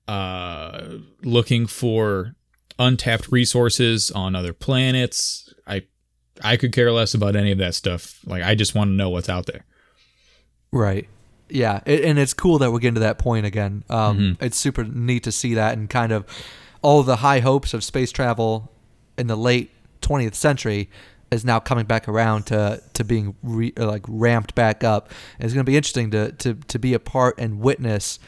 uh 0.08 0.98
looking 1.24 1.68
for 1.68 2.36
untapped 2.78 3.32
resources 3.32 4.12
on 4.12 4.36
other 4.36 4.54
planets. 4.54 5.54
I 5.66 5.84
I 6.44 6.58
could 6.58 6.74
care 6.74 6.92
less 6.92 7.14
about 7.14 7.36
any 7.36 7.52
of 7.52 7.58
that 7.60 7.76
stuff. 7.76 8.20
Like 8.26 8.44
I 8.44 8.56
just 8.56 8.76
want 8.76 8.90
to 8.90 8.94
know 8.94 9.10
what's 9.10 9.30
out 9.30 9.46
there. 9.46 9.66
Right. 10.72 11.08
Yeah, 11.50 11.82
it, 11.86 12.06
and 12.06 12.18
it's 12.18 12.34
cool 12.34 12.60
that 12.60 12.72
we're 12.72 12.80
getting 12.80 12.96
to 12.96 13.02
that 13.02 13.18
point 13.18 13.46
again. 13.46 13.84
Um, 13.90 14.18
mm-hmm. 14.18 14.44
It's 14.44 14.56
super 14.56 14.86
neat 14.86 15.24
to 15.24 15.34
see 15.34 15.56
that 15.56 15.78
and 15.78 15.90
kind 15.90 16.14
of 16.14 16.26
all 16.82 17.04
the 17.04 17.18
high 17.18 17.40
hopes 17.40 17.74
of 17.74 17.84
space 17.84 18.12
travel 18.12 18.72
in 19.18 19.28
the 19.28 19.36
late 19.36 19.72
20th 20.02 20.36
century 20.36 20.90
is 21.32 21.46
now 21.46 21.60
coming 21.60 21.86
back 21.86 22.08
around 22.08 22.44
to 22.44 22.82
to 22.94 23.04
being 23.04 23.36
re, 23.42 23.72
like 23.78 24.04
ramped 24.08 24.54
back 24.54 24.84
up. 24.84 25.10
And 25.38 25.46
it's 25.46 25.54
going 25.54 25.66
to 25.66 25.70
be 25.70 25.78
interesting 25.78 26.12
to 26.12 26.32
to 26.34 26.56
to 26.56 26.80
be 26.80 26.94
a 26.94 27.00
part 27.00 27.36
and 27.38 27.60
witness 27.60 28.20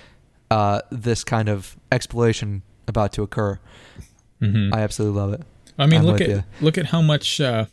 uh, 0.50 0.82
this 0.92 1.24
kind 1.24 1.50
of 1.50 1.76
exploration 1.92 2.64
about 2.88 3.12
to 3.14 3.24
occur. 3.24 3.60
Mm-hmm. 4.42 4.74
I 4.74 4.82
absolutely 4.82 5.20
love 5.20 5.34
it. 5.34 5.42
I 5.78 5.86
mean, 5.86 6.02
I'm 6.02 6.06
look 6.06 6.22
at 6.22 6.30
you. 6.30 6.44
look 6.62 6.78
at 6.78 6.88
how 6.88 7.02
much 7.02 7.42
uh, 7.42 7.66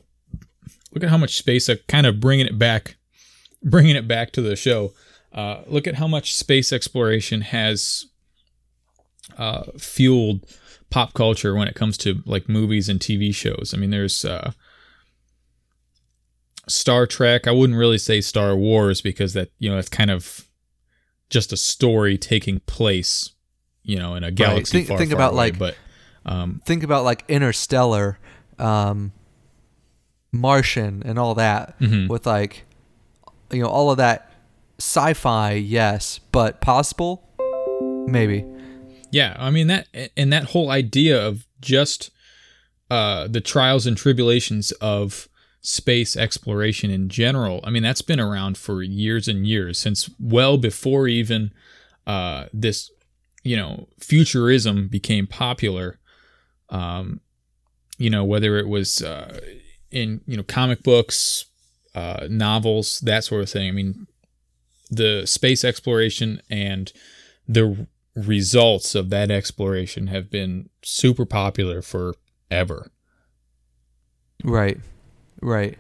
look 0.93 1.05
at 1.05 1.11
how 1.11 1.19
much 1.19 1.37
space 1.37 1.69
uh, 1.69 1.77
kind 1.89 2.07
of 2.07 2.21
bringing 2.21 2.47
it 2.47 2.59
back, 2.59 2.97
bringing 3.63 3.97
it 3.97 4.09
back 4.09 4.33
to 4.33 4.43
the 4.43 4.57
show. 4.57 4.93
Uh, 5.33 5.63
look 5.67 5.87
at 5.87 5.97
how 5.97 6.09
much 6.09 6.35
space 6.35 6.73
exploration 6.73 7.43
has 7.43 8.07
uh, 9.39 9.63
fueled 9.79 10.45
pop 10.91 11.15
culture 11.15 11.55
when 11.55 11.69
it 11.69 11.75
comes 11.75 11.97
to 11.99 12.23
like 12.27 12.49
movies 12.49 12.89
and 12.89 13.01
TV 13.01 13.35
shows. 13.35 13.73
I 13.75 13.79
mean, 13.79 13.91
there's 13.91 14.25
uh, 14.25 14.53
Star 16.69 17.07
Trek. 17.07 17.47
I 17.47 17.53
wouldn't 17.53 17.79
really 17.79 17.99
say 17.99 18.21
Star 18.21 18.55
Wars 18.57 19.01
because 19.01 19.33
that 19.35 19.51
you 19.59 19.71
know 19.71 19.79
it's 19.79 19.89
kind 19.89 20.11
of 20.11 20.47
just 21.31 21.53
a 21.53 21.57
story 21.57 22.19
taking 22.19 22.61
place, 22.61 23.31
you 23.83 23.97
know, 23.97 24.15
in 24.15 24.25
a 24.25 24.31
galaxy 24.31 24.79
right. 24.79 24.81
think, 24.81 24.89
far, 24.89 24.99
think 24.99 25.11
far 25.11 25.19
about 25.19 25.33
away, 25.33 25.51
like, 25.51 25.59
but 25.59 25.77
um, 26.27 26.61
think 26.67 26.83
about 26.83 27.05
like 27.05 27.25
Interstellar, 27.29 28.19
um, 28.59 29.13
Martian, 30.33 31.03
and 31.05 31.19
all 31.19 31.35
that 31.37 31.79
mm-hmm. 31.81 32.09
with 32.09 32.27
like, 32.27 32.65
you 33.51 33.63
know, 33.63 33.69
all 33.69 33.91
of 33.91 33.97
that 33.99 34.33
sci-fi, 34.79 35.53
yes, 35.53 36.19
but 36.33 36.61
possible, 36.61 37.23
maybe. 38.07 38.45
Yeah, 39.11 39.37
I 39.39 39.51
mean 39.51 39.67
that, 39.69 39.89
and 40.17 40.33
that 40.33 40.45
whole 40.45 40.71
idea 40.71 41.21
of 41.27 41.47
just 41.61 42.11
uh, 42.91 43.27
the 43.29 43.41
trials 43.41 43.87
and 43.87 43.97
tribulations 43.97 44.73
of 44.73 45.29
space 45.63 46.17
exploration 46.17 46.91
in 46.91 47.09
general, 47.09 47.61
I 47.65 47.71
mean, 47.71 47.83
that's 47.83 48.03
been 48.03 48.21
around 48.21 48.57
for 48.57 48.83
years 48.83 49.29
and 49.29 49.47
years, 49.47 49.79
since 49.79 50.09
well 50.19 50.57
before 50.59 51.07
even 51.09 51.53
uh, 52.07 52.47
this, 52.53 52.91
you 53.43 53.57
know, 53.57 53.89
futurism 53.99 54.89
became 54.89 55.27
popular. 55.27 55.99
Um, 56.69 57.21
you 57.99 58.09
know, 58.09 58.25
whether 58.25 58.57
it 58.59 58.69
was 58.69 59.03
uh, 59.03 59.41
in, 59.91 60.23
you 60.27 60.37
know, 60.37 60.43
comic 60.43 60.83
books, 60.83 61.45
uh, 61.95 62.27
novels, 62.31 63.01
that 63.01 63.25
sort 63.25 63.43
of 63.43 63.51
thing. 63.51 63.69
I 63.69 63.73
mean, 63.73 64.07
the 64.91 65.27
space 65.27 65.65
exploration 65.65 66.41
and 66.49 66.93
the 67.47 67.87
results 68.15 68.95
of 68.95 69.11
that 69.11 69.31
exploration 69.31 70.09
have 70.09 70.31
been 70.31 70.69
super 70.83 71.25
popular 71.25 71.83
forever. 71.83 72.91
Right. 74.45 74.79
Right. 75.41 75.79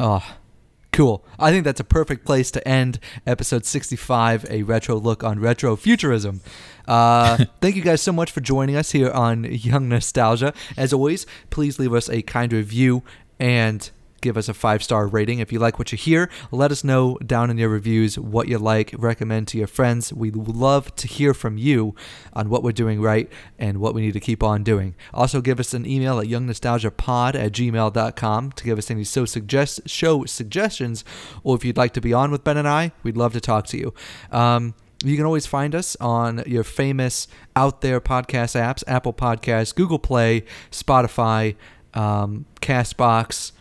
oh, 0.00 0.36
cool. 0.92 1.24
I 1.38 1.50
think 1.50 1.64
that's 1.64 1.80
a 1.80 1.84
perfect 1.84 2.24
place 2.24 2.50
to 2.52 2.66
end 2.66 2.98
episode 3.26 3.64
65, 3.64 4.46
a 4.50 4.62
retro 4.62 4.96
look 4.96 5.22
on 5.22 5.38
retro 5.40 5.76
futurism. 5.76 6.40
Uh, 6.86 7.44
thank 7.60 7.76
you 7.76 7.82
guys 7.82 8.02
so 8.02 8.12
much 8.12 8.30
for 8.30 8.40
joining 8.40 8.76
us 8.76 8.92
here 8.92 9.10
on 9.10 9.44
Young 9.44 9.88
Nostalgia. 9.88 10.52
As 10.76 10.92
always, 10.92 11.26
please 11.50 11.78
leave 11.78 11.94
us 11.94 12.08
a 12.08 12.22
kind 12.22 12.52
review 12.52 13.02
and 13.38 13.90
give 14.20 14.36
us 14.36 14.48
a 14.48 14.54
five 14.54 14.82
star 14.82 15.06
rating. 15.06 15.38
If 15.38 15.52
you 15.52 15.58
like 15.58 15.78
what 15.78 15.92
you 15.92 15.98
hear, 15.98 16.30
let 16.50 16.72
us 16.72 16.84
know 16.84 17.16
down 17.24 17.50
in 17.50 17.58
your 17.58 17.68
reviews 17.68 18.18
what 18.18 18.48
you 18.48 18.58
like, 18.58 18.94
recommend 18.98 19.48
to 19.48 19.58
your 19.58 19.66
friends. 19.66 20.12
We 20.12 20.30
love 20.30 20.94
to 20.96 21.08
hear 21.08 21.34
from 21.34 21.58
you 21.58 21.94
on 22.32 22.48
what 22.48 22.62
we're 22.62 22.72
doing 22.72 23.00
right 23.00 23.30
and 23.58 23.78
what 23.78 23.94
we 23.94 24.02
need 24.02 24.14
to 24.14 24.20
keep 24.20 24.42
on 24.42 24.62
doing. 24.62 24.94
Also, 25.12 25.40
give 25.40 25.60
us 25.60 25.74
an 25.74 25.86
email 25.86 26.18
at 26.18 26.26
youngnostalgiapod 26.26 27.34
at 27.34 27.52
gmail.com 27.52 28.52
to 28.52 28.64
give 28.64 28.78
us 28.78 28.90
any 28.90 29.04
show, 29.04 29.24
suggest- 29.24 29.88
show 29.88 30.24
suggestions, 30.24 31.04
or 31.42 31.56
if 31.56 31.64
you'd 31.64 31.76
like 31.76 31.92
to 31.94 32.00
be 32.00 32.12
on 32.12 32.30
with 32.30 32.44
Ben 32.44 32.56
and 32.56 32.68
I, 32.68 32.92
we'd 33.02 33.16
love 33.16 33.32
to 33.32 33.40
talk 33.40 33.66
to 33.68 33.78
you. 33.78 33.94
Um, 34.30 34.74
you 35.04 35.16
can 35.16 35.24
always 35.24 35.46
find 35.46 35.74
us 35.74 35.96
on 36.00 36.42
your 36.46 36.64
famous 36.64 37.28
out 37.54 37.82
there 37.82 38.00
podcast 38.00 38.58
apps 38.60 38.82
Apple 38.88 39.12
Podcasts, 39.12 39.74
Google 39.74 39.98
Play, 39.98 40.44
Spotify, 40.72 41.54
um, 41.94 42.46
Castbox, 42.60 43.52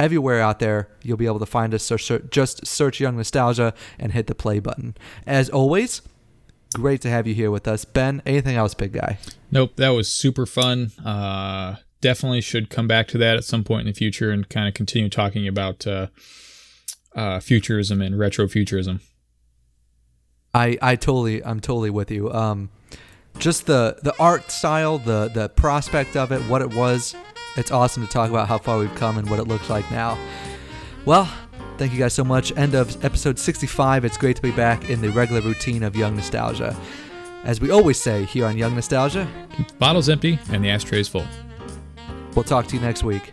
everywhere 0.00 0.40
out 0.40 0.58
there 0.58 0.88
you'll 1.02 1.16
be 1.16 1.26
able 1.26 1.38
to 1.38 1.46
find 1.46 1.74
us 1.74 1.82
so 1.82 1.96
just 2.30 2.66
search 2.66 3.00
young 3.00 3.16
nostalgia 3.16 3.74
and 3.98 4.12
hit 4.12 4.26
the 4.26 4.34
play 4.34 4.58
button. 4.58 4.96
As 5.26 5.48
always 5.50 6.02
great 6.74 7.00
to 7.02 7.10
have 7.10 7.26
you 7.26 7.34
here 7.34 7.50
with 7.50 7.68
us. 7.68 7.84
Ben 7.84 8.22
anything 8.24 8.56
else 8.56 8.74
big 8.74 8.92
guy? 8.92 9.18
Nope 9.50 9.76
that 9.76 9.90
was 9.90 10.10
super 10.10 10.46
fun. 10.46 10.92
Uh, 11.04 11.76
definitely 12.00 12.40
should 12.40 12.70
come 12.70 12.88
back 12.88 13.08
to 13.08 13.18
that 13.18 13.36
at 13.36 13.44
some 13.44 13.62
point 13.62 13.82
in 13.82 13.86
the 13.88 13.92
future 13.98 14.30
and 14.30 14.48
kind 14.48 14.66
of 14.66 14.74
continue 14.74 15.10
talking 15.10 15.46
about 15.46 15.86
uh, 15.86 16.06
uh, 17.14 17.38
futurism 17.40 18.00
and 18.00 18.14
retrofuturism. 18.14 19.00
i 20.54 20.78
i 20.80 20.96
totally 20.96 21.44
i'm 21.44 21.60
totally 21.60 21.90
with 21.90 22.10
you. 22.10 22.32
Um 22.32 22.70
just 23.38 23.66
the 23.66 23.96
the 24.02 24.14
art 24.18 24.50
style 24.50 24.98
the 24.98 25.30
the 25.32 25.48
prospect 25.50 26.16
of 26.16 26.32
it 26.32 26.40
what 26.50 26.62
it 26.62 26.74
was 26.74 27.14
it's 27.56 27.70
awesome 27.70 28.04
to 28.04 28.12
talk 28.12 28.30
about 28.30 28.48
how 28.48 28.58
far 28.58 28.78
we've 28.78 28.94
come 28.94 29.18
and 29.18 29.28
what 29.28 29.38
it 29.38 29.48
looks 29.48 29.68
like 29.70 29.88
now. 29.90 30.18
Well, 31.04 31.28
thank 31.78 31.92
you 31.92 31.98
guys 31.98 32.14
so 32.14 32.24
much. 32.24 32.56
End 32.56 32.74
of 32.74 33.04
episode 33.04 33.38
65. 33.38 34.04
It's 34.04 34.16
great 34.18 34.36
to 34.36 34.42
be 34.42 34.52
back 34.52 34.90
in 34.90 35.00
the 35.00 35.10
regular 35.10 35.40
routine 35.40 35.82
of 35.82 35.96
Young 35.96 36.16
Nostalgia. 36.16 36.76
as 37.44 37.60
we 37.60 37.70
always 37.70 37.98
say 38.00 38.24
here 38.24 38.46
on 38.46 38.56
Young 38.58 38.74
Nostalgia, 38.74 39.26
Bottle's 39.78 40.08
empty 40.08 40.38
and 40.50 40.62
the 40.64 40.68
ashtray's 40.70 41.08
full. 41.08 41.26
we'll 42.34 42.44
talk 42.44 42.66
to 42.68 42.76
you 42.76 42.82
next 42.82 43.02
week. 43.02 43.32